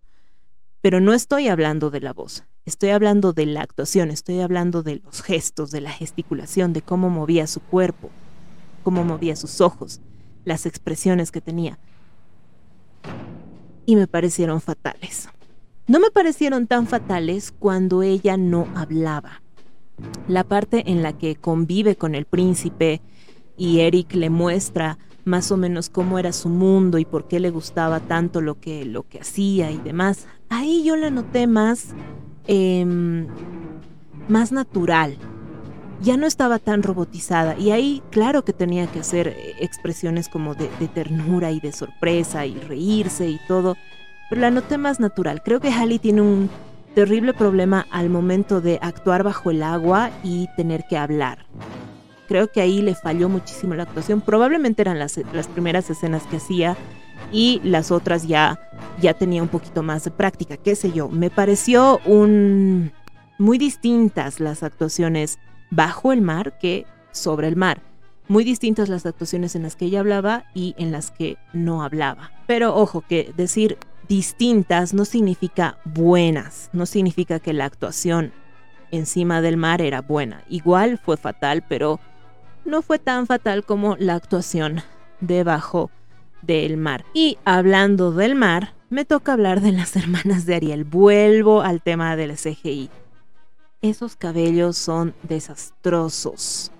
Pero 0.82 1.00
no 1.00 1.14
estoy 1.16 1.48
hablando 1.48 1.90
de 1.90 2.02
la 2.02 2.14
voz, 2.14 2.44
estoy 2.68 2.90
hablando 2.92 3.34
de 3.34 3.48
la 3.48 3.64
actuación, 3.64 4.12
estoy 4.12 4.40
hablando 4.42 4.84
de 4.84 5.02
los 5.04 5.24
gestos, 5.24 5.72
de 5.72 5.82
la 5.82 5.92
gesticulación, 5.92 6.72
de 6.72 6.84
cómo 6.84 7.10
movía 7.10 7.48
su 7.48 7.62
cuerpo, 7.62 8.12
cómo 8.84 9.04
movía 9.04 9.36
sus 9.36 9.60
ojos, 9.60 10.02
las 10.46 10.68
expresiones 10.68 11.32
que 11.32 11.42
tenía. 11.42 11.80
Y 13.88 13.96
me 13.96 14.06
parecieron 14.06 14.62
fatales. 14.62 15.30
No 15.90 16.00
me 16.00 16.12
parecieron 16.12 16.68
tan 16.68 16.86
fatales 16.86 17.52
cuando 17.52 18.04
ella 18.04 18.38
no 18.38 18.68
hablaba. 18.76 19.42
La 20.28 20.44
parte 20.44 20.84
en 20.92 21.02
la 21.02 21.18
que 21.18 21.36
convive 21.36 21.96
con 21.96 22.14
el 22.14 22.26
príncipe 22.26 23.02
y 23.58 23.80
Eric 23.80 24.14
le 24.14 24.30
muestra 24.30 25.00
más 25.26 25.52
o 25.52 25.58
menos 25.58 25.90
cómo 25.90 26.20
era 26.20 26.32
su 26.32 26.48
mundo 26.48 27.00
y 27.00 27.06
por 27.06 27.28
qué 27.28 27.40
le 27.40 27.50
gustaba 27.50 28.02
tanto 28.02 28.40
lo 28.40 28.60
que, 28.60 28.86
lo 28.86 29.02
que 29.10 29.22
hacía 29.22 29.72
y 29.72 29.78
demás. 29.78 30.28
Ahí 30.50 30.84
yo 30.84 30.96
la 30.96 31.10
noté 31.10 31.48
más, 31.48 31.96
em, 32.46 33.26
más 34.28 34.52
natural, 34.52 35.18
ya 36.04 36.18
no 36.18 36.28
estaba 36.28 36.60
tan 36.60 36.84
robotizada 36.84 37.58
y 37.58 37.72
ahí 37.72 38.04
claro 38.12 38.46
que 38.46 38.54
tenía 38.54 38.86
que 38.86 39.00
hacer 39.00 39.30
eh, 39.30 39.56
expresiones 39.60 40.30
como 40.30 40.54
de, 40.54 40.70
de 40.80 40.88
ternura 40.88 41.52
y 41.52 41.60
de 41.60 41.72
sorpresa 41.72 42.46
y 42.46 42.60
reírse 42.60 43.28
y 43.28 43.40
todo, 43.48 43.76
pero 44.30 44.42
la 44.42 44.52
noté 44.52 44.78
más 44.78 45.00
natural. 45.00 45.42
Creo 45.44 45.60
que 45.60 45.72
Halle 45.72 46.00
tiene 46.00 46.22
un 46.22 46.50
terrible 46.94 47.34
problema 47.34 47.86
al 47.92 48.10
momento 48.10 48.62
de 48.62 48.80
actuar 48.82 49.24
bajo 49.24 49.52
el 49.52 49.64
agua 49.64 50.12
y 50.24 50.48
tener 50.56 50.86
que 50.90 50.98
hablar. 50.98 51.46
Creo 52.28 52.52
que 52.52 52.62
ahí 52.62 52.82
le 52.82 52.96
falló 52.96 53.28
muchísimo 53.28 53.74
la 53.74 53.84
actuación. 53.84 54.22
Probablemente 54.22 54.82
eran 54.82 55.00
las, 55.00 55.20
las 55.34 55.48
primeras 55.48 55.90
escenas 55.90 56.24
que 56.28 56.38
hacía 56.38 56.78
y 57.32 57.60
las 57.64 57.92
otras 57.92 58.28
ya, 58.28 58.60
ya 59.02 59.14
tenía 59.14 59.42
un 59.42 59.50
poquito 59.50 59.84
más 59.84 60.04
de 60.04 60.12
práctica, 60.12 60.58
qué 60.58 60.76
sé 60.76 60.92
yo. 60.92 61.10
Me 61.10 61.30
pareció 61.30 62.00
un 62.06 62.92
muy 63.40 63.58
distintas 63.58 64.40
las 64.40 64.64
actuaciones 64.64 65.40
bajo 65.72 66.12
el 66.12 66.22
mar 66.22 66.58
que 66.60 66.86
sobre 67.12 67.48
el 67.48 67.56
mar. 67.56 67.82
Muy 68.28 68.44
distintas 68.44 68.90
las 68.90 69.08
actuaciones 69.08 69.56
en 69.56 69.64
las 69.64 69.76
que 69.76 69.86
ella 69.86 70.02
hablaba 70.02 70.44
y 70.54 70.76
en 70.78 70.92
las 70.92 71.10
que 71.10 71.38
no 71.54 71.82
hablaba. 71.82 72.32
Pero 72.46 72.76
ojo 72.76 73.02
que 73.08 73.34
decir 73.36 73.78
distintas 74.10 74.94
no 74.94 75.06
significa 75.06 75.78
buenas, 75.86 76.70
no 76.74 76.86
significa 76.86 77.40
que 77.40 77.54
la 77.54 77.66
actuación 77.66 78.34
encima 78.92 79.42
del 79.42 79.56
mar 79.56 79.82
era 79.82 80.02
buena. 80.02 80.44
Igual 80.50 80.98
fue 80.98 81.16
fatal, 81.16 81.64
pero 81.70 82.00
no 82.66 82.82
fue 82.82 83.00
tan 83.00 83.28
fatal 83.28 83.64
como 83.64 83.96
la 83.98 84.16
actuación 84.16 84.82
debajo 85.22 85.92
del 86.42 86.76
mar. 86.76 87.06
Y 87.14 87.38
hablando 87.46 88.12
del 88.12 88.36
mar, 88.36 88.74
me 88.90 89.06
toca 89.06 89.34
hablar 89.34 89.62
de 89.62 89.72
las 89.72 89.96
hermanas 89.96 90.46
de 90.46 90.56
Ariel. 90.56 90.84
Vuelvo 90.84 91.62
al 91.62 91.82
tema 91.82 92.16
del 92.16 92.36
CGI. 92.36 92.90
Esos 93.82 94.16
cabellos 94.16 94.76
son 94.76 95.14
desastrosos. 95.24 96.72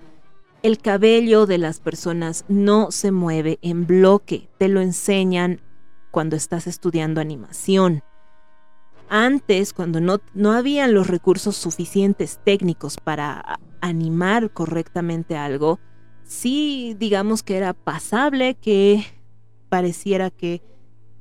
El 0.62 0.78
cabello 0.78 1.46
de 1.46 1.56
las 1.56 1.80
personas 1.80 2.44
no 2.48 2.90
se 2.90 3.12
mueve 3.12 3.58
en 3.62 3.86
bloque, 3.86 4.48
te 4.58 4.68
lo 4.68 4.82
enseñan 4.82 5.60
cuando 6.10 6.36
estás 6.36 6.66
estudiando 6.66 7.20
animación. 7.20 8.02
Antes, 9.08 9.72
cuando 9.72 10.00
no, 10.00 10.20
no 10.34 10.52
habían 10.52 10.94
los 10.94 11.08
recursos 11.08 11.56
suficientes 11.56 12.38
técnicos 12.44 12.96
para 12.96 13.58
animar 13.80 14.52
correctamente 14.52 15.36
algo, 15.36 15.80
sí 16.22 16.94
digamos 16.98 17.42
que 17.42 17.56
era 17.56 17.72
pasable 17.74 18.54
que 18.54 19.04
pareciera 19.68 20.30
que 20.30 20.62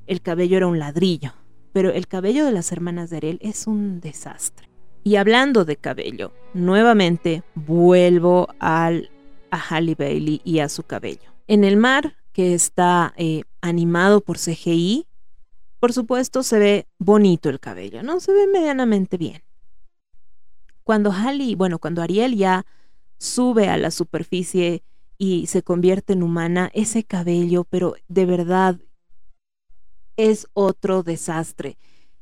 el 0.05 0.21
cabello 0.21 0.57
era 0.57 0.67
un 0.67 0.79
ladrillo, 0.79 1.33
pero 1.73 1.91
el 1.91 2.07
cabello 2.07 2.45
de 2.45 2.51
las 2.51 2.71
hermanas 2.71 3.09
de 3.09 3.17
Ariel 3.17 3.39
es 3.41 3.67
un 3.67 4.01
desastre. 4.01 4.69
Y 5.03 5.15
hablando 5.15 5.65
de 5.65 5.77
cabello, 5.77 6.33
nuevamente 6.53 7.43
vuelvo 7.55 8.49
al, 8.59 9.09
a 9.49 9.57
Halle 9.57 9.95
Bailey 9.95 10.41
y 10.43 10.59
a 10.59 10.69
su 10.69 10.83
cabello. 10.83 11.33
En 11.47 11.63
el 11.63 11.77
mar, 11.77 12.15
que 12.33 12.53
está 12.53 13.13
eh, 13.17 13.43
animado 13.61 14.21
por 14.21 14.37
CGI, 14.37 15.07
por 15.79 15.93
supuesto 15.93 16.43
se 16.43 16.59
ve 16.59 16.87
bonito 16.97 17.49
el 17.49 17.59
cabello, 17.59 18.03
¿no? 18.03 18.19
Se 18.19 18.33
ve 18.33 18.47
medianamente 18.47 19.17
bien. 19.17 19.43
Cuando 20.83 21.11
Halle, 21.11 21.55
bueno, 21.55 21.79
cuando 21.79 22.01
Ariel 22.01 22.35
ya 22.35 22.65
sube 23.17 23.69
a 23.69 23.77
la 23.77 23.91
superficie 23.91 24.83
y 25.17 25.47
se 25.47 25.63
convierte 25.63 26.13
en 26.13 26.23
humana, 26.23 26.69
ese 26.73 27.03
cabello, 27.03 27.63
pero 27.63 27.95
de 28.07 28.25
verdad 28.25 28.79
es 30.17 30.47
otro 30.53 31.03
desastre. 31.03 31.77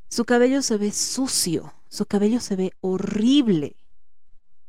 Su 0.09 0.25
cabello 0.25 0.61
se 0.61 0.77
ve 0.77 0.91
sucio, 0.91 1.73
su 1.89 2.05
cabello 2.05 2.39
se 2.39 2.55
ve 2.55 2.71
horrible. 2.81 3.75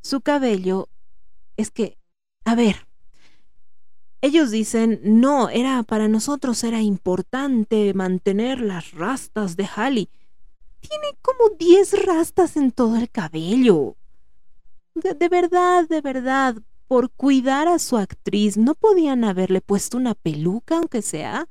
Su 0.00 0.20
cabello 0.20 0.88
es 1.56 1.70
que, 1.70 1.98
a 2.44 2.54
ver, 2.54 2.87
ellos 4.20 4.50
dicen, 4.50 5.00
no, 5.04 5.48
era 5.48 5.82
para 5.84 6.08
nosotros 6.08 6.64
era 6.64 6.82
importante 6.82 7.94
mantener 7.94 8.60
las 8.60 8.92
rastas 8.92 9.56
de 9.56 9.68
Halley. 9.76 10.08
Tiene 10.80 11.16
como 11.22 11.56
10 11.56 12.04
rastas 12.04 12.56
en 12.56 12.72
todo 12.72 12.96
el 12.96 13.10
cabello. 13.10 13.96
De, 14.94 15.28
verdad, 15.28 15.88
de 15.88 16.00
verdad, 16.00 16.56
por 16.88 17.10
cuidar 17.10 17.68
a 17.68 17.78
su 17.78 17.96
actriz, 17.96 18.56
¿no 18.56 18.74
podían 18.74 19.22
haberle 19.22 19.60
puesto 19.60 19.96
una 19.96 20.14
peluca, 20.14 20.78
aunque 20.78 21.02
sea? 21.02 21.48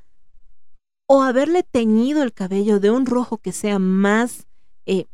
O 1.06 1.22
haberle 1.22 1.64
teñido 1.64 2.22
el 2.22 2.34
cabello 2.34 2.82
de 2.82 2.92
un 2.92 3.06
rojo 3.06 3.38
que 3.38 3.54
sea 3.54 3.80
más, 3.80 4.46
eh, 4.86 5.06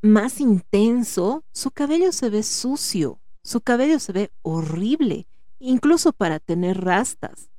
más 0.00 0.40
intenso. 0.40 1.44
Su 1.52 1.70
cabello 1.70 2.12
se 2.12 2.30
ve 2.30 2.42
sucio, 2.42 3.20
su 3.42 3.60
cabello 3.60 3.98
se 3.98 4.12
ve 4.12 4.30
horrible 4.40 5.26
incluso 5.64 6.12
para 6.12 6.38
tener 6.38 6.82
rastas. 6.82 7.50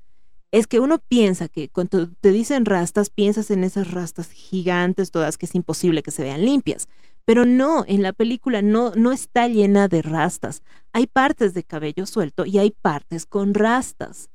Es 0.52 0.68
que 0.68 0.80
uno 0.80 1.00
piensa 1.00 1.50
que 1.50 1.70
cuando 1.70 2.10
te 2.22 2.32
dicen 2.32 2.66
rastas, 2.66 3.10
piensas 3.10 3.52
en 3.52 3.64
esas 3.64 3.92
rastas 3.92 4.32
gigantes, 4.32 5.12
todas 5.12 5.38
que 5.38 5.48
es 5.48 5.56
imposible 5.56 6.04
que 6.04 6.12
se 6.12 6.24
vean 6.24 6.46
limpias. 6.46 6.88
Pero 7.26 7.46
no, 7.46 7.84
en 7.88 8.04
la 8.04 8.14
película 8.14 8.62
no, 8.62 8.92
no 8.96 9.12
está 9.12 9.48
llena 9.48 9.88
de 9.88 10.02
rastas. 10.02 10.62
Hay 10.94 11.08
partes 11.08 11.54
de 11.54 11.64
cabello 11.64 12.06
suelto 12.06 12.46
y 12.46 12.60
hay 12.60 12.72
partes 12.72 13.26
con 13.26 13.54
rastas. 13.54 14.30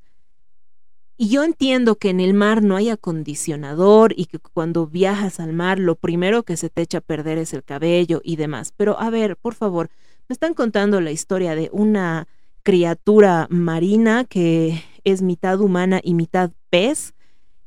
Y 1.16 1.28
yo 1.28 1.44
entiendo 1.44 1.96
que 1.96 2.10
en 2.10 2.18
el 2.18 2.34
mar 2.34 2.62
no 2.62 2.76
hay 2.76 2.88
acondicionador 2.88 4.14
y 4.16 4.24
que 4.24 4.38
cuando 4.38 4.86
viajas 4.86 5.38
al 5.38 5.52
mar 5.52 5.78
lo 5.78 5.94
primero 5.94 6.42
que 6.42 6.56
se 6.56 6.70
te 6.70 6.82
echa 6.82 6.98
a 6.98 7.02
perder 7.02 7.38
es 7.38 7.52
el 7.52 7.62
cabello 7.62 8.20
y 8.24 8.36
demás. 8.36 8.72
Pero 8.76 8.98
a 8.98 9.10
ver, 9.10 9.36
por 9.36 9.54
favor, 9.54 9.90
me 10.28 10.32
están 10.32 10.54
contando 10.54 11.00
la 11.00 11.12
historia 11.12 11.54
de 11.54 11.68
una 11.72 12.26
criatura 12.62 13.46
marina 13.50 14.24
que 14.24 14.82
es 15.04 15.22
mitad 15.22 15.60
humana 15.60 16.00
y 16.02 16.14
mitad 16.14 16.50
pez, 16.70 17.14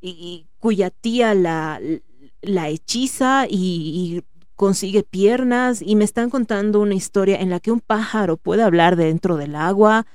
y, 0.02 0.48
cuya 0.60 0.90
tía 0.90 1.34
la, 1.34 1.80
la 2.42 2.70
hechiza 2.70 3.48
y, 3.50 3.56
y, 3.58 4.24
consigue 4.56 5.04
piernas, 5.04 5.82
y 5.82 5.96
me 5.96 6.06
están 6.06 6.30
contando 6.30 6.80
una 6.80 6.94
historia 6.94 7.40
en 7.40 7.50
la 7.50 7.60
que 7.60 7.72
un 7.72 7.80
pájaro 7.80 8.38
puede 8.38 8.64
hablar 8.64 8.96
dentro 8.96 9.36
del 9.36 9.56
agua, 9.56 10.06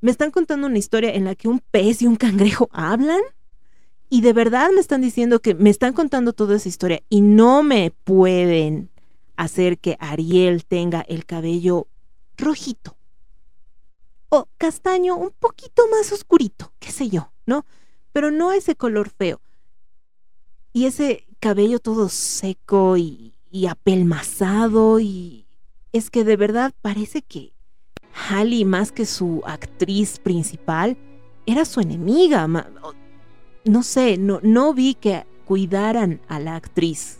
me 0.00 0.10
están 0.10 0.30
contando 0.30 0.66
una 0.66 0.78
historia 0.78 1.14
en 1.14 1.24
la 1.24 1.34
que 1.34 1.48
un 1.48 1.60
pez 1.70 2.02
y 2.02 2.06
un 2.06 2.16
cangrejo 2.16 2.68
hablan, 2.72 3.20
y 4.08 4.20
de 4.20 4.32
verdad 4.32 4.70
me 4.72 4.80
están 4.80 5.00
diciendo 5.00 5.40
que 5.40 5.54
me 5.54 5.70
están 5.70 5.92
contando 5.92 6.32
toda 6.32 6.56
esa 6.56 6.68
historia 6.68 7.02
y 7.08 7.22
no 7.22 7.62
me 7.62 7.90
pueden 7.90 8.90
hacer 9.36 9.78
que 9.78 9.96
Ariel 9.98 10.64
tenga 10.64 11.00
el 11.00 11.26
cabello 11.26 11.88
rojito 12.36 12.96
o 14.28 14.48
castaño 14.58 15.16
un 15.16 15.30
poquito 15.30 15.86
más 15.88 16.12
oscurito, 16.12 16.72
qué 16.78 16.90
sé 16.90 17.08
yo, 17.08 17.32
¿no? 17.46 17.64
Pero 18.12 18.30
no 18.30 18.52
ese 18.52 18.76
color 18.76 19.10
feo. 19.10 19.40
Y 20.72 20.86
ese 20.86 21.26
cabello 21.40 21.78
todo 21.78 22.08
seco 22.08 22.96
y, 22.96 23.34
y 23.50 23.66
apelmazado 23.66 25.00
y 25.00 25.46
es 25.92 26.10
que 26.10 26.24
de 26.24 26.36
verdad 26.36 26.74
parece 26.82 27.22
que 27.22 27.56
Halle, 28.16 28.64
más 28.64 28.92
que 28.92 29.06
su 29.06 29.42
actriz 29.44 30.18
principal, 30.18 30.96
era 31.44 31.64
su 31.64 31.80
enemiga. 31.80 32.48
No 33.64 33.82
sé, 33.82 34.16
no, 34.16 34.40
no 34.42 34.72
vi 34.72 34.94
que 34.94 35.26
cuidaran 35.44 36.20
a 36.28 36.40
la 36.40 36.56
actriz. 36.56 37.18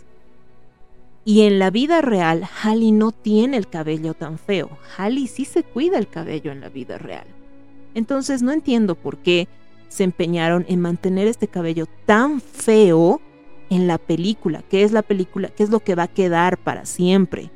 Y 1.27 1.41
en 1.41 1.59
la 1.59 1.71
vida 1.71 1.99
real, 1.99 2.47
Halle 2.63 2.93
no 2.93 3.11
tiene 3.11 3.57
el 3.57 3.67
cabello 3.67 4.13
tan 4.13 4.37
feo. 4.37 4.69
Halle 4.95 5.27
sí 5.27 5.43
se 5.43 5.61
cuida 5.61 5.97
el 5.97 6.07
cabello 6.07 6.53
en 6.53 6.61
la 6.61 6.69
vida 6.69 6.97
real. 6.97 7.27
Entonces 7.95 8.41
no 8.41 8.53
entiendo 8.53 8.95
por 8.95 9.17
qué 9.17 9.49
se 9.89 10.05
empeñaron 10.05 10.65
en 10.69 10.79
mantener 10.79 11.27
este 11.27 11.49
cabello 11.49 11.85
tan 12.05 12.39
feo 12.39 13.19
en 13.69 13.87
la 13.87 13.97
película. 13.97 14.63
¿Qué 14.69 14.83
es 14.83 14.93
la 14.93 15.01
película? 15.01 15.49
¿Qué 15.49 15.63
es 15.63 15.69
lo 15.69 15.81
que 15.81 15.95
va 15.95 16.03
a 16.03 16.07
quedar 16.07 16.57
para 16.59 16.85
siempre? 16.85 17.51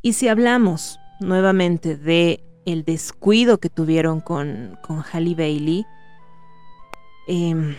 Y 0.00 0.12
si 0.12 0.28
hablamos 0.28 1.00
nuevamente 1.18 1.96
de 1.96 2.44
el 2.66 2.84
descuido 2.84 3.58
que 3.58 3.68
tuvieron 3.68 4.20
con, 4.20 4.78
con 4.86 5.02
Bailey, 5.12 5.86
eh, 7.26 7.76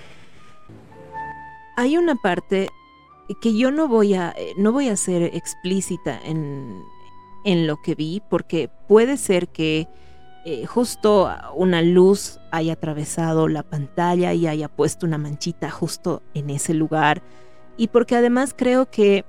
hay 1.77 1.95
una 1.95 2.15
parte 2.15 2.67
que 3.41 3.55
yo 3.55 3.71
no 3.71 3.87
voy 3.87 4.13
a, 4.13 4.33
eh, 4.37 4.53
no 4.57 4.71
voy 4.71 4.89
a 4.89 4.95
ser 4.95 5.23
explícita 5.23 6.19
en, 6.23 6.83
en 7.45 7.67
lo 7.67 7.81
que 7.81 7.95
vi, 7.95 8.21
porque 8.29 8.69
puede 8.87 9.17
ser 9.17 9.47
que 9.47 9.87
eh, 10.43 10.65
justo 10.65 11.29
una 11.55 11.83
luz 11.83 12.39
haya 12.49 12.73
atravesado 12.73 13.47
la 13.47 13.61
pantalla 13.61 14.33
y 14.33 14.47
haya 14.47 14.67
puesto 14.69 15.05
una 15.05 15.19
manchita 15.19 15.69
justo 15.69 16.23
en 16.33 16.49
ese 16.49 16.73
lugar. 16.73 17.21
Y 17.77 17.87
porque 17.87 18.15
además 18.15 18.53
creo 18.57 18.89
que 18.89 19.23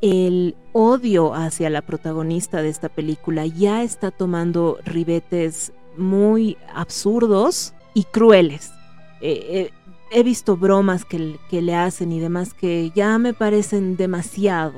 el 0.00 0.56
odio 0.72 1.32
hacia 1.32 1.70
la 1.70 1.82
protagonista 1.82 2.60
de 2.60 2.68
esta 2.68 2.88
película 2.88 3.46
ya 3.46 3.82
está 3.82 4.10
tomando 4.10 4.78
ribetes 4.84 5.72
muy 5.96 6.58
absurdos 6.74 7.72
y 7.94 8.04
crueles. 8.04 8.72
Eh, 9.20 9.70
he 10.10 10.22
visto 10.22 10.56
bromas 10.56 11.04
que, 11.04 11.38
le 11.50 11.74
hacen 11.74 12.12
y 12.12 12.20
demás 12.20 12.54
que 12.54 12.90
ya 12.94 13.18
me 13.18 13.34
parecen 13.34 13.96
demasiado. 13.96 14.74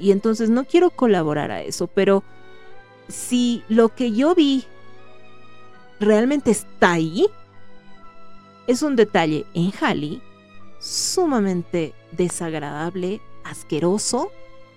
Y 0.00 0.12
entonces 0.12 0.50
no 0.50 0.64
quiero 0.64 0.90
colaborar 0.90 1.50
a 1.50 1.62
eso, 1.62 1.88
pero 1.88 2.22
si 3.08 3.64
lo 3.68 3.94
que 3.94 4.12
yo 4.12 4.34
vi 4.34 4.64
realmente 5.98 6.50
está 6.50 6.92
ahí, 6.92 7.26
es 8.66 8.82
un 8.82 8.96
detalle 8.96 9.46
en 9.54 9.72
Halley 9.80 10.22
sumamente 10.78 11.94
desagradable, 12.12 13.20
asqueroso, 13.44 14.30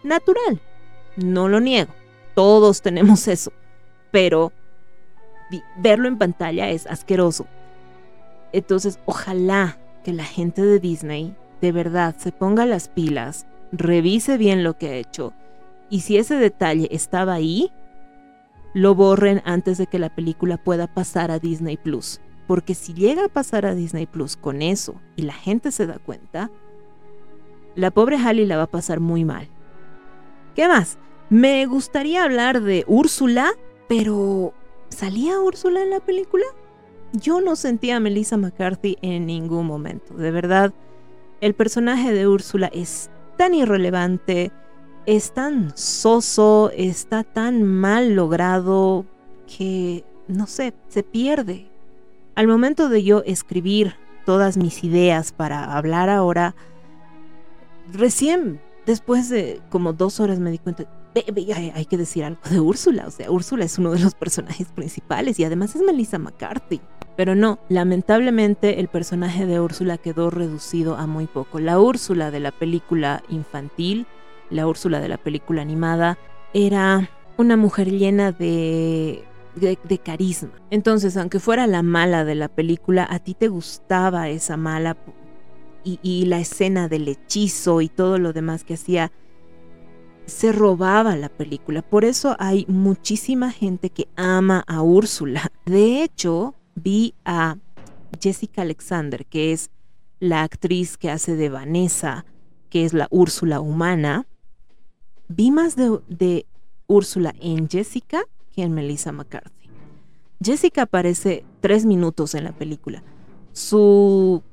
natural. 0.03 0.59
No 1.17 1.49
lo 1.49 1.59
niego. 1.59 1.93
Todos 2.33 2.81
tenemos 2.81 3.27
eso. 3.27 3.51
Pero 4.11 4.51
verlo 5.77 6.07
en 6.07 6.17
pantalla 6.17 6.69
es 6.69 6.87
asqueroso. 6.87 7.45
Entonces, 8.53 8.97
ojalá 9.05 9.77
que 10.03 10.13
la 10.13 10.25
gente 10.25 10.61
de 10.61 10.79
Disney 10.79 11.35
de 11.61 11.71
verdad 11.71 12.15
se 12.17 12.31
ponga 12.31 12.65
las 12.65 12.87
pilas, 12.89 13.45
revise 13.71 14.37
bien 14.37 14.63
lo 14.63 14.77
que 14.77 14.89
ha 14.89 14.95
hecho 14.95 15.33
y 15.91 15.99
si 15.99 16.17
ese 16.17 16.35
detalle 16.35 16.87
estaba 16.91 17.33
ahí, 17.33 17.69
lo 18.73 18.95
borren 18.95 19.41
antes 19.43 19.77
de 19.77 19.87
que 19.87 19.99
la 19.99 20.09
película 20.09 20.55
pueda 20.55 20.87
pasar 20.87 21.29
a 21.31 21.37
Disney 21.37 21.75
Plus. 21.75 22.21
Porque 22.47 22.75
si 22.75 22.93
llega 22.93 23.25
a 23.25 23.29
pasar 23.29 23.65
a 23.65 23.75
Disney 23.75 24.05
Plus 24.05 24.37
con 24.37 24.61
eso 24.61 24.95
y 25.17 25.23
la 25.23 25.33
gente 25.33 25.69
se 25.71 25.85
da 25.85 25.99
cuenta, 25.99 26.49
la 27.75 27.91
pobre 27.91 28.17
Halle 28.17 28.45
la 28.45 28.55
va 28.55 28.63
a 28.63 28.71
pasar 28.71 29.01
muy 29.01 29.25
mal. 29.25 29.49
¿Qué 30.55 30.69
más? 30.69 30.97
Me 31.29 31.65
gustaría 31.65 32.23
hablar 32.23 32.61
de 32.61 32.85
Úrsula, 32.87 33.51
pero 33.89 34.53
¿salía 34.87 35.41
Úrsula 35.41 35.83
en 35.83 35.89
la 35.89 35.99
película? 35.99 36.45
Yo 37.13 37.41
no 37.41 37.55
sentía 37.55 37.97
a 37.97 37.99
Melissa 37.99 38.37
McCarthy 38.37 38.97
en 39.01 39.25
ningún 39.25 39.67
momento. 39.67 40.13
De 40.13 40.31
verdad, 40.31 40.73
el 41.41 41.53
personaje 41.53 42.13
de 42.13 42.27
Úrsula 42.27 42.67
es 42.67 43.09
tan 43.37 43.53
irrelevante, 43.53 44.51
es 45.05 45.33
tan 45.33 45.75
soso, 45.75 46.71
está 46.75 47.23
tan 47.23 47.63
mal 47.63 48.15
logrado 48.15 49.05
que, 49.57 50.05
no 50.27 50.47
sé, 50.47 50.73
se 50.87 51.03
pierde. 51.03 51.69
Al 52.35 52.47
momento 52.47 52.87
de 52.87 53.03
yo 53.03 53.23
escribir 53.25 53.95
todas 54.25 54.55
mis 54.55 54.83
ideas 54.83 55.33
para 55.33 55.75
hablar 55.75 56.09
ahora, 56.09 56.55
recién 57.91 58.61
después 58.85 59.29
de 59.29 59.61
como 59.69 59.91
dos 59.93 60.19
horas 60.19 60.39
me 60.39 60.51
di 60.51 60.59
cuenta, 60.59 60.85
"Ve, 61.13 61.25
ve, 61.33 61.53
hay, 61.53 61.71
hay 61.75 61.85
que 61.85 61.97
decir 61.97 62.23
algo 62.23 62.41
de 62.49 62.59
Úrsula. 62.59 63.05
O 63.07 63.11
sea, 63.11 63.29
Úrsula 63.29 63.65
es 63.65 63.77
uno 63.77 63.91
de 63.91 63.99
los 63.99 64.15
personajes 64.15 64.67
principales 64.67 65.39
y 65.39 65.43
además 65.43 65.75
es 65.75 65.81
Melissa 65.81 66.17
McCarthy. 66.19 66.79
Pero 67.21 67.35
no, 67.35 67.59
lamentablemente 67.69 68.79
el 68.79 68.87
personaje 68.87 69.45
de 69.45 69.59
Úrsula 69.59 69.99
quedó 69.99 70.31
reducido 70.31 70.95
a 70.95 71.05
muy 71.05 71.27
poco. 71.27 71.59
La 71.59 71.79
Úrsula 71.79 72.31
de 72.31 72.39
la 72.39 72.49
película 72.49 73.21
infantil, 73.29 74.07
la 74.49 74.65
Úrsula 74.65 74.99
de 74.99 75.07
la 75.07 75.17
película 75.17 75.61
animada, 75.61 76.17
era 76.55 77.11
una 77.37 77.57
mujer 77.57 77.91
llena 77.91 78.31
de, 78.31 79.23
carisma. 80.03 80.49
Entonces, 80.71 81.15
aunque 81.15 81.39
fuera 81.39 81.67
la 81.67 81.83
mala 81.83 82.25
de 82.25 82.33
la 82.33 82.47
película, 82.47 83.07
a 83.07 83.19
ti 83.19 83.35
te 83.35 83.49
gustaba 83.49 84.27
esa 84.29 84.57
mala 84.57 84.97
y, 85.83 85.99
y 86.01 86.25
la 86.25 86.39
escena 86.39 86.87
del 86.87 87.07
hechizo 87.07 87.81
y 87.81 87.89
todo 87.89 88.17
lo 88.17 88.33
demás 88.33 88.63
que 88.63 88.73
hacía 88.73 89.11
se 90.25 90.51
robaba 90.51 91.15
la 91.15 91.29
película. 91.29 91.83
Por 91.83 92.03
eso 92.03 92.35
hay 92.39 92.65
muchísima 92.67 93.51
gente 93.51 93.91
que 93.91 94.07
ama 94.15 94.63
a 94.65 94.81
Úrsula. 94.81 95.51
De 95.67 96.01
hecho, 96.01 96.55
vi 96.75 97.13
a 97.25 97.57
Jessica 98.19 98.61
Alexander, 98.61 99.25
que 99.25 99.51
es 99.51 99.69
la 100.19 100.43
actriz 100.43 100.97
que 100.97 101.09
hace 101.09 101.35
de 101.35 101.49
Vanessa, 101.49 102.25
que 102.69 102.85
es 102.85 102.93
la 102.93 103.07
Úrsula 103.09 103.59
humana. 103.59 104.25
Vi 105.27 105.51
más 105.51 105.75
de, 105.75 106.45
Úrsula 106.87 107.33
en 107.39 107.69
Jessica 107.69 108.23
que 108.53 108.63
en 108.63 108.73
Melissa 108.73 109.11
McCarthy. 109.11 109.69
Jessica 110.43 110.83
aparece 110.83 111.45
tres 111.61 111.85
minutos 111.85 112.35
en 112.35 112.43
la 112.43 112.51
película. 112.51 113.01
Su, 113.53 114.43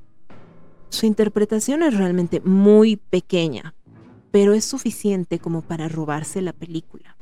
su 0.89 1.05
interpretación 1.05 1.83
es 1.83 1.97
realmente 1.97 2.39
muy 2.41 2.95
pequeña, 2.95 3.73
pero 4.31 4.53
es 4.53 4.63
suficiente 4.63 5.39
como 5.39 5.61
para 5.61 5.89
robarse 5.89 6.41
la 6.41 6.53
película. 6.53 7.17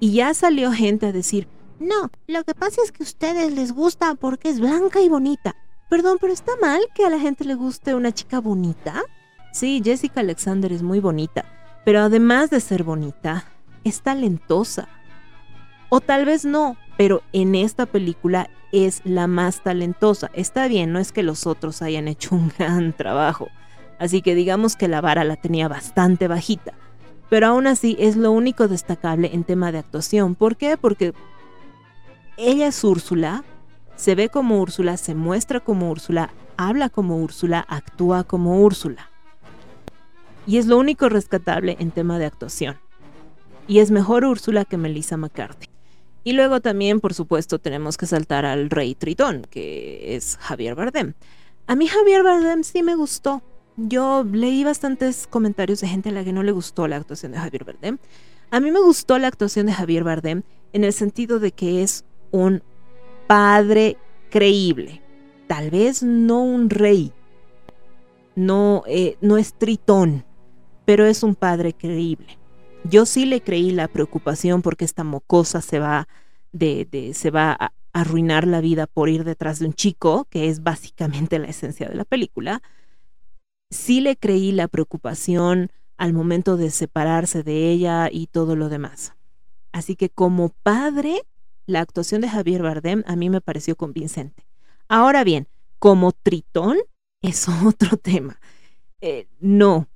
Y 0.00 0.12
ya 0.14 0.34
salió 0.34 0.72
gente 0.72 1.06
a 1.06 1.12
decir, 1.12 1.46
no, 1.78 2.10
lo 2.26 2.44
que 2.44 2.54
pasa 2.54 2.80
es 2.84 2.92
que 2.92 3.02
a 3.02 3.06
ustedes 3.06 3.52
les 3.52 3.72
gusta 3.72 4.14
porque 4.14 4.48
es 4.48 4.60
blanca 4.60 5.00
y 5.00 5.08
bonita. 5.08 5.56
Perdón, 5.88 6.18
pero 6.20 6.32
está 6.32 6.52
mal 6.60 6.80
que 6.94 7.04
a 7.04 7.10
la 7.10 7.18
gente 7.18 7.44
le 7.44 7.54
guste 7.54 7.94
una 7.94 8.12
chica 8.12 8.40
bonita. 8.40 9.02
Sí, 9.52 9.80
Jessica 9.84 10.20
Alexander 10.20 10.72
es 10.72 10.82
muy 10.82 11.00
bonita, 11.00 11.44
pero 11.84 12.00
además 12.00 12.50
de 12.50 12.60
ser 12.60 12.82
bonita, 12.82 13.44
es 13.84 14.02
talentosa. 14.02 14.88
O 15.88 16.00
tal 16.00 16.24
vez 16.24 16.44
no, 16.44 16.76
pero 16.96 17.22
en 17.32 17.54
esta 17.54 17.86
película 17.86 18.50
es 18.72 19.00
la 19.04 19.26
más 19.26 19.62
talentosa. 19.62 20.30
Está 20.34 20.66
bien, 20.68 20.92
no 20.92 20.98
es 20.98 21.12
que 21.12 21.22
los 21.22 21.46
otros 21.46 21.82
hayan 21.82 22.08
hecho 22.08 22.34
un 22.34 22.52
gran 22.58 22.92
trabajo. 22.92 23.48
Así 23.98 24.22
que 24.22 24.34
digamos 24.34 24.76
que 24.76 24.88
la 24.88 25.00
vara 25.00 25.24
la 25.24 25.36
tenía 25.36 25.68
bastante 25.68 26.28
bajita. 26.28 26.74
Pero 27.30 27.48
aún 27.48 27.66
así 27.66 27.96
es 27.98 28.16
lo 28.16 28.30
único 28.30 28.68
destacable 28.68 29.30
en 29.32 29.44
tema 29.44 29.72
de 29.72 29.78
actuación. 29.78 30.34
¿Por 30.34 30.56
qué? 30.56 30.76
Porque 30.76 31.12
ella 32.36 32.68
es 32.68 32.82
Úrsula, 32.84 33.44
se 33.96 34.14
ve 34.14 34.28
como 34.28 34.60
Úrsula, 34.60 34.96
se 34.96 35.14
muestra 35.14 35.60
como 35.60 35.90
Úrsula, 35.90 36.30
habla 36.56 36.88
como 36.90 37.16
Úrsula, 37.16 37.64
actúa 37.68 38.24
como 38.24 38.60
Úrsula. 38.60 39.10
Y 40.46 40.58
es 40.58 40.66
lo 40.66 40.78
único 40.78 41.08
rescatable 41.08 41.76
en 41.80 41.90
tema 41.90 42.18
de 42.18 42.26
actuación. 42.26 42.76
Y 43.66 43.80
es 43.80 43.90
mejor 43.90 44.24
Úrsula 44.24 44.64
que 44.64 44.76
Melissa 44.76 45.16
McCarthy. 45.16 45.68
Y 46.22 46.32
luego 46.32 46.60
también, 46.60 47.00
por 47.00 47.14
supuesto, 47.14 47.58
tenemos 47.58 47.96
que 47.96 48.06
saltar 48.06 48.44
al 48.44 48.70
Rey 48.70 48.94
Tritón, 48.94 49.46
que 49.48 50.16
es 50.16 50.36
Javier 50.40 50.74
Bardem. 50.74 51.14
A 51.66 51.74
mí 51.74 51.86
Javier 51.88 52.22
Bardem 52.22 52.64
sí 52.64 52.82
me 52.82 52.94
gustó. 52.96 53.42
Yo 53.76 54.24
leí 54.24 54.64
bastantes 54.64 55.26
comentarios 55.26 55.80
de 55.80 55.88
gente 55.88 56.08
a 56.08 56.12
la 56.12 56.24
que 56.24 56.32
no 56.32 56.42
le 56.42 56.52
gustó 56.52 56.88
la 56.88 56.96
actuación 56.96 57.32
de 57.32 57.38
Javier 57.38 57.64
Bardem. 57.64 57.98
A 58.50 58.60
mí 58.60 58.70
me 58.70 58.80
gustó 58.80 59.18
la 59.18 59.28
actuación 59.28 59.66
de 59.66 59.72
Javier 59.72 60.04
Bardem 60.04 60.42
en 60.72 60.84
el 60.84 60.92
sentido 60.92 61.38
de 61.38 61.52
que 61.52 61.82
es 61.82 62.04
un 62.30 62.62
padre 63.26 63.96
creíble. 64.30 65.02
Tal 65.46 65.70
vez 65.70 66.02
no 66.02 66.42
un 66.42 66.70
rey. 66.70 67.12
No, 68.34 68.82
eh, 68.86 69.16
no 69.20 69.38
es 69.38 69.54
tritón, 69.54 70.24
pero 70.84 71.06
es 71.06 71.22
un 71.22 71.34
padre 71.34 71.72
creíble. 71.72 72.38
Yo 72.84 73.06
sí 73.06 73.24
le 73.26 73.40
creí 73.40 73.70
la 73.70 73.88
preocupación 73.88 74.62
porque 74.62 74.84
esta 74.84 75.04
mocosa 75.04 75.60
se 75.60 75.78
va, 75.78 76.06
de, 76.52 76.86
de, 76.90 77.14
se 77.14 77.30
va 77.30 77.56
a 77.58 77.72
arruinar 77.92 78.46
la 78.46 78.60
vida 78.60 78.86
por 78.86 79.08
ir 79.08 79.24
detrás 79.24 79.58
de 79.58 79.66
un 79.66 79.74
chico, 79.74 80.26
que 80.30 80.48
es 80.48 80.62
básicamente 80.62 81.38
la 81.38 81.48
esencia 81.48 81.88
de 81.88 81.94
la 81.94 82.04
película. 82.04 82.62
Sí 83.70 84.00
le 84.00 84.16
creí 84.16 84.52
la 84.52 84.68
preocupación 84.68 85.70
al 85.96 86.12
momento 86.12 86.56
de 86.56 86.70
separarse 86.70 87.42
de 87.42 87.70
ella 87.70 88.08
y 88.12 88.26
todo 88.26 88.54
lo 88.54 88.68
demás. 88.68 89.14
Así 89.72 89.96
que 89.96 90.10
como 90.10 90.50
padre, 90.62 91.22
la 91.66 91.80
actuación 91.80 92.20
de 92.20 92.28
Javier 92.28 92.62
Bardem 92.62 93.02
a 93.06 93.16
mí 93.16 93.30
me 93.30 93.40
pareció 93.40 93.76
convincente. 93.76 94.46
Ahora 94.88 95.24
bien, 95.24 95.48
como 95.78 96.12
tritón 96.12 96.78
es 97.22 97.46
otro 97.64 97.96
tema. 97.96 98.40
Eh, 99.00 99.26
no, 99.40 99.88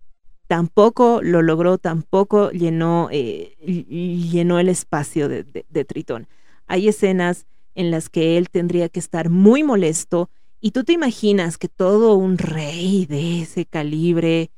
tampoco 0.46 1.20
lo 1.22 1.42
logró, 1.42 1.78
tampoco 1.78 2.50
llenó, 2.50 3.08
eh, 3.10 3.56
llenó 3.60 4.58
el 4.58 4.68
espacio 4.68 5.28
de, 5.28 5.44
de, 5.44 5.64
de, 5.68 5.84
Tritón. 5.84 6.28
Hay 6.66 6.88
escenas 6.88 7.46
en 7.74 7.90
las 7.90 8.08
que 8.08 8.36
él 8.36 8.50
tendría 8.50 8.88
que 8.88 9.00
estar 9.00 9.30
muy 9.30 9.62
molesto 9.62 10.28
y 10.60 10.72
tú 10.72 10.84
te 10.84 10.92
imaginas 10.92 11.56
que 11.56 11.68
todo 11.68 12.14
un 12.14 12.36
rey 12.36 13.06
de 13.06 13.42
ese 13.42 13.64
calibre, 13.64 14.50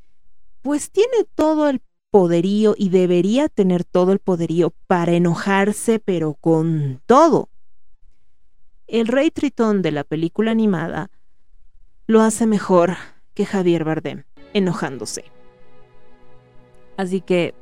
pues 0.61 0.91
tiene 0.91 1.25
todo 1.35 1.69
el 1.69 1.81
poderío 2.13 2.75
y 2.77 2.91
debería 2.91 3.49
tener 3.49 3.85
todo 3.85 4.13
el 4.13 4.19
poderío 4.19 4.75
para 4.87 5.13
enojarse, 5.13 5.99
pero 5.99 6.35
con 6.35 7.01
todo. 7.07 7.49
El 8.87 9.09
rey 9.09 9.31
Tritón 9.31 9.81
de 9.81 9.93
la 9.93 10.05
película 10.05 10.51
animada 10.51 11.11
lo 12.07 12.21
hace 12.21 12.47
mejor 12.47 12.97
que 13.33 13.47
Javier 13.47 13.85
Bardem, 13.85 14.25
enojándose. 14.53 15.25
Así 16.99 17.23
que, 17.23 17.55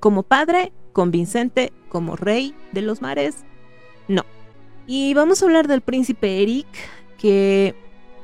como 0.00 0.24
padre, 0.24 0.72
convincente, 0.92 1.72
como 1.88 2.16
rey 2.16 2.56
de 2.72 2.82
los 2.82 3.00
mares, 3.00 3.44
no. 4.08 4.24
Y 4.88 5.14
vamos 5.14 5.40
a 5.40 5.46
hablar 5.46 5.68
del 5.68 5.82
príncipe 5.82 6.42
Eric, 6.42 6.66
que 7.18 7.76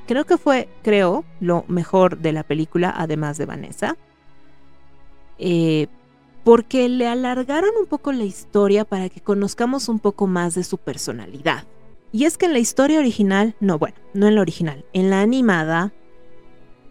creo 0.09 0.25
que 0.25 0.39
fue, 0.39 0.69
creo, 0.83 1.25
lo 1.39 1.65
mejor 1.69 2.19
de 2.19 2.33
la 2.33 2.43
película, 2.43 2.93
además 2.97 3.39
de 3.39 3.47
Vanessa. 3.47 3.97
Eh, 5.39 5.89
porque 6.45 6.89
le 6.89 7.09
alargaron 7.09 7.71
un 7.81 7.87
poco 7.87 8.13
la 8.13 8.25
historia 8.25 8.85
para 8.85 9.09
que 9.09 9.21
conozcamos 9.21 9.89
un 9.89 9.99
poco 9.99 10.27
más 10.27 10.55
de 10.55 10.63
su 10.63 10.77
personalidad. 10.77 11.65
Y 12.13 12.27
es 12.27 12.39
que 12.39 12.47
en 12.47 12.53
la 12.53 12.59
historia 12.59 12.99
original, 12.99 13.57
no, 13.61 13.79
bueno, 13.79 13.97
no 14.13 14.29
en 14.29 14.35
la 14.37 14.43
original, 14.43 14.85
en 14.93 15.11
la 15.11 15.21
animada, 15.23 15.93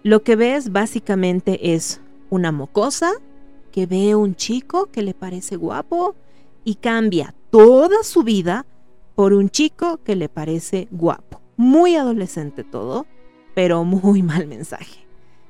lo 0.01 0.23
que 0.23 0.35
ves 0.35 0.71
básicamente 0.71 1.73
es 1.73 2.01
una 2.29 2.51
mocosa 2.51 3.11
que 3.71 3.85
ve 3.85 4.15
un 4.15 4.35
chico 4.35 4.87
que 4.91 5.01
le 5.01 5.13
parece 5.13 5.55
guapo 5.55 6.15
y 6.65 6.75
cambia 6.75 7.33
toda 7.51 8.03
su 8.03 8.23
vida 8.23 8.65
por 9.15 9.33
un 9.33 9.49
chico 9.49 9.97
que 10.03 10.15
le 10.15 10.29
parece 10.29 10.87
guapo. 10.91 11.41
Muy 11.55 11.95
adolescente 11.95 12.63
todo, 12.63 13.05
pero 13.53 13.83
muy 13.83 14.21
mal 14.23 14.47
mensaje. 14.47 15.07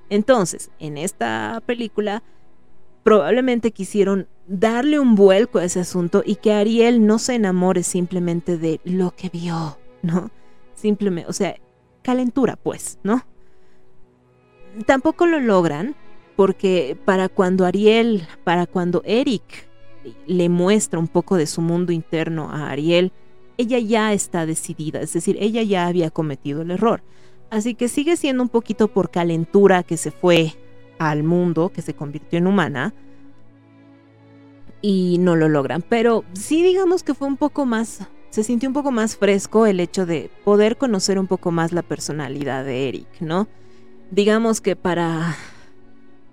Entonces, 0.10 0.70
en 0.80 0.98
esta 0.98 1.62
película 1.66 2.22
probablemente 3.04 3.72
quisieron 3.72 4.28
darle 4.48 5.00
un 5.00 5.16
vuelco 5.16 5.60
a 5.60 5.66
ese 5.66 5.80
asunto 5.80 6.24
y 6.26 6.36
que 6.36 6.54
Ariel 6.54 7.06
no 7.06 7.20
se 7.20 7.36
enamore 7.36 7.84
simplemente 7.84 8.58
de 8.58 8.80
lo 8.84 9.12
que 9.12 9.30
vio, 9.30 9.78
¿no? 10.02 10.32
Simplemente, 10.74 11.30
o 11.30 11.34
sea, 11.34 11.56
calentura, 12.02 12.56
pues, 12.56 13.00
¿no? 13.04 13.26
Tampoco 14.86 15.26
lo 15.26 15.40
logran 15.40 15.96
porque 16.36 16.98
para 17.06 17.30
cuando 17.30 17.66
Ariel, 17.66 18.28
para 18.44 18.66
cuando 18.66 19.02
Eric 19.06 19.68
le 20.26 20.50
muestra 20.50 21.00
un 21.00 21.08
poco 21.08 21.38
de 21.38 21.46
su 21.46 21.62
mundo 21.62 21.92
interno 21.92 22.50
a 22.52 22.70
Ariel, 22.70 23.12
ella 23.58 23.80
ya 23.80 24.14
está 24.14 24.46
decidida, 24.46 25.00
es 25.00 25.14
decir, 25.14 25.38
ella 25.40 25.62
ya 25.62 25.88
había 25.88 26.10
cometido 26.10 26.64
el 26.64 26.72
error. 26.72 27.04
Así 27.50 27.76
que 27.76 27.88
sigue 27.88 28.18
siendo 28.18 28.42
un 28.42 28.50
poquito 28.50 28.88
por 28.88 29.12
calentura 29.12 29.84
que 29.84 29.96
se 29.96 30.10
fue 30.10 30.56
al 31.10 31.24
mundo, 31.24 31.70
que 31.70 31.82
se 31.82 31.94
convirtió 31.94 32.40
en 32.40 32.48
humana, 32.48 32.94
y 34.82 35.18
no 35.20 35.36
lo 35.36 35.50
logran. 35.50 35.82
Pero 35.82 36.24
sí 36.34 36.62
digamos 36.62 37.04
que 37.04 37.14
fue 37.14 37.28
un 37.28 37.38
poco 37.38 37.66
más, 37.66 38.08
se 38.30 38.44
sintió 38.44 38.70
un 38.70 38.74
poco 38.74 38.92
más 38.92 39.16
fresco 39.16 39.66
el 39.66 39.80
hecho 39.80 40.06
de 40.06 40.30
poder 40.44 40.78
conocer 40.78 41.18
un 41.18 41.28
poco 41.28 41.52
más 41.52 41.72
la 41.72 41.82
personalidad 41.82 42.66
de 42.66 42.90
Eric, 42.90 43.08
¿no? 43.22 43.48
Digamos 44.12 44.62
que 44.62 44.76
para 44.76 45.36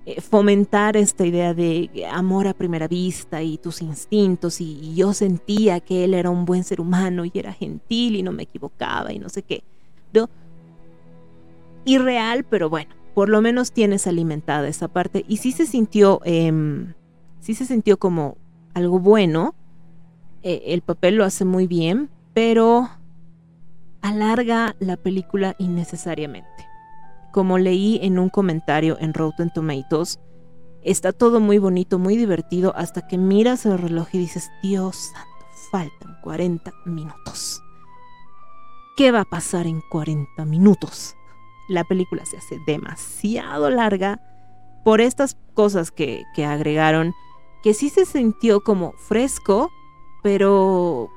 eh, 0.06 0.20
fomentar 0.20 0.96
esta 0.96 1.24
idea 1.24 1.54
de 1.54 1.90
amor 2.10 2.48
a 2.48 2.54
primera 2.54 2.88
vista 2.88 3.42
y 3.42 3.58
tus 3.58 3.82
instintos 3.82 4.60
y, 4.60 4.94
yo 4.94 5.12
sentía 5.12 5.80
que 5.80 6.04
él 6.04 6.14
era 6.14 6.30
un 6.30 6.44
buen 6.44 6.64
ser 6.64 6.80
humano 6.80 7.24
y 7.24 7.30
era 7.34 7.52
gentil 7.52 8.16
y 8.16 8.22
no 8.22 8.32
me 8.32 8.44
equivocaba 8.44 9.12
y 9.12 9.18
no 9.18 9.28
sé 9.28 9.42
qué. 9.42 9.62
¿no? 10.12 10.28
Irreal, 11.84 12.44
pero 12.44 12.68
bueno, 12.68 12.94
por 13.14 13.28
lo 13.28 13.40
menos 13.40 13.72
tienes 13.72 14.06
alimentada 14.06 14.68
esa 14.68 14.88
parte 14.88 15.24
y 15.28 15.38
sí 15.38 15.52
se 15.52 15.66
sintió, 15.66 16.20
eh, 16.24 16.52
sí 17.40 17.54
se 17.54 17.66
sintió 17.66 17.98
como 17.98 18.36
algo 18.74 18.98
bueno. 18.98 19.54
Eh, 20.42 20.62
el 20.66 20.82
papel 20.82 21.16
lo 21.16 21.24
hace 21.24 21.44
muy 21.44 21.66
bien, 21.66 22.10
pero 22.32 22.88
alarga 24.00 24.76
la 24.78 24.96
película 24.96 25.54
innecesariamente. 25.58 26.48
Como 27.32 27.58
leí 27.58 28.00
en 28.02 28.18
un 28.18 28.28
comentario 28.28 28.96
en 29.00 29.14
Rotten 29.14 29.50
Tomatoes, 29.50 30.18
está 30.82 31.12
todo 31.12 31.40
muy 31.40 31.58
bonito, 31.58 31.98
muy 31.98 32.16
divertido, 32.16 32.74
hasta 32.76 33.06
que 33.06 33.18
miras 33.18 33.66
el 33.66 33.78
reloj 33.78 34.08
y 34.12 34.18
dices, 34.18 34.50
Dios 34.62 34.96
santo, 35.12 35.46
faltan 35.70 36.16
40 36.22 36.72
minutos. 36.86 37.62
¿Qué 38.96 39.12
va 39.12 39.20
a 39.20 39.24
pasar 39.24 39.66
en 39.66 39.80
40 39.90 40.44
minutos? 40.44 41.14
La 41.70 41.84
película 41.84 42.26
se 42.26 42.36
hace 42.36 42.58
demasiado 42.66 43.70
larga 43.70 44.20
por 44.84 45.00
estas 45.00 45.36
cosas 45.54 45.92
que, 45.92 46.24
que 46.34 46.44
agregaron, 46.44 47.14
que 47.62 47.74
sí 47.74 47.90
se 47.90 48.04
sintió 48.04 48.60
como 48.60 48.92
fresco, 48.92 49.70
pero 50.22 51.10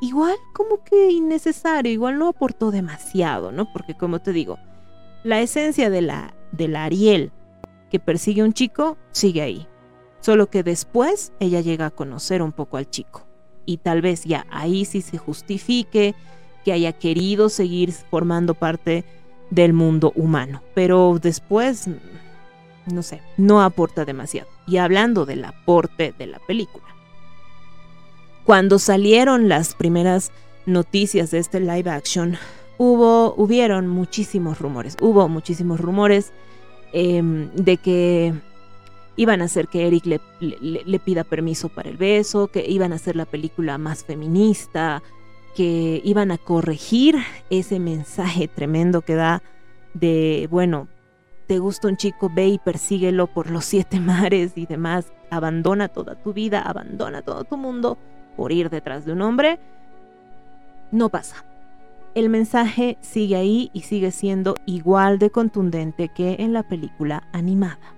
igual 0.00 0.36
como 0.52 0.84
que 0.84 1.10
innecesario, 1.10 1.90
igual 1.90 2.18
no 2.18 2.28
aportó 2.28 2.70
demasiado, 2.70 3.50
¿no? 3.50 3.72
Porque 3.72 3.94
como 3.96 4.20
te 4.20 4.32
digo, 4.32 4.56
la 5.24 5.40
esencia 5.40 5.90
de 5.90 6.02
la, 6.02 6.34
de 6.52 6.68
la 6.68 6.84
Ariel 6.84 7.32
que 7.90 7.98
persigue 7.98 8.44
un 8.44 8.52
chico 8.52 8.96
sigue 9.10 9.42
ahí. 9.42 9.66
Solo 10.20 10.48
que 10.48 10.62
después 10.62 11.32
ella 11.40 11.60
llega 11.60 11.86
a 11.86 11.90
conocer 11.90 12.40
un 12.40 12.52
poco 12.52 12.76
al 12.76 12.88
chico. 12.88 13.26
Y 13.66 13.78
tal 13.78 14.00
vez 14.00 14.24
ya 14.24 14.46
ahí 14.50 14.84
sí 14.84 15.02
se 15.02 15.18
justifique 15.18 16.14
que 16.64 16.72
haya 16.72 16.92
querido 16.92 17.48
seguir 17.48 17.92
formando 17.92 18.54
parte 18.54 19.04
del 19.54 19.72
mundo 19.72 20.12
humano. 20.14 20.62
Pero 20.74 21.18
después, 21.20 21.88
no 22.86 23.02
sé, 23.02 23.22
no 23.36 23.62
aporta 23.62 24.04
demasiado. 24.04 24.48
Y 24.66 24.78
hablando 24.78 25.26
del 25.26 25.44
aporte 25.44 26.14
de 26.18 26.26
la 26.26 26.38
película. 26.40 26.84
Cuando 28.44 28.78
salieron 28.78 29.48
las 29.48 29.74
primeras 29.74 30.30
noticias 30.66 31.30
de 31.30 31.38
este 31.38 31.60
live 31.60 31.90
action, 31.90 32.36
hubo, 32.78 33.34
hubieron 33.36 33.86
muchísimos 33.88 34.58
rumores, 34.58 34.96
hubo 35.00 35.28
muchísimos 35.28 35.80
rumores 35.80 36.32
eh, 36.92 37.22
de 37.54 37.76
que 37.78 38.34
iban 39.16 39.42
a 39.42 39.44
hacer 39.44 39.68
que 39.68 39.86
Eric 39.86 40.06
le, 40.06 40.20
le, 40.40 40.98
pida 40.98 41.24
permiso 41.24 41.68
para 41.68 41.88
el 41.88 41.96
beso, 41.96 42.48
que 42.48 42.68
iban 42.68 42.92
a 42.92 42.96
hacer 42.96 43.16
la 43.16 43.26
película 43.26 43.78
más 43.78 44.04
feminista, 44.04 45.02
que 45.54 46.00
iban 46.04 46.30
a 46.30 46.38
corregir 46.38 47.16
ese 47.50 47.78
mensaje 47.78 48.48
tremendo 48.48 49.02
que 49.02 49.14
da 49.14 49.42
de, 49.94 50.48
bueno, 50.50 50.88
te 51.46 51.58
gusta 51.58 51.88
un 51.88 51.96
chico, 51.96 52.30
ve 52.34 52.48
y 52.48 52.58
persíguelo 52.58 53.26
por 53.26 53.50
los 53.50 53.64
siete 53.64 54.00
mares 54.00 54.52
y 54.56 54.66
demás, 54.66 55.12
abandona 55.30 55.88
toda 55.88 56.14
tu 56.16 56.32
vida, 56.32 56.60
abandona 56.60 57.22
todo 57.22 57.44
tu 57.44 57.56
mundo 57.56 57.98
por 58.36 58.52
ir 58.52 58.70
detrás 58.70 59.04
de 59.04 59.12
un 59.12 59.22
hombre. 59.22 59.60
No 60.90 61.08
pasa 61.08 61.44
el 62.14 62.28
mensaje 62.28 62.96
sigue 63.00 63.36
ahí 63.36 63.70
y 63.72 63.82
sigue 63.82 64.12
siendo 64.12 64.54
igual 64.66 65.18
de 65.18 65.30
contundente 65.30 66.08
que 66.08 66.36
en 66.38 66.52
la 66.52 66.62
película 66.62 67.28
animada. 67.32 67.93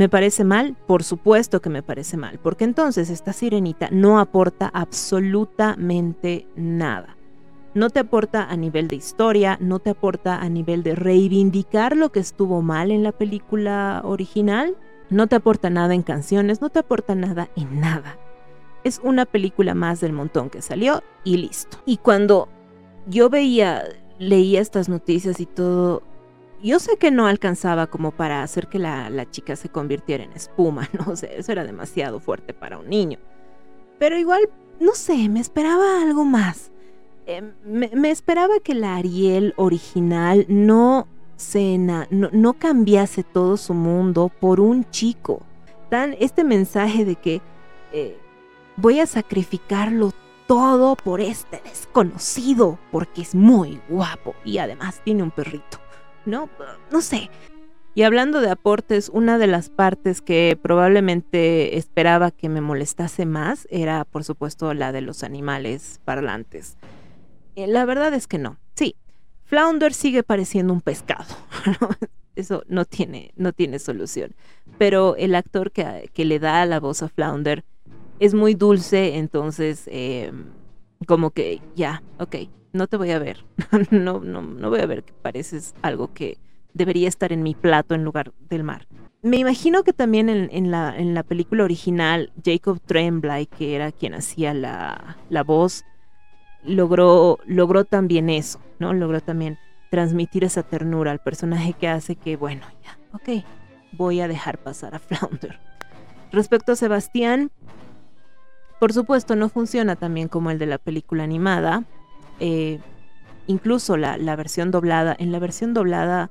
¿Me 0.00 0.08
parece 0.08 0.44
mal? 0.44 0.78
Por 0.86 1.02
supuesto 1.02 1.60
que 1.60 1.68
me 1.68 1.82
parece 1.82 2.16
mal, 2.16 2.38
porque 2.42 2.64
entonces 2.64 3.10
esta 3.10 3.34
sirenita 3.34 3.90
no 3.92 4.18
aporta 4.18 4.70
absolutamente 4.72 6.46
nada. 6.56 7.18
No 7.74 7.90
te 7.90 8.00
aporta 8.00 8.44
a 8.44 8.56
nivel 8.56 8.88
de 8.88 8.96
historia, 8.96 9.58
no 9.60 9.78
te 9.78 9.90
aporta 9.90 10.40
a 10.40 10.48
nivel 10.48 10.82
de 10.82 10.94
reivindicar 10.94 11.98
lo 11.98 12.12
que 12.12 12.20
estuvo 12.20 12.62
mal 12.62 12.90
en 12.90 13.02
la 13.02 13.12
película 13.12 14.00
original, 14.02 14.74
no 15.10 15.26
te 15.26 15.36
aporta 15.36 15.68
nada 15.68 15.92
en 15.92 16.02
canciones, 16.02 16.62
no 16.62 16.70
te 16.70 16.78
aporta 16.78 17.14
nada 17.14 17.50
en 17.54 17.78
nada. 17.78 18.16
Es 18.84 19.02
una 19.04 19.26
película 19.26 19.74
más 19.74 20.00
del 20.00 20.14
montón 20.14 20.48
que 20.48 20.62
salió 20.62 21.02
y 21.24 21.36
listo. 21.36 21.76
Y 21.84 21.98
cuando 21.98 22.48
yo 23.06 23.28
veía, 23.28 23.84
leía 24.18 24.62
estas 24.62 24.88
noticias 24.88 25.40
y 25.40 25.44
todo. 25.44 26.02
Yo 26.62 26.78
sé 26.78 26.96
que 26.96 27.10
no 27.10 27.26
alcanzaba 27.26 27.86
como 27.86 28.10
para 28.10 28.42
hacer 28.42 28.68
que 28.68 28.78
la, 28.78 29.08
la, 29.10 29.30
chica 29.30 29.56
se 29.56 29.68
convirtiera 29.68 30.24
en 30.24 30.32
espuma, 30.32 30.88
¿no? 30.98 31.12
O 31.12 31.16
sea, 31.16 31.30
eso 31.30 31.52
era 31.52 31.64
demasiado 31.64 32.20
fuerte 32.20 32.52
para 32.52 32.78
un 32.78 32.88
niño. 32.88 33.18
Pero 33.98 34.18
igual, 34.18 34.48
no 34.78 34.94
sé, 34.94 35.28
me 35.28 35.40
esperaba 35.40 36.02
algo 36.02 36.24
más. 36.24 36.70
Eh, 37.26 37.52
me, 37.64 37.90
me, 37.94 38.10
esperaba 38.10 38.54
que 38.62 38.74
la 38.74 38.96
Ariel 38.96 39.54
original 39.56 40.46
no, 40.48 41.06
se 41.36 41.78
no, 41.78 42.06
no 42.10 42.52
cambiase 42.54 43.22
todo 43.22 43.56
su 43.56 43.74
mundo 43.74 44.30
por 44.40 44.60
un 44.60 44.88
chico. 44.90 45.42
Tan 45.88 46.14
este 46.18 46.44
mensaje 46.44 47.04
de 47.04 47.16
que 47.16 47.40
eh, 47.92 48.18
voy 48.76 49.00
a 49.00 49.06
sacrificarlo 49.06 50.12
todo 50.46 50.96
por 50.96 51.20
este 51.20 51.60
desconocido, 51.64 52.78
porque 52.90 53.22
es 53.22 53.34
muy 53.34 53.80
guapo 53.88 54.34
y 54.44 54.58
además 54.58 55.00
tiene 55.04 55.22
un 55.22 55.30
perrito. 55.30 55.78
No, 56.26 56.48
no 56.90 57.00
sé. 57.00 57.30
Y 57.94 58.02
hablando 58.02 58.40
de 58.40 58.50
aportes, 58.50 59.08
una 59.08 59.36
de 59.38 59.48
las 59.48 59.68
partes 59.68 60.22
que 60.22 60.58
probablemente 60.60 61.76
esperaba 61.76 62.30
que 62.30 62.48
me 62.48 62.60
molestase 62.60 63.26
más 63.26 63.66
era, 63.70 64.04
por 64.04 64.22
supuesto, 64.22 64.72
la 64.74 64.92
de 64.92 65.00
los 65.00 65.24
animales 65.24 66.00
parlantes. 66.04 66.76
Eh, 67.56 67.66
la 67.66 67.84
verdad 67.84 68.14
es 68.14 68.26
que 68.26 68.38
no. 68.38 68.58
Sí, 68.74 68.94
Flounder 69.44 69.92
sigue 69.92 70.22
pareciendo 70.22 70.72
un 70.72 70.80
pescado. 70.80 71.34
Eso 72.36 72.62
no 72.68 72.84
tiene, 72.84 73.32
no 73.36 73.52
tiene 73.52 73.80
solución. 73.80 74.34
Pero 74.78 75.16
el 75.16 75.34
actor 75.34 75.72
que, 75.72 76.10
que 76.14 76.24
le 76.24 76.38
da 76.38 76.64
la 76.66 76.78
voz 76.78 77.02
a 77.02 77.08
Flounder 77.08 77.64
es 78.20 78.34
muy 78.34 78.54
dulce, 78.54 79.16
entonces 79.16 79.84
eh, 79.86 80.30
como 81.06 81.30
que 81.30 81.60
ya, 81.74 82.02
ok, 82.18 82.36
no 82.72 82.86
te 82.86 82.96
voy 82.96 83.10
a 83.10 83.18
ver, 83.18 83.44
no, 83.90 84.20
no, 84.20 84.42
no 84.42 84.70
voy 84.70 84.80
a 84.80 84.86
ver 84.86 85.02
que 85.02 85.12
pareces 85.12 85.74
algo 85.82 86.12
que 86.12 86.38
debería 86.74 87.08
estar 87.08 87.32
en 87.32 87.42
mi 87.42 87.54
plato 87.54 87.94
en 87.94 88.04
lugar 88.04 88.32
del 88.48 88.64
mar. 88.64 88.86
Me 89.22 89.36
imagino 89.36 89.82
que 89.82 89.92
también 89.92 90.30
en, 90.30 90.70
la, 90.70 90.96
en 90.96 91.12
la 91.12 91.22
película 91.22 91.64
original, 91.64 92.32
Jacob 92.42 92.80
Tremblay, 92.80 93.46
que 93.46 93.76
era 93.76 93.92
quien 93.92 94.14
hacía 94.14 94.54
la, 94.54 95.18
la 95.28 95.42
voz, 95.42 95.84
logró, 96.64 97.38
logró 97.44 97.84
también 97.84 98.30
eso, 98.30 98.60
¿no? 98.78 98.94
Logró 98.94 99.20
también 99.20 99.58
transmitir 99.90 100.44
esa 100.44 100.62
ternura 100.62 101.10
al 101.10 101.18
personaje 101.18 101.74
que 101.74 101.88
hace 101.88 102.16
que, 102.16 102.36
bueno, 102.36 102.62
ya, 102.82 102.98
ok, 103.12 103.44
voy 103.92 104.20
a 104.20 104.28
dejar 104.28 104.56
pasar 104.56 104.94
a 104.94 104.98
Flounder. 105.00 105.58
Respecto 106.32 106.72
a 106.72 106.76
Sebastián, 106.76 107.50
por 108.78 108.94
supuesto, 108.94 109.36
no 109.36 109.50
funciona 109.50 109.96
también 109.96 110.28
como 110.28 110.50
el 110.50 110.58
de 110.58 110.66
la 110.66 110.78
película 110.78 111.24
animada. 111.24 111.84
Eh, 112.40 112.80
incluso 113.46 113.96
la, 113.96 114.16
la, 114.16 114.34
versión 114.36 114.70
doblada. 114.70 115.14
En 115.18 115.30
la 115.32 115.38
versión 115.38 115.74
doblada, 115.74 116.30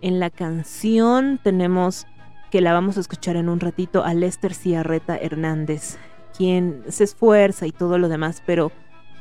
en 0.00 0.18
la 0.20 0.30
canción 0.30 1.38
tenemos, 1.42 2.06
que 2.50 2.60
la 2.60 2.72
vamos 2.72 2.96
a 2.96 3.00
escuchar 3.00 3.36
en 3.36 3.48
un 3.48 3.60
ratito, 3.60 4.04
a 4.04 4.14
Lester 4.14 4.54
Ciarreta 4.54 5.16
Hernández, 5.16 5.98
quien 6.36 6.82
se 6.88 7.04
esfuerza 7.04 7.66
y 7.66 7.72
todo 7.72 7.98
lo 7.98 8.08
demás, 8.08 8.42
pero 8.46 8.72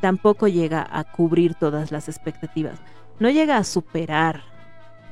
tampoco 0.01 0.47
llega 0.47 0.85
a 0.89 1.03
cubrir 1.03 1.55
todas 1.55 1.91
las 1.91 2.09
expectativas. 2.09 2.79
No 3.19 3.29
llega 3.29 3.57
a 3.57 3.63
superar 3.63 4.41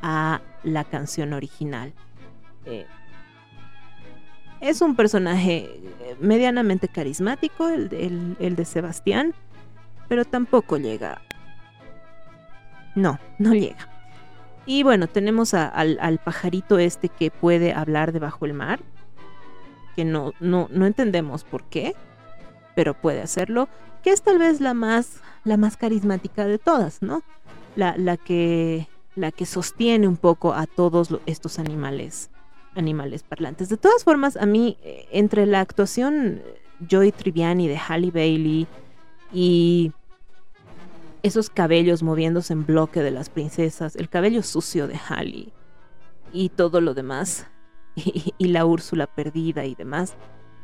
a 0.02 0.42
la 0.64 0.84
canción 0.84 1.34
original. 1.34 1.94
Eh, 2.66 2.86
es 4.62 4.82
un 4.82 4.96
personaje 4.96 5.70
medianamente 6.20 6.88
carismático, 6.88 7.68
el, 7.70 7.94
el- 7.94 8.38
el 8.40 8.56
de 8.56 8.66
Sebastián, 8.66 9.34
pero 10.14 10.26
tampoco 10.26 10.78
llega. 10.78 11.24
No, 12.94 13.20
no 13.40 13.56
llega. 13.56 13.90
Y 14.68 14.84
bueno, 14.84 15.08
tenemos 15.08 15.56
al, 15.56 15.98
al 16.00 16.20
pajarito 16.20 16.78
este 16.78 17.10
que 17.10 17.32
puede 17.32 17.74
hablar 17.74 18.12
debajo 18.12 18.46
del 18.46 18.54
mar, 18.54 18.80
que 19.96 20.06
no, 20.06 20.34
no, 20.40 20.68
no 20.70 20.86
entendemos 20.86 21.44
por 21.44 21.64
qué, 21.64 21.96
pero 22.76 22.94
puede 22.94 23.24
hacerlo, 23.24 23.68
que 24.04 24.12
es 24.12 24.22
tal 24.22 24.38
vez 24.38 24.62
la 24.62 24.76
más, 24.76 25.20
la 25.46 25.58
más 25.58 25.78
carismática 25.78 26.46
de 26.46 26.60
todas, 26.60 27.02
¿no? 27.02 27.24
La, 27.76 27.98
la 27.98 28.16
que, 28.16 28.88
la 29.16 29.32
que 29.32 29.48
sostiene 29.48 30.08
un 30.08 30.18
poco 30.18 30.54
a 30.54 30.68
todos 30.68 31.10
estos 31.26 31.58
animales, 31.58 32.30
animales 32.76 33.24
parlantes. 33.24 33.68
De 33.68 33.78
todas 33.78 34.04
formas, 34.04 34.38
a 34.38 34.46
mí, 34.46 34.78
eh, 34.84 35.08
entre 35.12 35.48
la 35.48 35.60
actuación 35.60 36.40
eh, 36.46 36.62
Joy 36.88 37.12
Triviani 37.12 37.68
de 37.68 37.78
Halle 37.78 38.12
Bailey 38.12 38.68
y 39.34 39.92
esos 41.24 41.50
cabellos 41.50 42.04
moviéndose 42.04 42.54
en 42.54 42.66
bloque 42.66 43.02
de 43.02 43.12
las 43.12 43.30
princesas, 43.30 43.96
el 43.96 44.10
cabello 44.10 44.44
sucio 44.44 44.88
de 44.88 45.00
Halle 45.10 45.54
y 46.34 46.50
todo 46.50 46.82
lo 46.82 46.94
demás, 46.94 47.48
y, 47.96 48.48
la 48.48 48.66
Úrsula 48.66 49.08
perdida 49.08 49.66
y 49.66 49.76
demás, 49.76 50.16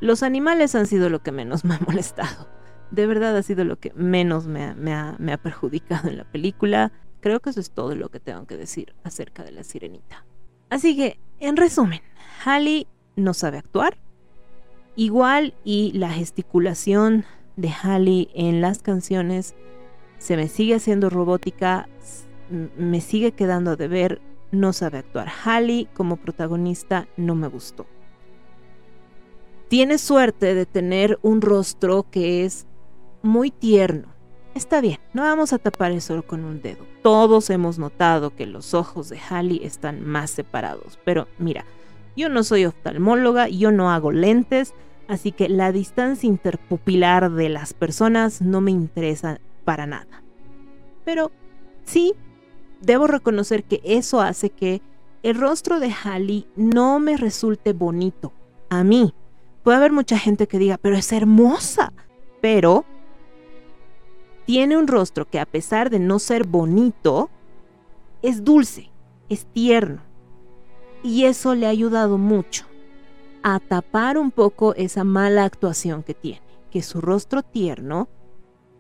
los 0.02 0.22
animales 0.22 0.76
han 0.76 0.86
sido 0.86 1.10
lo 1.10 1.24
que 1.24 1.32
menos 1.32 1.64
me 1.64 1.76
ha 1.76 1.80
molestado. 1.88 2.50
De 2.92 3.08
verdad 3.08 3.38
ha 3.38 3.44
sido 3.44 3.64
lo 3.64 3.80
que 3.80 3.94
menos 3.94 4.48
me 4.48 4.64
ha, 4.64 4.74
me 4.74 5.32
ha- 5.32 5.38
perjudicado 5.38 6.10
en 6.10 6.18
la 6.18 6.24
película. 6.24 6.92
Creo 7.22 7.40
que 7.40 7.52
eso 7.52 7.60
es 7.60 7.72
todo 7.72 7.96
lo 7.96 8.10
que 8.10 8.20
tengo 8.20 8.46
que 8.48 8.58
decir 8.58 8.96
acerca 9.04 9.44
de 9.44 9.52
la 9.52 9.64
sirenita. 9.64 10.26
Así 10.70 10.96
que, 10.98 11.20
en 11.40 11.56
resumen, 11.56 12.02
Halle 12.44 12.88
no 13.16 13.34
sabe 13.34 13.60
actuar. 13.60 13.98
Igual 14.96 15.54
y 15.64 15.92
la 15.94 16.10
gesticulación 16.10 17.26
de 17.58 17.70
Halle 17.70 18.30
en 18.34 18.60
las 18.62 18.82
canciones 18.82 19.56
se 20.20 20.38
me 20.38 20.48
sigue 20.48 20.76
haciendo 20.76 21.10
robótica, 21.10 21.90
me 22.78 23.02
sigue 23.02 23.32
quedando 23.32 23.76
de 23.76 23.88
ver, 23.88 24.22
no 24.52 24.74
sabe 24.74 25.00
actuar. 25.00 25.30
Halle 25.46 25.88
como 25.94 26.18
protagonista 26.18 27.08
no 27.18 27.34
me 27.36 27.48
gustó. 27.48 27.88
Tiene 29.70 29.98
suerte 29.98 30.54
de 30.56 30.66
tener 30.66 31.20
un 31.22 31.42
rostro 31.42 32.06
que 32.12 32.46
es 32.46 32.68
muy 33.22 33.50
tierno. 33.50 34.08
Está 34.56 34.82
bien, 34.82 35.00
no 35.14 35.22
vamos 35.22 35.54
a 35.54 35.60
tapar 35.60 35.92
el 35.92 36.02
sol 36.02 36.26
con 36.26 36.44
un 36.44 36.62
dedo. 36.62 36.86
Todos 37.04 37.50
hemos 37.50 37.78
notado 37.80 38.36
que 38.36 38.46
los 38.46 38.74
ojos 38.74 39.10
de 39.10 39.20
Halle 39.20 39.66
están 39.66 40.04
más 40.04 40.32
separados, 40.32 41.00
pero 41.06 41.28
mira, 41.38 41.66
yo 42.18 42.30
no 42.30 42.44
soy 42.44 42.66
oftalmóloga, 42.66 43.48
yo 43.48 43.72
no 43.72 43.92
hago 43.92 44.12
lentes, 44.12 44.74
así 45.08 45.32
que 45.32 45.48
la 45.48 45.72
distancia 45.72 46.28
interpupilar 46.28 47.32
de 47.32 47.50
las 47.50 47.74
personas 47.74 48.42
no 48.42 48.60
me 48.60 48.72
interesa 48.72 49.40
para 49.70 49.86
nada. 49.86 50.24
Pero 51.06 51.30
sí, 51.86 52.16
debo 52.82 53.06
reconocer 53.06 53.64
que 53.64 53.82
eso 53.84 54.20
hace 54.20 54.50
que 54.50 54.82
el 55.22 55.36
rostro 55.36 55.80
de 55.80 55.92
Halle 55.92 56.48
no 56.56 56.98
me 56.98 57.18
resulte 57.18 57.74
bonito. 57.74 58.34
A 58.72 58.84
mí. 58.84 59.14
Puede 59.62 59.78
haber 59.78 59.92
mucha 59.92 60.18
gente 60.18 60.48
que 60.48 60.58
diga, 60.58 60.80
pero 60.80 60.98
es 60.98 61.12
hermosa. 61.12 61.94
Pero 62.42 62.84
tiene 64.48 64.76
un 64.76 64.88
rostro 64.88 65.30
que 65.30 65.40
a 65.40 65.46
pesar 65.46 65.92
de 65.92 66.00
no 66.00 66.18
ser 66.18 66.48
bonito, 66.48 67.30
es 68.24 68.44
dulce, 68.44 68.90
es 69.30 69.46
tierno. 69.46 70.02
Y 71.04 71.26
eso 71.26 71.54
le 71.54 71.68
ha 71.68 71.70
ayudado 71.70 72.18
mucho 72.18 72.66
a 73.44 73.60
tapar 73.60 74.18
un 74.18 74.32
poco 74.32 74.74
esa 74.74 75.04
mala 75.04 75.44
actuación 75.44 76.02
que 76.02 76.16
tiene. 76.16 76.42
Que 76.72 76.82
su 76.82 77.02
rostro 77.02 77.44
tierno, 77.44 78.10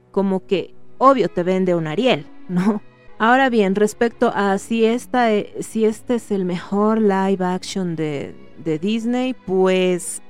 como 0.09 0.47
que, 0.47 0.78
obvio, 0.99 1.27
te 1.29 1.41
vende 1.43 1.73
un 1.73 1.87
Ariel, 1.87 2.27
¿no? 2.47 2.81
Ahora 3.17 3.49
bien, 3.49 3.75
respecto 3.75 4.31
a 4.33 4.57
si, 4.59 4.85
esta, 4.85 5.33
e- 5.33 5.61
si 5.61 5.83
este 5.85 6.15
es 6.15 6.31
el 6.31 6.45
mejor 6.45 7.01
live 7.01 7.43
action 7.43 7.95
de, 7.95 8.33
de 8.63 8.79
Disney, 8.79 9.33
pues, 9.33 10.21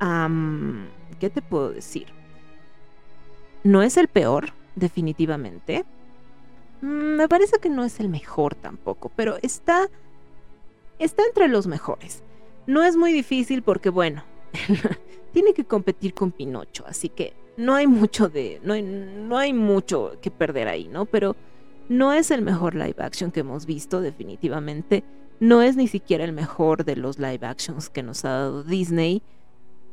¿qué 1.19 1.29
te 1.29 1.41
puedo 1.41 1.71
decir? 1.71 2.07
No 3.63 3.81
es 3.83 3.97
el 3.97 4.07
peor, 4.07 4.53
definitivamente. 4.75 5.85
Mm, 6.81 7.15
Me 7.17 7.27
parece 7.27 7.59
que 7.59 7.69
no 7.69 7.83
es 7.83 7.99
el 7.99 8.09
mejor 8.09 8.55
tampoco, 8.55 9.11
pero 9.15 9.37
está, 9.41 9.87
está 10.97 11.23
entre 11.25 11.47
los 11.47 11.67
mejores. 11.67 12.23
No 12.65 12.83
es 12.83 12.95
muy 12.95 13.11
difícil 13.11 13.61
porque, 13.61 13.89
bueno, 13.89 14.23
tiene 15.33 15.53
que 15.53 15.65
competir 15.65 16.13
con 16.13 16.31
Pinocho, 16.31 16.85
así 16.87 17.09
que 17.09 17.33
no 17.59 17.75
hay 17.75 17.87
mucho 17.87 18.29
de, 18.29 18.61
no 18.63 18.73
hay, 18.73 18.81
no 18.81 19.37
hay 19.37 19.53
mucho 19.53 20.13
que 20.21 20.31
perder 20.31 20.69
ahí, 20.69 20.87
¿no? 20.87 21.05
Pero 21.05 21.35
no 21.89 22.13
es 22.13 22.31
el 22.31 22.41
mejor 22.41 22.73
live 22.73 22.95
action 22.99 23.31
que 23.31 23.41
hemos 23.41 23.65
visto, 23.65 23.99
definitivamente. 23.99 25.03
No 25.41 25.61
es 25.61 25.75
ni 25.75 25.87
siquiera 25.87 26.23
el 26.23 26.31
mejor 26.31 26.85
de 26.85 26.95
los 26.95 27.19
live 27.19 27.45
actions 27.45 27.89
que 27.89 28.01
nos 28.01 28.23
ha 28.23 28.29
dado 28.29 28.63
Disney, 28.63 29.21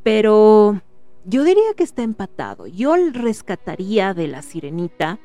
pero 0.05 0.81
yo 1.25 1.43
diría 1.43 1.75
que 1.77 1.83
está 1.83 2.03
empatado. 2.03 2.69
Yo 2.69 2.95
rescataría 3.13 4.15
de 4.15 4.29
la 4.29 4.43
sirenita 4.43 5.19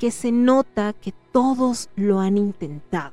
que 0.00 0.10
se 0.10 0.32
nota 0.32 0.92
que 0.92 1.14
todos 1.30 1.88
lo 1.94 2.18
han 2.18 2.36
intentado, 2.36 3.12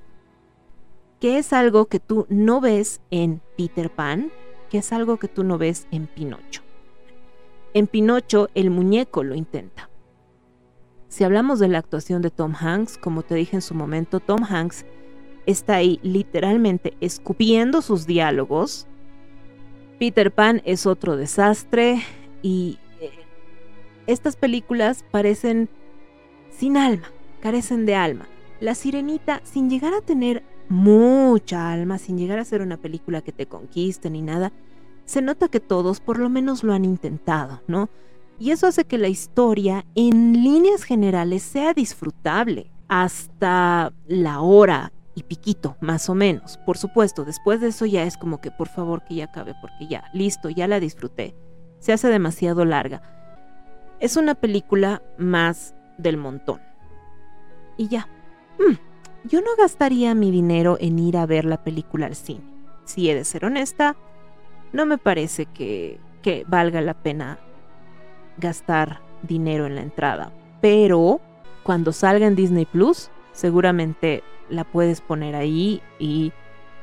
que 1.19 1.37
es 1.37 1.53
algo 1.53 1.85
que 1.85 1.99
tú 1.99 2.25
no 2.29 2.59
ves 2.59 3.01
en 3.11 3.41
Peter 3.55 3.91
Pan, 3.91 4.31
que 4.71 4.79
es 4.79 4.91
algo 4.91 5.17
que 5.17 5.27
tú 5.27 5.43
no 5.43 5.59
ves 5.59 5.87
en 5.91 6.07
Pinocho. 6.07 6.66
En 7.73 7.87
Pinocho 7.87 8.49
el 8.55 8.69
muñeco 8.69 9.23
lo 9.23 9.35
intenta. 9.35 9.89
Si 11.07 11.23
hablamos 11.23 11.59
de 11.59 11.67
la 11.67 11.79
actuación 11.79 12.21
de 12.21 12.31
Tom 12.31 12.53
Hanks, 12.53 12.97
como 12.97 13.23
te 13.23 13.35
dije 13.35 13.55
en 13.55 13.61
su 13.61 13.73
momento, 13.73 14.19
Tom 14.19 14.43
Hanks 14.43 14.85
está 15.45 15.75
ahí 15.75 15.99
literalmente 16.03 16.93
escupiendo 16.99 17.81
sus 17.81 18.05
diálogos. 18.05 18.87
Peter 19.99 20.31
Pan 20.31 20.61
es 20.65 20.85
otro 20.85 21.15
desastre 21.15 22.03
y 22.41 22.77
eh, 22.99 23.11
estas 24.05 24.35
películas 24.35 25.03
parecen 25.09 25.69
sin 26.51 26.77
alma, 26.77 27.11
carecen 27.41 27.85
de 27.85 27.95
alma. 27.95 28.27
La 28.59 28.75
Sirenita, 28.75 29.41
sin 29.43 29.69
llegar 29.69 29.93
a 29.93 30.01
tener 30.01 30.43
mucha 30.69 31.71
alma, 31.71 31.97
sin 31.97 32.17
llegar 32.17 32.39
a 32.39 32.45
ser 32.45 32.61
una 32.61 32.77
película 32.77 33.21
que 33.21 33.31
te 33.31 33.45
conquiste 33.45 34.09
ni 34.09 34.21
nada, 34.21 34.51
se 35.07 35.21
nota 35.21 35.47
que 35.47 35.61
todos 35.61 36.01
por 36.01 36.19
lo 36.19 36.29
menos 36.29 36.63
lo 36.63 36.73
han 36.73 36.83
intentado, 36.83 37.61
¿no? 37.65 37.89
Y 38.39 38.51
eso 38.51 38.67
hace 38.67 38.83
que 38.83 38.97
la 38.97 39.07
historia, 39.07 39.85
en 39.95 40.43
líneas 40.43 40.83
generales, 40.83 41.41
sea 41.41 41.73
disfrutable 41.73 42.69
hasta 42.89 43.93
la 44.05 44.41
hora 44.41 44.91
y 45.15 45.23
piquito, 45.23 45.77
más 45.79 46.09
o 46.09 46.13
menos. 46.13 46.57
Por 46.65 46.77
supuesto, 46.77 47.23
después 47.23 47.61
de 47.61 47.69
eso 47.69 47.85
ya 47.85 48.03
es 48.03 48.17
como 48.17 48.41
que 48.41 48.51
por 48.51 48.67
favor 48.67 49.01
que 49.05 49.15
ya 49.15 49.25
acabe, 49.25 49.55
porque 49.61 49.87
ya, 49.87 50.03
listo, 50.13 50.49
ya 50.49 50.67
la 50.67 50.81
disfruté. 50.81 51.33
Se 51.79 51.93
hace 51.93 52.09
demasiado 52.09 52.65
larga. 52.65 53.01
Es 54.01 54.17
una 54.17 54.35
película 54.35 55.01
más 55.17 55.73
del 55.97 56.17
montón. 56.17 56.59
Y 57.77 57.87
ya. 57.87 58.09
Mm, 58.59 58.75
yo 59.29 59.39
no 59.39 59.55
gastaría 59.57 60.13
mi 60.13 60.31
dinero 60.31 60.77
en 60.81 60.99
ir 60.99 61.15
a 61.15 61.25
ver 61.25 61.45
la 61.45 61.63
película 61.63 62.07
al 62.07 62.15
cine. 62.15 62.43
Si 62.83 63.09
he 63.09 63.15
de 63.15 63.23
ser 63.23 63.45
honesta, 63.45 63.95
no 64.73 64.85
me 64.85 64.97
parece 64.97 65.45
que, 65.45 65.99
que 66.21 66.45
valga 66.47 66.81
la 66.81 66.93
pena 66.93 67.39
gastar 68.37 69.01
dinero 69.23 69.65
en 69.65 69.75
la 69.75 69.81
entrada. 69.81 70.31
Pero 70.61 71.21
cuando 71.63 71.91
salga 71.91 72.27
en 72.27 72.35
Disney 72.35 72.65
Plus, 72.65 73.09
seguramente 73.33 74.23
la 74.49 74.63
puedes 74.63 75.01
poner 75.01 75.35
ahí 75.35 75.81
y 75.99 76.31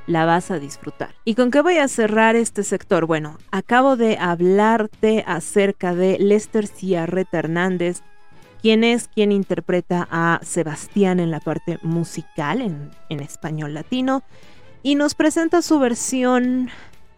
la 0.07 0.27
vas 0.27 0.51
a 0.51 0.59
disfrutar. 0.59 1.15
¿Y 1.25 1.35
con 1.35 1.51
qué 1.51 1.63
voy 1.63 1.79
a 1.79 1.89
cerrar 1.89 2.37
este 2.37 2.63
sector? 2.63 3.07
Bueno, 3.07 3.39
acabo 3.51 3.97
de 3.97 4.19
hablarte 4.19 5.25
acerca 5.27 5.95
de 5.95 6.19
Lester 6.19 6.67
Ciarreta 6.67 7.39
Hernández, 7.39 8.03
quien 8.61 8.85
es 8.85 9.09
quien 9.09 9.33
interpreta 9.33 10.07
a 10.11 10.41
Sebastián 10.43 11.21
en 11.21 11.31
la 11.31 11.41
parte 11.41 11.79
musical 11.83 12.61
en, 12.61 12.91
en 13.09 13.21
español 13.21 13.75
latino 13.75 14.23
y 14.83 14.95
nos 14.95 15.15
presenta 15.15 15.63
su 15.63 15.79
versión 15.79 16.71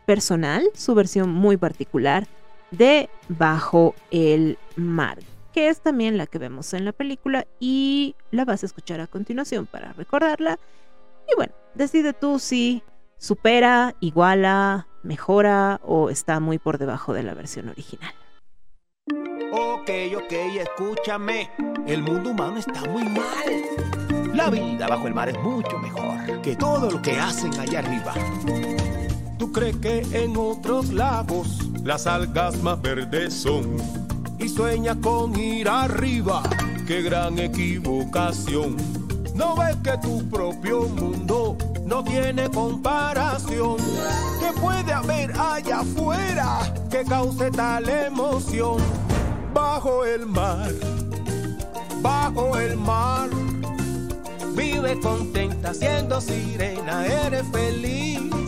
personal, 0.07 0.71
su 0.75 0.95
versión 0.95 1.31
muy 1.31 1.57
particular 1.57 2.27
de 2.71 3.11
Bajo 3.29 3.95
el 4.11 4.59
Mar, 4.77 5.19
que 5.53 5.69
es 5.69 5.81
también 5.81 6.17
la 6.17 6.27
que 6.27 6.39
vemos 6.39 6.73
en 6.75 6.85
la 6.85 6.93
película 6.93 7.47
y 7.61 8.15
la 8.31 8.45
vas 8.45 8.63
a 8.63 8.67
escuchar 8.67 9.01
a 9.01 9.07
continuación 9.07 9.67
para 9.67 9.93
recordarla. 9.93 10.59
Y 11.31 11.35
bueno, 11.37 11.53
decide 11.75 12.13
tú 12.13 12.39
si 12.39 12.83
supera, 13.19 13.95
iguala, 14.01 14.87
mejora 15.03 15.81
o 15.83 16.11
está 16.11 16.41
muy 16.41 16.59
por 16.59 16.79
debajo 16.79 17.13
de 17.13 17.23
la 17.23 17.35
versión 17.35 17.69
original. 17.69 18.15
ok, 19.53 19.91
ok, 20.17 20.33
escúchame. 20.61 21.51
El 21.87 22.03
mundo 22.03 22.31
humano 22.31 22.59
está 22.59 22.83
muy 22.91 23.05
mal. 23.05 24.35
La 24.35 24.51
vida 24.51 24.87
bajo 24.87 25.09
el 25.09 25.15
mar 25.15 25.31
es 25.31 25.39
mucho 25.39 25.79
mejor 25.79 26.43
que 26.43 26.57
todo 26.57 26.91
lo 26.91 27.01
que 27.01 27.13
hacen 27.13 27.59
allá 27.59 27.79
arriba. 27.79 28.15
¿Tú 29.39 29.53
crees 29.53 29.77
que 29.77 30.01
en 30.13 30.37
otros 30.37 30.93
lagos 30.93 31.69
las 31.85 32.07
algas 32.07 32.63
más 32.63 32.81
verdes 32.81 33.35
son? 33.35 33.77
Y 34.39 34.49
sueñas 34.49 34.97
con 35.03 35.39
ir 35.39 35.69
arriba, 35.69 36.43
qué 36.87 37.03
gran 37.03 37.39
equivocación. 37.39 38.77
No 39.35 39.55
ves 39.57 39.77
que 39.85 39.99
tu 39.99 40.27
propio 40.31 40.89
mundo 40.89 41.59
no 41.85 42.03
tiene 42.03 42.51
comparación. 42.51 43.77
¿Qué 44.41 44.59
puede 44.59 44.93
haber 44.93 45.33
allá 45.39 45.81
afuera 45.81 46.73
que 46.91 47.05
cause 47.05 47.51
tal 47.51 47.89
emoción? 47.89 48.79
Bajo 49.53 50.05
el 50.07 50.25
mar, 50.25 50.73
bajo 52.01 52.59
el 52.59 52.77
mar. 52.79 53.29
Vive 54.55 54.99
contenta 55.01 55.75
siendo 55.75 56.21
sirena, 56.21 57.07
eres 57.07 57.45
feliz. 57.53 58.46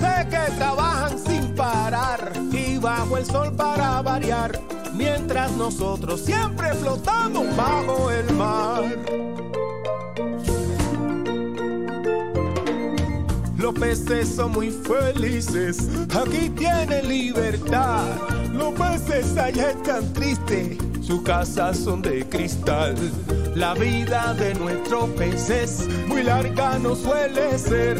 Que 0.00 0.52
trabajan 0.56 1.18
sin 1.18 1.54
parar 1.54 2.32
y 2.52 2.78
bajo 2.78 3.18
el 3.18 3.24
sol 3.24 3.52
para 3.56 4.00
variar. 4.00 4.60
Mientras 4.94 5.50
nosotros 5.52 6.20
siempre 6.20 6.72
flotamos 6.74 7.56
bajo 7.56 8.10
el 8.10 8.32
mar. 8.34 8.84
Los 13.56 13.74
peces 13.74 14.34
son 14.34 14.52
muy 14.52 14.70
felices, 14.70 15.88
aquí 16.14 16.48
tienen 16.50 17.08
libertad. 17.08 18.04
Los 18.52 18.72
peces 18.74 19.36
allá 19.36 19.70
están 19.70 20.12
tristes, 20.12 20.78
sus 21.10 21.22
casas 21.22 21.76
son 21.76 22.02
de 22.02 22.24
cristal. 22.28 22.94
La 23.56 23.74
vida 23.74 24.32
de 24.34 24.54
nuestros 24.54 25.10
peces 25.10 25.88
muy 26.06 26.22
larga 26.22 26.78
no 26.78 26.94
suele 26.94 27.58
ser. 27.58 27.98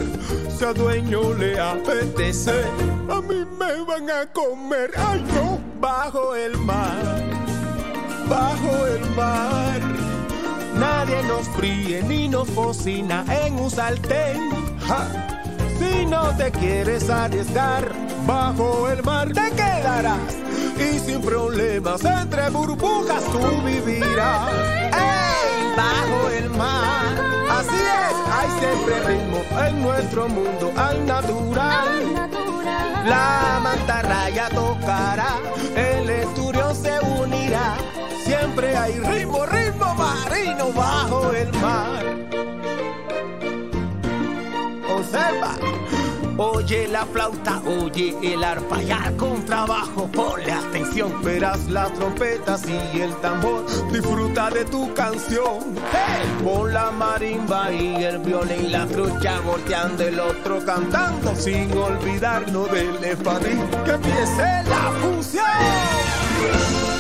Si 0.57 0.65
a 0.65 0.73
dueño 0.73 1.35
le 1.35 1.59
apetece, 1.59 2.63
a 3.09 3.21
mí 3.21 3.45
me 3.59 3.83
van 3.85 4.09
a 4.11 4.27
comer. 4.33 4.93
¡Ay 4.97 5.25
no! 5.35 5.59
Bajo 5.81 6.37
el 6.37 6.57
mar, 6.59 7.03
bajo 8.29 8.87
el 8.87 9.11
mar. 9.17 9.81
Nadie 10.79 11.21
nos 11.25 11.49
fríe 11.49 12.03
ni 12.05 12.29
nos 12.29 12.49
cocina 12.51 13.25
en 13.45 13.55
un 13.55 13.71
sartén. 13.71 14.51
Si 15.81 16.07
no 16.07 16.29
te 16.37 16.53
quieres 16.53 17.11
arriesgar, 17.11 17.91
bajo 18.25 18.89
el 18.89 19.03
mar 19.03 19.33
te 19.33 19.51
quedarás. 19.51 20.50
Y 20.81 20.99
sin 20.99 21.21
problemas 21.21 22.03
entre 22.05 22.49
burbujas 22.49 23.23
tú 23.33 23.41
vivirás. 23.65 24.51
¡Ey! 24.93 25.75
Bajo 25.77 26.31
el 26.31 26.51
mar. 26.51 27.31
Así 27.51 27.77
es, 27.77 28.15
hay 28.33 28.49
siempre 28.59 29.01
ritmo 29.07 29.43
en 29.67 29.83
nuestro 29.83 30.29
mundo 30.29 30.73
al 30.77 31.07
natural. 31.07 32.31
La 33.07 33.61
mantarraya 33.63 34.49
tocará, 34.49 35.37
el 35.77 36.09
esturión 36.09 36.75
se 36.75 36.99
unirá. 37.01 37.77
Siempre 38.25 38.77
hay 38.77 38.99
ritmo, 39.01 39.45
ritmo 39.47 39.95
marino 39.95 40.73
bajo 40.73 41.31
el 41.33 41.53
mar. 41.59 42.05
Observa. 44.89 45.57
Oye 46.43 46.89
la 46.89 47.05
flauta, 47.05 47.61
oye 47.67 48.17
el 48.23 48.43
arpa 48.43 48.83
y 48.83 48.91
al 48.91 49.15
contrabajo, 49.17 50.09
ponle 50.11 50.51
atención. 50.51 51.23
Verás 51.23 51.69
las 51.69 51.93
trompetas 51.93 52.63
y 52.67 52.99
el 52.99 53.15
tambor, 53.17 53.67
disfruta 53.93 54.49
de 54.49 54.65
tu 54.65 54.91
canción. 54.95 55.77
Hey, 55.93 56.73
la 56.73 56.91
marimba 56.93 57.71
y 57.71 58.05
el 58.05 58.21
violín, 58.21 58.73
la 58.73 58.87
trucha 58.87 59.39
volteando, 59.41 60.03
el 60.03 60.19
otro 60.19 60.65
cantando, 60.65 61.37
sin 61.37 61.77
olvidarnos 61.77 62.73
del 62.73 63.05
espadín. 63.05 63.61
Que 63.85 63.91
empiece 63.91 64.63
la 64.67 64.93
función. 65.03 67.00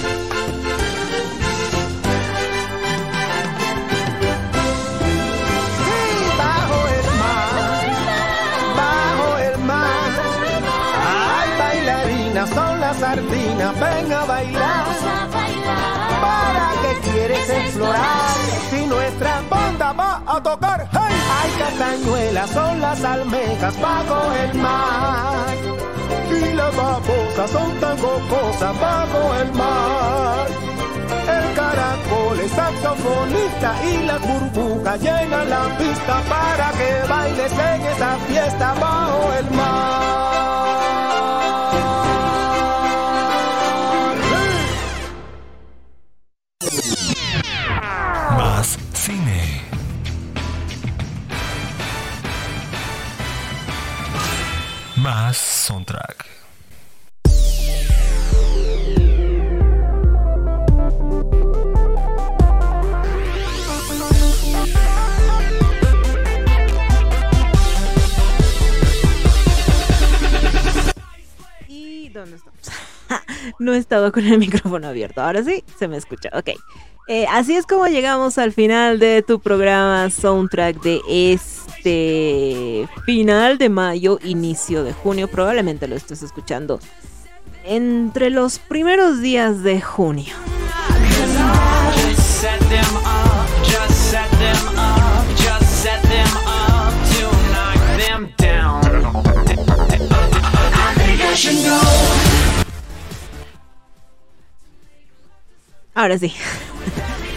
Sardinas, 12.98 13.80
ven 13.80 14.12
a 14.12 14.24
bailar. 14.24 14.84
¿Para 16.20 16.70
qué 16.82 17.10
quieres 17.10 17.50
explorar? 17.50 18.30
Si 18.70 18.86
nuestra 18.86 19.40
banda 19.48 19.92
va 19.92 20.22
a 20.26 20.42
tocar, 20.42 20.88
hey. 20.92 21.20
Ay, 21.42 21.50
castañuelas 21.58 22.50
son 22.50 22.80
las 22.80 23.04
almejas 23.04 23.80
bajo 23.80 24.32
el 24.42 24.54
mar. 24.54 25.54
Y 26.30 26.54
las 26.54 26.76
babosas 26.76 27.50
son 27.50 27.80
tan 27.80 27.98
jocosas 27.98 28.80
bajo 28.80 29.34
el 29.40 29.52
mar. 29.52 30.46
El 31.36 31.54
caracol 31.54 32.40
es 32.40 32.50
saxofonista 32.52 33.74
y 33.84 34.06
las 34.06 34.20
burbujas 34.20 35.00
llenan 35.00 35.50
la 35.50 35.64
pista 35.78 36.20
para 36.28 36.70
que 36.72 37.08
bailes 37.08 37.52
en 37.52 37.86
esa 37.86 38.16
fiesta 38.28 38.74
bajo 38.80 39.32
el 39.38 39.50
mar. 39.56 41.09
No 73.70 73.76
estaba 73.76 74.10
con 74.10 74.26
el 74.26 74.38
micrófono 74.38 74.88
abierto. 74.88 75.22
Ahora 75.22 75.42
sí, 75.42 75.64
se 75.78 75.88
me 75.88 75.96
escucha. 75.96 76.28
Ok. 76.34 76.50
Eh, 77.08 77.26
así 77.30 77.56
es 77.56 77.66
como 77.66 77.88
llegamos 77.88 78.38
al 78.38 78.52
final 78.52 79.00
de 79.00 79.22
tu 79.22 79.40
programa 79.40 80.08
Soundtrack 80.10 80.80
de 80.80 81.00
este 81.08 82.88
final 83.04 83.58
de 83.58 83.68
mayo, 83.68 84.20
inicio 84.22 84.84
de 84.84 84.92
junio. 84.92 85.26
Probablemente 85.26 85.88
lo 85.88 85.96
estés 85.96 86.22
escuchando 86.22 86.78
entre 87.64 88.30
los 88.30 88.58
primeros 88.58 89.20
días 89.20 89.62
de 89.62 89.80
junio. 89.80 90.34
Just 91.92 92.40
set 92.40 92.60
them 96.02 96.50
Ahora 106.00 106.18
sí. 106.18 106.32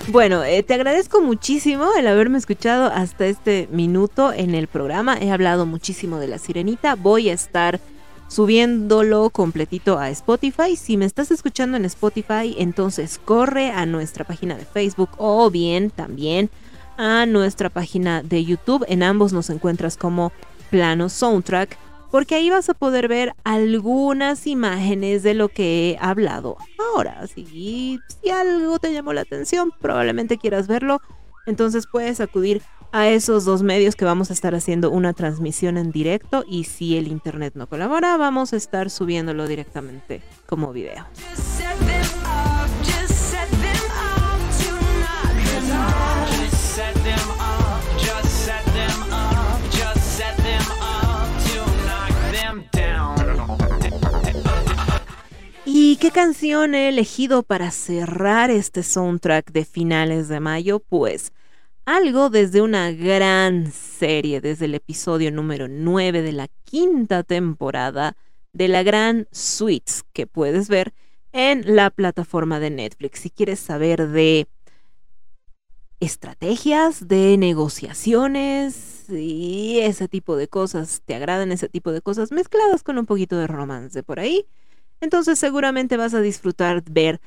Bueno, 0.10 0.44
eh, 0.44 0.64
te 0.64 0.74
agradezco 0.74 1.22
muchísimo 1.22 1.90
el 1.98 2.08
haberme 2.08 2.38
escuchado 2.38 2.88
hasta 2.88 3.26
este 3.26 3.70
minuto 3.72 4.34
en 4.34 4.54
el 4.54 4.68
programa. 4.68 5.18
He 5.18 5.32
hablado 5.32 5.66
muchísimo 5.66 6.20
de 6.20 6.28
la 6.28 6.38
sirenita. 6.40 6.96
Voy 6.96 7.30
a 7.30 7.34
estar 7.34 7.80
subiéndolo 8.28 9.30
completito 9.30 9.98
a 9.98 10.10
Spotify. 10.10 10.76
Si 10.76 10.98
me 10.98 11.06
estás 11.06 11.32
escuchando 11.32 11.78
en 11.78 11.86
Spotify, 11.86 12.54
entonces 12.58 13.18
corre 13.24 13.72
a 13.72 13.86
nuestra 13.86 14.26
página 14.26 14.58
de 14.58 14.66
Facebook 14.66 15.12
o 15.18 15.50
bien 15.50 15.90
también 15.90 16.50
a 16.98 17.26
nuestra 17.26 17.70
página 17.70 18.24
de 18.24 18.44
YouTube. 18.44 18.86
En 18.90 19.04
ambos 19.04 19.32
nos 19.32 19.50
encuentras 19.50 19.96
como 19.96 20.34
Plano 20.70 21.08
Soundtrack 21.08 21.78
porque 22.14 22.36
ahí 22.36 22.52
vas 22.52 22.70
a 22.70 22.76
poder 22.76 23.08
ver 23.08 23.34
algunas 23.44 24.46
imágenes 24.46 25.24
de 25.24 25.34
lo 25.34 25.50
que 25.50 25.90
he 25.90 25.98
hablado 26.00 26.58
ahora. 26.78 27.26
Si, 27.26 28.00
algo 28.32 28.78
te 28.78 28.94
llamó 28.94 29.14
la 29.14 29.22
atención, 29.22 29.72
probablemente 29.82 30.38
quieras 30.38 30.68
verlo. 30.68 31.02
Entonces 31.48 31.88
puedes 31.92 32.20
acudir 32.20 32.62
a 32.92 33.08
esos 33.08 33.46
dos 33.46 33.64
medios 33.64 33.96
que 33.96 34.06
vamos 34.06 34.30
a 34.30 34.34
estar 34.34 34.54
haciendo 34.54 34.92
una 34.92 35.14
transmisión 35.14 35.76
en 35.76 35.92
directo 35.92 36.46
y 36.48 36.66
si 36.66 36.98
el 36.98 37.08
internet 37.08 37.54
no 37.56 37.66
colabora, 37.66 38.16
vamos 38.16 38.54
a 38.54 38.58
estar 38.58 38.92
subiéndolo 38.92 39.48
directamente 39.48 40.22
como 40.46 40.72
video. 40.72 41.08
Y 55.74 55.94
¿Y 55.94 55.98
qué 55.98 56.10
canción 56.10 56.74
he 56.74 56.90
elegido 56.90 57.44
para 57.44 57.70
cerrar 57.70 58.50
este 58.50 58.82
soundtrack 58.82 59.52
de 59.52 59.64
finales 59.64 60.28
de 60.28 60.40
mayo? 60.40 60.80
Pues 60.80 61.34
algo 61.86 62.32
desde 62.32 62.64
una 62.64 62.92
gran 62.92 63.72
serie, 63.72 64.42
desde 64.42 64.66
el 64.66 64.74
episodio 64.74 65.32
número 65.32 65.68
9 65.68 66.24
de 66.24 66.32
la 66.32 66.48
quinta 66.64 67.22
temporada 67.22 68.18
de 68.54 68.70
la 68.70 68.82
gran 68.82 69.28
Suites 69.32 70.04
que 70.14 70.26
puedes 70.26 70.68
ver 70.68 70.96
en 71.32 71.76
la 71.76 71.92
plataforma 71.92 72.60
de 72.60 72.72
Netflix. 72.72 73.20
Si 73.20 73.30
quieres 73.30 73.60
saber 73.60 74.08
de 74.10 74.48
estrategias, 76.00 77.08
de 77.08 77.38
negociaciones 77.38 79.06
y 79.10 79.80
ese 79.82 80.08
tipo 80.08 80.36
de 80.38 80.48
cosas, 80.48 81.04
te 81.06 81.14
agradan 81.14 81.52
ese 81.52 81.70
tipo 81.70 81.92
de 81.92 82.02
cosas 82.02 82.32
mezcladas 82.32 82.82
con 82.82 82.98
un 82.98 83.06
poquito 83.06 83.38
de 83.38 83.46
romance 83.46 84.02
por 84.02 84.20
ahí, 84.20 84.48
entonces 85.04 85.38
seguramente 85.38 85.98
vas 85.98 86.14
a 86.14 86.22
disfrutar 86.22 86.84
ver 86.90 87.20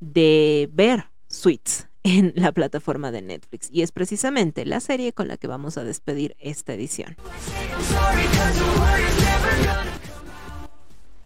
de 0.00 0.68
ver 0.72 1.06
Suites 1.28 1.88
en 2.02 2.32
la 2.34 2.52
plataforma 2.52 3.10
de 3.10 3.22
Netflix 3.22 3.68
y 3.70 3.82
es 3.82 3.92
precisamente 3.92 4.64
la 4.66 4.80
serie 4.80 5.12
con 5.12 5.28
la 5.28 5.36
que 5.36 5.46
vamos 5.46 5.78
a 5.78 5.84
despedir 5.84 6.36
esta 6.38 6.74
edición. 6.74 7.16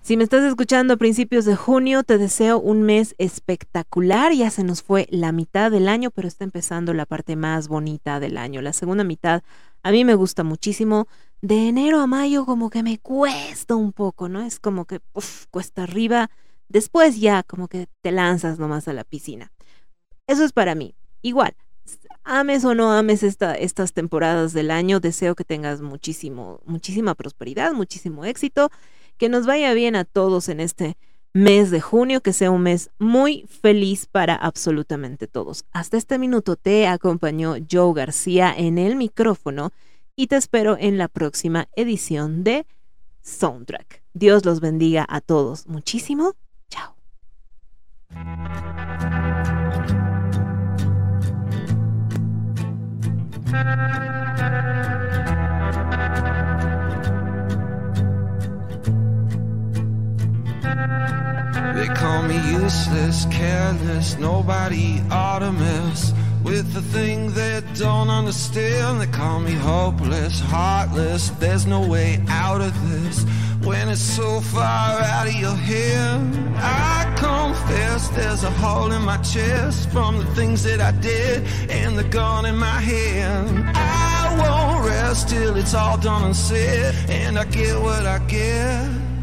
Si 0.03 0.19
me 0.19 0.25
estás 0.25 0.45
escuchando 0.45 0.93
a 0.93 0.97
principios 0.99 1.47
de 1.47 1.57
junio, 1.57 2.03
te 2.03 2.19
deseo 2.19 2.59
un 2.59 2.83
mes 2.83 3.15
espectacular. 3.17 4.35
Ya 4.35 4.51
se 4.51 4.63
nos 4.63 4.83
fue 4.83 5.07
la 5.11 5.33
mitad 5.33 5.71
del 5.71 5.89
año, 5.89 6.11
pero 6.11 6.29
está 6.29 6.45
empezando 6.45 6.93
la 6.93 7.07
parte 7.07 7.37
más 7.37 7.69
bonita 7.69 8.21
del 8.21 8.37
año. 8.37 8.61
La 8.61 8.75
segunda 8.75 9.03
mitad 9.03 9.43
a 9.83 9.93
mí 9.93 10.05
me 10.05 10.15
gusta 10.15 10.45
muchísimo. 10.45 11.09
De 11.45 11.69
enero 11.69 12.01
a 12.01 12.07
mayo 12.07 12.47
como 12.47 12.71
que 12.71 12.83
me 12.83 12.99
cuesta 12.99 13.75
un 13.75 13.93
poco, 13.93 14.31
¿no? 14.31 14.41
Es 14.41 14.59
como 14.59 14.87
que 14.87 15.01
cuesta 15.51 15.83
arriba. 15.83 16.31
Después 16.71 17.21
ya 17.21 17.43
como 17.43 17.69
que 17.69 17.87
te 18.01 18.13
lanzas 18.13 18.59
nomás 18.59 18.89
a 18.89 18.95
la 18.95 19.05
piscina. 19.05 19.53
Eso 20.27 20.43
es 20.43 20.53
para 20.53 20.75
mí. 20.75 20.95
Igual, 21.21 21.55
ames 22.23 22.65
o 22.65 22.75
no 22.75 22.93
ames 22.93 23.23
esta, 23.23 23.57
estas 23.57 23.93
temporadas 23.93 24.55
del 24.55 24.71
año, 24.71 25.01
deseo 25.01 25.35
que 25.35 25.45
tengas 25.45 25.83
muchísimo, 25.83 26.61
muchísima 26.65 27.15
prosperidad, 27.15 27.75
muchísimo 27.75 28.25
éxito 28.25 28.71
que 29.19 29.29
nos 29.29 29.45
vaya 29.45 29.75
bien 29.75 29.97
a 29.97 30.07
todos 30.07 30.49
en 30.49 30.61
este 30.61 30.97
mes 31.35 31.71
de 31.71 31.83
junio, 31.83 32.23
que 32.23 32.33
sea 32.33 32.51
un 32.51 32.63
mes 32.63 32.89
muy 32.99 33.47
feliz 33.61 34.07
para 34.07 34.35
absolutamente 34.35 35.27
todos. 35.27 35.67
Hasta 35.73 35.99
este 35.99 36.19
minuto 36.19 36.57
te 36.57 36.87
acompañó 36.87 37.57
Joe 37.71 37.93
García 37.93 38.55
en 38.57 38.79
el 38.79 38.97
micrófono 38.97 39.73
y 40.17 40.29
te 40.29 40.37
espero 40.37 40.77
en 40.79 40.99
la 40.99 41.09
próxima 41.09 41.69
edición 41.77 42.45
de 42.45 42.67
Soundtrack. 43.23 44.03
Dios 44.13 44.45
los 44.45 44.61
bendiga 44.61 45.05
a 45.09 45.21
todos 45.21 45.67
muchísimo. 45.67 46.35
Chao. 46.69 46.95
With 66.45 66.73
the 66.75 66.83
thing 66.83 67.33
they 67.33 67.63
don't 67.75 68.11
understand. 68.11 69.01
They 69.01 69.07
call 69.07 69.41
me 69.41 69.53
hopeless, 69.53 70.39
heartless, 70.39 71.31
there's 71.41 71.67
no 71.67 71.87
way 71.89 72.23
out 72.29 72.61
of 72.61 72.73
this 72.89 73.25
when 73.65 73.89
it's 73.89 74.01
so 74.01 74.41
far 74.41 75.01
out 75.01 75.27
of 75.27 75.35
your 75.35 75.55
hand. 75.55 76.55
I 76.57 77.13
confess 77.17 78.09
there's 78.11 78.45
a 78.45 78.51
hole 78.51 78.93
in 78.93 79.03
my 79.03 79.17
chest 79.19 79.91
from 79.91 80.19
the 80.19 80.27
things 80.35 80.63
that 80.65 80.81
I 80.81 80.93
did 81.01 81.47
and 81.71 81.99
the 81.99 82.05
gun 82.05 82.45
in 82.45 82.57
my 82.57 82.81
hand. 82.81 83.65
I 83.75 84.37
won't 84.39 84.87
rest 84.87 85.31
till 85.31 85.57
it's 85.57 85.75
all 85.75 85.97
done 85.97 86.25
and 86.25 86.37
said, 86.37 86.95
and 87.09 87.39
I 87.39 87.45
get 87.45 87.81
what 87.81 88.07
I 88.07 88.19
get. 88.27 89.14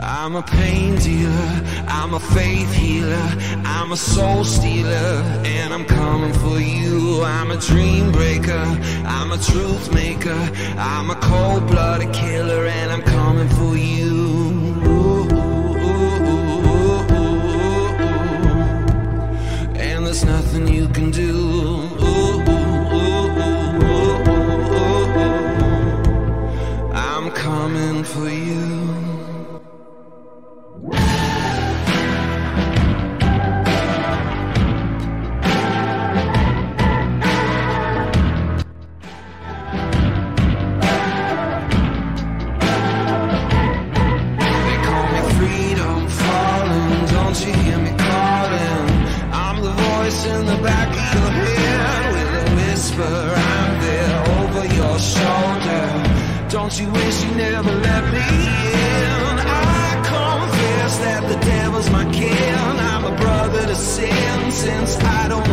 I'm 0.00 0.36
a 0.36 0.42
pain 0.42 0.96
dealer, 0.96 1.62
I'm 1.88 2.14
a 2.14 2.20
faith 2.20 2.72
healer, 2.72 3.30
I'm 3.64 3.92
a 3.92 3.96
soul 3.96 4.44
stealer, 4.44 5.22
and 5.44 5.72
I'm 5.74 5.84
coming 5.84 6.32
for 6.34 6.60
you. 6.60 7.22
I'm 7.22 7.50
a 7.50 7.56
dream 7.56 8.12
breaker, 8.12 8.64
I'm 9.04 9.32
a 9.32 9.38
truth 9.38 9.92
maker, 9.92 10.38
I'm 10.76 11.10
a 11.10 11.16
cold 11.16 11.66
blooded 11.66 12.12
killer, 12.12 12.66
and 12.66 12.92
I'm 12.92 13.02
coming 13.02 13.48
for 13.48 13.76
you. 13.76 14.38
And 19.76 20.06
there's 20.06 20.24
nothing 20.24 20.68
you 20.68 20.88
can 20.88 21.10
do. 21.10 21.88
I'm 26.94 27.30
coming 27.32 28.04
for 28.04 28.28
you. 28.28 28.67
In 50.38 50.46
the 50.46 50.62
back 50.62 50.88
of 50.88 51.34
your 51.36 51.56
head 51.58 52.12
with 52.14 52.30
a 52.42 52.54
whisper. 52.56 53.02
I'm 53.02 53.80
there 53.80 54.18
over 54.38 54.64
your 54.78 54.98
shoulder. 54.98 55.84
Don't 56.48 56.74
you 56.78 56.88
wish 56.90 57.24
you 57.24 57.30
never 57.34 57.72
let 57.72 58.04
me 58.12 58.28
in? 58.78 59.34
I 59.82 59.90
confess 60.14 60.98
that 60.98 61.22
the 61.28 61.38
devil's 61.44 61.90
my 61.90 62.04
kin. 62.12 62.76
I'm 62.92 63.04
a 63.04 63.16
brother 63.16 63.66
to 63.66 63.74
sin 63.74 64.50
since 64.52 64.96
I 64.98 65.28
don't 65.28 65.47